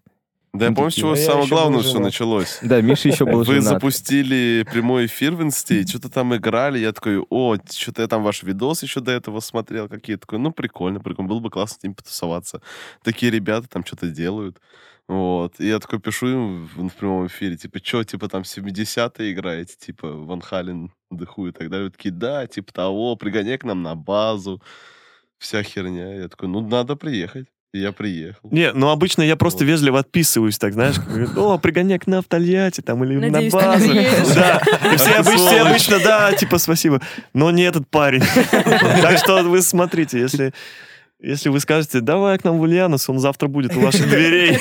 Да 0.52 0.66
я 0.66 0.72
помню, 0.72 0.90
с 0.90 0.94
чего 0.94 1.14
самое 1.14 1.48
главное 1.48 1.80
все 1.80 2.00
началось. 2.00 2.58
Да, 2.62 2.80
Миша 2.80 3.08
еще 3.08 3.24
был 3.24 3.44
Вы 3.44 3.60
запустили 3.60 4.66
прямой 4.70 5.06
эфир 5.06 5.34
в 5.34 5.42
инсте, 5.42 5.86
что-то 5.86 6.10
там 6.10 6.34
играли, 6.34 6.78
я 6.78 6.92
такой, 6.92 7.24
о, 7.30 7.56
что-то 7.70 8.02
я 8.02 8.08
там 8.08 8.24
ваш 8.24 8.42
видос 8.42 8.82
еще 8.82 9.00
до 9.00 9.12
этого 9.12 9.40
смотрел, 9.40 9.88
какие 9.88 10.16
такой, 10.16 10.38
ну, 10.38 10.50
прикольно, 10.50 11.00
прикольно, 11.00 11.28
было 11.28 11.38
бы 11.38 11.50
классно 11.50 11.78
с 11.78 11.82
ними 11.84 11.94
потусоваться. 11.94 12.60
Такие 13.04 13.30
ребята 13.30 13.68
там 13.68 13.84
что-то 13.84 14.08
делают. 14.08 14.58
Вот. 15.10 15.58
И 15.58 15.66
я 15.66 15.80
такой 15.80 15.98
пишу 15.98 16.28
им 16.28 16.66
в, 16.66 16.88
в 16.88 16.94
прямом 16.94 17.26
эфире, 17.26 17.56
типа, 17.56 17.80
что, 17.82 18.04
типа, 18.04 18.28
там 18.28 18.42
70-е 18.42 19.32
играете, 19.32 19.74
типа, 19.76 20.12
Ван 20.12 20.40
Хален, 20.40 20.92
Дыху 21.10 21.48
и 21.48 21.52
так 21.52 21.68
далее. 21.68 21.86
Вы 21.86 21.90
такие, 21.90 22.12
да, 22.12 22.46
типа 22.46 22.72
того, 22.72 23.16
пригоняй 23.16 23.58
к 23.58 23.64
нам 23.64 23.82
на 23.82 23.96
базу, 23.96 24.62
вся 25.38 25.64
херня. 25.64 26.14
Я 26.14 26.28
такой, 26.28 26.48
ну, 26.48 26.60
надо 26.60 26.94
приехать. 26.94 27.48
И 27.72 27.78
я 27.78 27.92
приехал. 27.92 28.50
Не, 28.50 28.72
ну 28.72 28.88
обычно 28.88 29.22
я 29.22 29.36
просто 29.36 29.60
Вот. 29.60 29.70
вежливо 29.70 30.00
отписываюсь, 30.00 30.58
так, 30.58 30.72
знаешь, 30.72 30.96
как 30.96 31.06
говорят, 31.06 31.38
о, 31.38 31.56
пригоняй 31.58 32.00
к 32.00 32.08
нам 32.08 32.20
в 32.20 32.26
Тольятти, 32.26 32.80
там, 32.80 33.04
или 33.04 33.14
Надеюсь, 33.16 33.52
на 33.52 33.60
базу. 33.60 33.94
Да, 34.34 34.60
и 34.92 34.96
все 34.96 35.14
обычно, 35.14 35.46
все 35.46 35.60
обычно, 35.60 35.98
да, 36.00 36.32
типа, 36.32 36.58
спасибо. 36.58 37.00
Но 37.32 37.50
не 37.52 37.62
этот 37.62 37.88
парень. 37.88 38.24
Так 38.50 39.18
что 39.18 39.42
вы 39.42 39.62
смотрите, 39.62 40.18
если... 40.18 40.52
Если 41.22 41.50
вы 41.50 41.60
скажете, 41.60 42.00
давай 42.00 42.38
к 42.38 42.44
нам 42.44 42.56
в 42.56 42.62
Ульянос, 42.62 43.10
он 43.10 43.18
завтра 43.18 43.46
будет 43.46 43.76
у 43.76 43.80
ваших 43.80 44.08
дверей, 44.08 44.58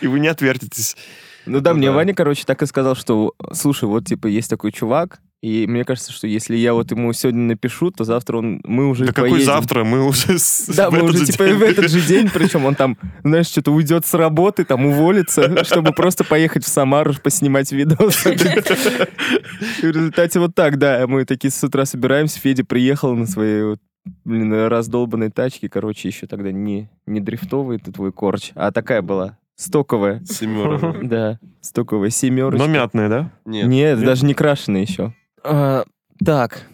и 0.00 0.06
вы 0.06 0.18
не 0.18 0.28
отвертитесь. 0.28 0.96
Ну 1.44 1.60
да, 1.60 1.74
мне. 1.74 1.90
Ваня, 1.90 2.14
короче, 2.14 2.44
так 2.46 2.62
и 2.62 2.66
сказал, 2.66 2.96
что, 2.96 3.34
слушай, 3.52 3.84
вот, 3.84 4.06
типа, 4.06 4.28
есть 4.28 4.48
такой 4.48 4.72
чувак, 4.72 5.20
и 5.40 5.66
мне 5.68 5.84
кажется, 5.84 6.12
что 6.12 6.26
если 6.26 6.56
я 6.56 6.74
вот 6.74 6.90
ему 6.90 7.12
сегодня 7.12 7.42
напишу, 7.42 7.90
то 7.92 8.02
завтра 8.04 8.38
он, 8.38 8.60
мы 8.64 8.88
уже 8.88 9.04
Да 9.06 9.12
какой 9.12 9.30
поедем. 9.30 9.46
завтра? 9.46 9.84
Мы 9.84 10.04
уже 10.04 10.38
с- 10.38 10.66
Да, 10.76 10.90
в 10.90 10.92
мы 10.92 10.98
этот 10.98 11.10
уже 11.10 11.18
же 11.18 11.32
типа 11.32 11.44
день. 11.46 11.54
в 11.56 11.62
этот 11.62 11.90
же 11.90 12.00
день, 12.00 12.28
причем 12.32 12.64
он 12.64 12.74
там, 12.74 12.98
знаешь, 13.22 13.46
что-то 13.46 13.70
уйдет 13.72 14.04
с 14.04 14.14
работы, 14.14 14.64
там 14.64 14.86
уволится, 14.86 15.64
чтобы 15.64 15.92
просто 15.92 16.24
поехать 16.24 16.64
в 16.64 16.68
Самару 16.68 17.14
поснимать 17.22 17.70
видосы. 17.70 18.34
И 19.82 19.86
в 19.86 19.90
результате 19.90 20.40
вот 20.40 20.54
так, 20.54 20.78
да, 20.78 21.06
мы 21.06 21.24
такие 21.24 21.50
с 21.50 21.62
утра 21.62 21.84
собираемся, 21.84 22.40
Федя 22.40 22.64
приехал 22.64 23.14
на 23.14 23.26
своей 23.26 23.76
блин, 24.24 24.52
раздолбанной 24.52 25.30
тачке, 25.30 25.68
короче, 25.68 26.08
еще 26.08 26.26
тогда 26.26 26.50
не, 26.50 26.88
не 27.06 27.20
дрифтовый 27.20 27.78
ты 27.78 27.92
твой 27.92 28.12
корч, 28.12 28.50
а 28.54 28.72
такая 28.72 29.02
была, 29.02 29.38
стоковая. 29.56 30.22
Семерка. 30.24 30.96
Да, 31.02 31.38
стоковая 31.60 32.10
семерочка. 32.10 32.66
Но 32.66 32.72
мятные, 32.72 33.08
да? 33.08 33.30
Нет. 33.44 33.66
Нет, 33.68 34.00
даже 34.00 34.24
не 34.24 34.34
крашеная 34.34 34.82
еще. 34.82 35.14
А, 35.44 35.84
так. 36.24 36.66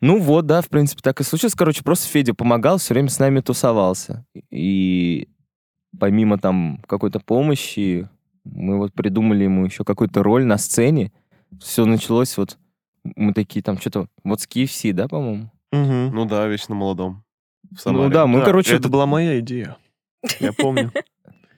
Ну 0.00 0.20
вот, 0.20 0.46
да, 0.46 0.60
в 0.62 0.68
принципе, 0.68 1.00
так 1.02 1.20
и 1.20 1.24
случилось. 1.24 1.54
Короче, 1.54 1.82
просто 1.82 2.08
Федя 2.08 2.34
помогал, 2.34 2.78
все 2.78 2.94
время 2.94 3.08
с 3.08 3.18
нами 3.18 3.40
тусовался. 3.40 4.24
И 4.50 5.28
помимо 5.98 6.38
там 6.38 6.82
какой-то 6.86 7.20
помощи, 7.20 8.08
мы 8.44 8.78
вот 8.78 8.92
придумали 8.92 9.44
ему 9.44 9.64
еще 9.64 9.84
какую-то 9.84 10.22
роль 10.22 10.44
на 10.44 10.58
сцене. 10.58 11.12
Все 11.60 11.84
началось 11.84 12.36
вот, 12.36 12.58
мы 13.16 13.32
такие 13.32 13.62
там 13.62 13.78
что-то, 13.78 14.08
вот 14.22 14.40
с 14.40 14.46
KFC, 14.46 14.92
да, 14.92 15.08
по-моему? 15.08 15.50
Мгм. 15.72 16.14
Ну 16.14 16.24
да, 16.26 16.46
вечно 16.46 16.74
молодом. 16.74 17.24
В 17.70 17.84
Ну 17.86 18.08
да, 18.08 18.26
мы, 18.26 18.40
Да, 18.40 18.46
короче, 18.46 18.76
это 18.76 18.88
была 18.88 19.06
моя 19.06 19.38
идея. 19.40 19.76
Я 20.40 20.52
помню. 20.52 20.92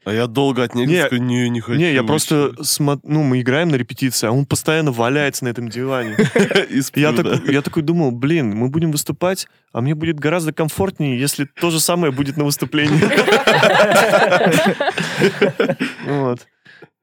А 0.04 0.12
я 0.12 0.26
долго 0.26 0.62
от 0.62 0.74
них 0.74 0.88
Не, 0.88 1.18
не, 1.18 1.48
не 1.50 1.60
хочу. 1.60 1.78
Не, 1.78 1.92
я 1.92 2.02
просто 2.02 2.52
чё?» 2.56 2.62
смо- 2.62 3.00
ну 3.02 3.22
мы 3.22 3.40
играем 3.40 3.68
на 3.68 3.76
репетиции, 3.76 4.26
а 4.26 4.32
он 4.32 4.46
постоянно 4.46 4.92
валяется 4.92 5.44
на 5.44 5.50
этом 5.50 5.68
диване. 5.68 6.16
Я 6.94 7.12
такой, 7.12 7.52
я 7.52 7.62
такой 7.62 7.82
думал, 7.82 8.10
блин, 8.10 8.56
мы 8.56 8.68
будем 8.68 8.92
выступать, 8.92 9.46
а 9.72 9.80
мне 9.80 9.94
будет 9.94 10.18
гораздо 10.18 10.52
комфортнее, 10.52 11.18
если 11.18 11.44
то 11.44 11.70
же 11.70 11.80
самое 11.80 12.12
будет 12.12 12.36
на 12.36 12.44
выступлении. 12.44 13.00
Вот. 16.06 16.46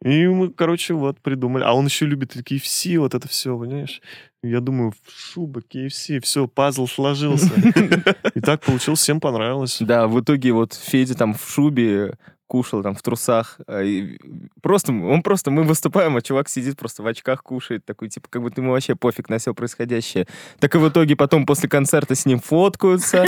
И 0.03 0.27
мы, 0.27 0.51
короче, 0.51 0.93
вот 0.93 1.19
придумали. 1.21 1.63
А 1.63 1.73
он 1.73 1.85
еще 1.85 2.05
любит 2.05 2.35
KFC, 2.35 2.99
вот 2.99 3.15
это 3.15 3.27
все, 3.27 3.57
понимаешь? 3.57 4.01
Я 4.43 4.59
думаю, 4.59 4.93
шуба, 5.09 5.61
KFC, 5.61 6.21
все, 6.21 6.47
пазл 6.47 6.87
сложился. 6.87 7.49
И 8.35 8.39
так 8.39 8.61
получилось, 8.61 8.99
всем 8.99 9.19
понравилось. 9.19 9.77
Да, 9.81 10.07
в 10.07 10.21
итоге 10.21 10.51
вот 10.51 10.75
Федя 10.75 11.15
там 11.15 11.33
в 11.33 11.49
шубе 11.49 12.13
кушал 12.47 12.81
там 12.81 12.95
в 12.95 13.01
трусах. 13.01 13.59
а, 13.67 13.81
и 13.83 14.17
Просто, 14.61 14.91
он 14.91 15.21
просто, 15.21 15.51
мы 15.51 15.63
выступаем, 15.63 16.15
а 16.17 16.21
чувак 16.21 16.49
сидит 16.49 16.77
просто 16.77 17.03
в 17.03 17.07
очках, 17.07 17.43
кушает, 17.43 17.85
такой, 17.85 18.09
типа, 18.09 18.27
как 18.29 18.41
будто 18.41 18.61
ему 18.61 18.71
вообще 18.71 18.95
пофиг 18.95 19.29
на 19.29 19.37
все 19.37 19.53
происходящее. 19.53 20.27
Так 20.59 20.73
и 20.75 20.77
в 20.77 20.89
итоге 20.89 21.15
потом 21.15 21.45
после 21.45 21.69
концерта 21.69 22.15
с 22.15 22.25
ним 22.25 22.39
фоткаются. 22.39 23.25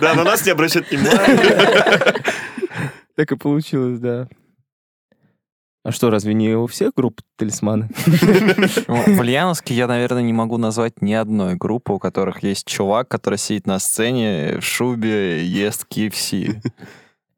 Да, 0.00 0.14
на 0.14 0.24
нас 0.24 0.44
не 0.46 0.52
обращают 0.52 0.90
внимания. 0.90 2.14
Так 3.16 3.32
и 3.32 3.36
получилось, 3.36 3.98
да. 3.98 4.28
А 5.82 5.92
что, 5.92 6.10
разве 6.10 6.34
не 6.34 6.54
у 6.54 6.66
всех 6.66 6.92
групп 6.94 7.20
талисманы? 7.36 7.88
В 8.06 9.20
Ульяновске 9.20 9.74
я, 9.74 9.86
наверное, 9.86 10.22
не 10.22 10.32
могу 10.32 10.58
назвать 10.58 11.00
ни 11.00 11.14
одной 11.14 11.54
группы, 11.54 11.92
у 11.92 11.98
которых 11.98 12.42
есть 12.42 12.66
чувак, 12.66 13.08
который 13.08 13.38
сидит 13.38 13.66
на 13.66 13.78
сцене 13.78 14.58
в 14.60 14.62
шубе, 14.62 15.44
ест 15.44 15.86
KFC. 15.90 16.62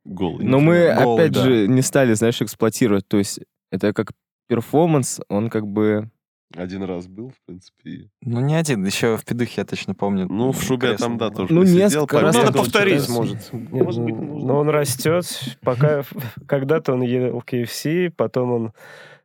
Голый. 0.04 0.44
Но 0.44 0.58
мы, 0.60 0.92
Голый, 0.94 1.14
опять 1.24 1.32
да. 1.32 1.42
же, 1.44 1.68
не 1.68 1.82
стали, 1.82 2.14
знаешь, 2.14 2.40
эксплуатировать. 2.42 3.06
То 3.08 3.18
есть 3.18 3.40
это 3.70 3.92
как 3.92 4.12
перформанс, 4.48 5.20
он 5.28 5.48
как 5.50 5.66
бы... 5.66 6.10
Один 6.54 6.82
раз 6.82 7.06
был, 7.06 7.30
в 7.30 7.46
принципе. 7.46 7.90
и- 7.90 8.10
Ну, 8.20 8.40
не 8.40 8.54
один, 8.54 8.84
еще 8.84 9.16
в 9.16 9.24
педухе, 9.24 9.62
я 9.62 9.64
точно 9.64 9.94
помню. 9.94 10.26
Ну, 10.28 10.52
в 10.52 10.62
шубе 10.62 10.94
там, 10.98 11.16
да, 11.16 11.30
тоже 11.30 11.50
Ну, 11.54 11.62
посидел, 11.62 11.78
несколько 11.84 12.20
раз 12.20 12.36
Надо 12.36 12.52
повторить, 12.52 13.00
считаю, 13.00 13.16
может. 13.18 13.52
Нет, 13.54 13.70
Может 13.72 14.02
быть, 14.04 14.14
ну, 14.14 14.22
нужно. 14.24 14.46
но 14.48 14.58
он 14.58 14.68
растет, 14.68 15.24
пока 15.62 16.02
когда-то 16.46 16.92
он 16.92 17.00
ел 17.02 17.38
KFC, 17.46 18.10
потом 18.10 18.52
он 18.52 18.72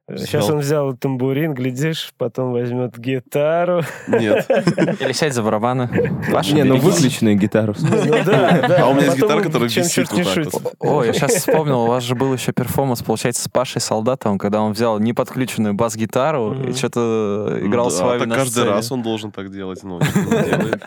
Сейчас 0.09 0.45
Взял. 0.45 0.55
он 0.55 0.61
взял 0.61 0.93
тамбурин, 0.95 1.53
глядишь, 1.53 2.13
потом 2.17 2.53
возьмет 2.53 2.97
гитару. 2.97 3.81
Нет. 4.07 4.49
Или 5.01 5.11
сядь 5.11 5.33
за 5.33 5.43
барабаны. 5.43 5.89
Паша, 6.31 6.55
Не, 6.55 6.63
ну 6.63 6.77
выключенную 6.77 7.35
гитару. 7.35 7.75
Ну 7.77 7.89
да, 8.23 8.67
да. 8.67 8.83
А 8.83 8.87
у 8.87 8.93
меня 8.93 9.07
есть 9.07 9.17
гитара, 9.17 9.41
которая 9.41 9.67
висит 9.67 10.09
вот 10.09 10.23
так 10.23 10.53
вот. 10.53 10.75
О, 10.79 11.03
я 11.03 11.11
сейчас 11.11 11.33
вспомнил, 11.33 11.81
у 11.81 11.87
вас 11.87 12.03
же 12.03 12.15
был 12.15 12.33
еще 12.33 12.53
перформанс, 12.53 13.03
получается, 13.03 13.43
с 13.43 13.49
Пашей 13.49 13.81
Солдатовым, 13.81 14.37
когда 14.37 14.61
он 14.61 14.71
взял 14.71 14.97
неподключенную 14.97 15.73
бас-гитару 15.73 16.53
и 16.53 16.71
что-то 16.71 17.59
играл 17.61 17.89
Да, 17.89 17.91
с 17.91 17.99
вами 17.99 18.19
так 18.19 18.27
на 18.29 18.35
каждый 18.35 18.51
сцене. 18.51 18.69
раз 18.69 18.91
он 18.93 19.01
должен 19.03 19.31
так 19.33 19.51
делать, 19.51 19.83
но 19.83 19.95
он 19.97 20.03
не 20.03 20.43
делает. 20.45 20.83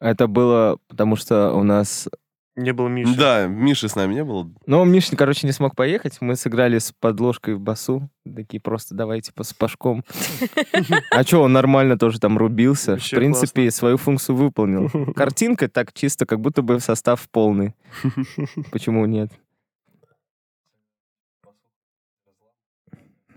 Это 0.00 0.26
было 0.26 0.76
потому, 0.88 1.16
что 1.16 1.52
у 1.54 1.62
нас... 1.62 2.06
Не 2.58 2.72
было 2.72 2.88
Миши. 2.88 3.16
Да, 3.16 3.46
Миши 3.46 3.88
с 3.88 3.94
нами 3.94 4.14
не 4.14 4.24
было. 4.24 4.50
Ну, 4.66 4.84
Миша, 4.84 5.14
короче, 5.16 5.46
не 5.46 5.52
смог 5.52 5.76
поехать. 5.76 6.16
Мы 6.20 6.34
сыграли 6.34 6.78
с 6.78 6.90
подложкой 6.90 7.54
в 7.54 7.60
басу. 7.60 8.10
Такие 8.34 8.60
просто 8.60 8.96
давай, 8.96 9.20
типа, 9.20 9.44
с 9.44 9.54
Пашком. 9.54 10.02
А 11.12 11.22
что, 11.22 11.42
он 11.42 11.52
нормально 11.52 11.96
тоже 11.96 12.18
там 12.18 12.36
рубился. 12.36 12.96
В 12.96 13.10
принципе, 13.10 13.70
свою 13.70 13.96
функцию 13.96 14.34
выполнил. 14.34 14.90
Картинка 15.14 15.68
так 15.68 15.92
чисто, 15.92 16.26
как 16.26 16.40
будто 16.40 16.62
бы 16.62 16.80
состав 16.80 17.28
полный. 17.30 17.76
Почему 18.72 19.06
нет? 19.06 19.30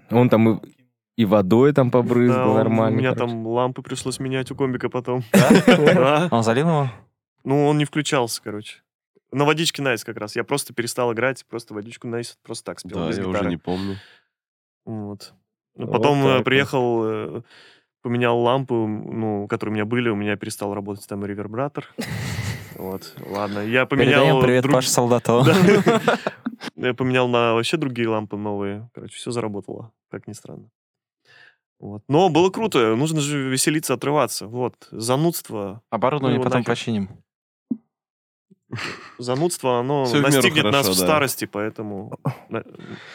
Он 0.09 0.29
там 0.29 0.49
и, 0.49 0.59
и 1.15 1.25
водой 1.25 1.73
там 1.73 1.91
побрызгал 1.91 2.53
Да, 2.53 2.63
нормально. 2.63 2.97
У 2.97 2.99
меня 2.99 3.13
короче. 3.13 3.31
там 3.33 3.45
лампы 3.45 3.83
пришлось 3.83 4.19
менять 4.19 4.49
у 4.49 4.55
комбика 4.55 4.89
потом. 4.89 5.23
Да. 5.67 6.27
Он 6.31 6.41
залил 6.41 6.67
его? 6.67 6.89
Ну, 7.43 7.67
он 7.67 7.77
не 7.77 7.85
включался, 7.85 8.41
короче. 8.43 8.81
На 9.31 9.45
водичке 9.45 9.81
Nice 9.81 10.03
как 10.03 10.17
раз. 10.17 10.35
Я 10.35 10.43
просто 10.43 10.73
перестал 10.73 11.13
играть, 11.13 11.45
просто 11.47 11.73
водичку 11.73 12.07
Nice 12.07 12.37
просто 12.43 12.65
так 12.65 12.79
спел 12.79 12.99
Да, 12.99 13.07
без 13.09 13.17
я 13.17 13.23
гитары. 13.23 13.39
уже 13.41 13.49
не 13.49 13.57
помню. 13.57 13.97
Вот. 14.85 15.33
Ну, 15.75 15.85
Вот 15.85 15.91
Потом 15.93 16.21
так 16.21 16.27
э, 16.31 16.35
вот. 16.37 16.43
приехал 16.43 17.01
э, 17.05 17.41
поменял 18.01 18.37
лампу, 18.39 18.87
ну, 18.87 19.47
которые 19.47 19.71
у 19.71 19.75
меня 19.75 19.85
были, 19.85 20.09
у 20.09 20.15
меня 20.15 20.35
перестал 20.35 20.73
работать 20.73 21.07
там 21.07 21.23
ревербератор. 21.25 21.87
Вот, 22.75 23.13
ладно. 23.25 23.59
Я 23.59 23.85
поменял... 23.87 24.21
Передаем 24.23 24.41
привет 24.41 24.63
друг- 24.63 24.75
Паше 24.75 24.89
Солдатову. 24.89 25.43
Да. 25.45 26.17
Я 26.75 26.93
поменял 26.93 27.27
на 27.27 27.53
вообще 27.53 27.77
другие 27.77 28.07
лампы 28.07 28.37
новые. 28.37 28.89
Короче, 28.93 29.15
все 29.15 29.31
заработало, 29.31 29.91
как 30.09 30.27
ни 30.27 30.33
странно. 30.33 30.69
Вот. 31.79 32.03
Но 32.07 32.29
было 32.29 32.49
круто. 32.51 32.95
Нужно 32.95 33.19
же 33.21 33.49
веселиться, 33.49 33.93
отрываться. 33.95 34.45
Вот. 34.47 34.75
Занудство. 34.91 35.81
Оборудование 35.89 36.37
Ну, 36.37 36.43
потом 36.43 36.59
нахер. 36.59 36.71
починим. 36.73 37.09
Занудство, 39.17 39.79
оно 39.79 40.05
в 40.05 40.13
меру 40.13 40.27
настигнет 40.27 40.63
нас 40.65 40.85
хорошо, 40.85 40.93
в 40.93 40.97
да. 40.97 41.05
старости, 41.05 41.45
поэтому... 41.45 42.17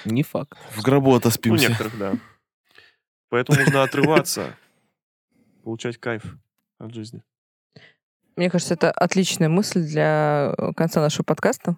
Не 0.05 0.23
факт. 0.23 0.59
В 0.71 0.83
гробу 0.83 1.11
Ну, 1.11 1.17
отоспимся. 1.17 1.69
некоторых, 1.69 1.99
да. 1.99 2.15
Поэтому 3.29 3.59
нужно 3.61 3.83
отрываться, 3.83 4.57
получать 5.65 5.99
кайф 5.99 6.23
от 6.79 6.95
жизни. 6.95 7.23
Мне 8.37 8.51
кажется, 8.51 8.75
это 8.75 8.91
отличная 8.93 9.49
мысль 9.49 9.81
для 9.81 10.55
э, 10.57 10.73
конца 10.75 11.01
нашего 11.01 11.25
подкаста. 11.25 11.77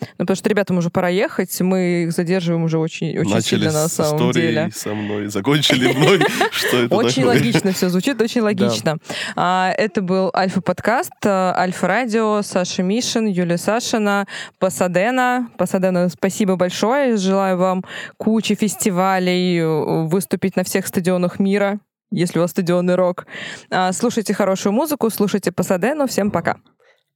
Ну, 0.00 0.06
потому 0.18 0.36
что 0.36 0.48
ребятам 0.48 0.78
уже 0.78 0.90
пора 0.90 1.08
ехать, 1.08 1.60
мы 1.60 2.04
их 2.04 2.12
задерживаем 2.12 2.64
уже 2.64 2.78
очень, 2.78 3.18
очень 3.18 3.34
Начали 3.34 3.60
сильно 3.60 3.72
на 3.72 3.88
самом 3.88 4.16
истории 4.16 4.42
деле. 4.42 4.70
со 4.74 4.94
мной, 4.94 5.28
закончили 5.28 5.92
мной. 5.92 6.20
Что 6.50 6.76
это 6.78 6.94
Очень 6.94 7.24
логично 7.24 7.72
все 7.72 7.88
звучит, 7.88 8.20
очень 8.20 8.40
логично. 8.40 8.98
А, 9.36 9.72
это 9.76 10.02
был 10.02 10.30
Альфа-подкаст, 10.34 11.12
а, 11.24 11.54
Альфа-радио, 11.56 12.42
Саша 12.42 12.82
Мишин, 12.82 13.26
Юлия 13.26 13.58
Сашина, 13.58 14.26
Пасадена. 14.58 15.50
Пасадена, 15.56 16.08
спасибо 16.08 16.56
большое. 16.56 17.16
Желаю 17.16 17.56
вам 17.58 17.84
кучи 18.16 18.54
фестивалей, 18.54 19.58
э, 19.58 20.04
выступить 20.06 20.56
на 20.56 20.64
всех 20.64 20.86
стадионах 20.86 21.38
мира, 21.38 21.78
если 22.10 22.38
у 22.38 22.42
вас 22.42 22.50
стадионный 22.50 22.96
рок. 22.96 23.26
А, 23.70 23.92
Слушайте 23.92 24.34
хорошую 24.34 24.72
музыку, 24.72 25.10
слушайте 25.10 25.52
Пасадену. 25.52 26.06
Всем 26.06 26.30
пока. 26.30 26.56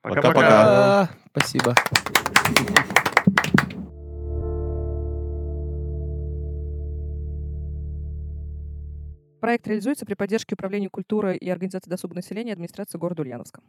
Пока-пока. 0.02 1.09
Спасибо. 1.31 1.74
Проект 9.40 9.66
реализуется 9.68 10.06
при 10.06 10.14
поддержке 10.14 10.55
Управления 10.55 10.89
культуры 10.89 11.36
и 11.36 11.48
организации 11.48 11.89
досуга 11.89 12.14
населения 12.16 12.52
администрации 12.52 12.98
города 12.98 13.23
Ульяновска. 13.23 13.60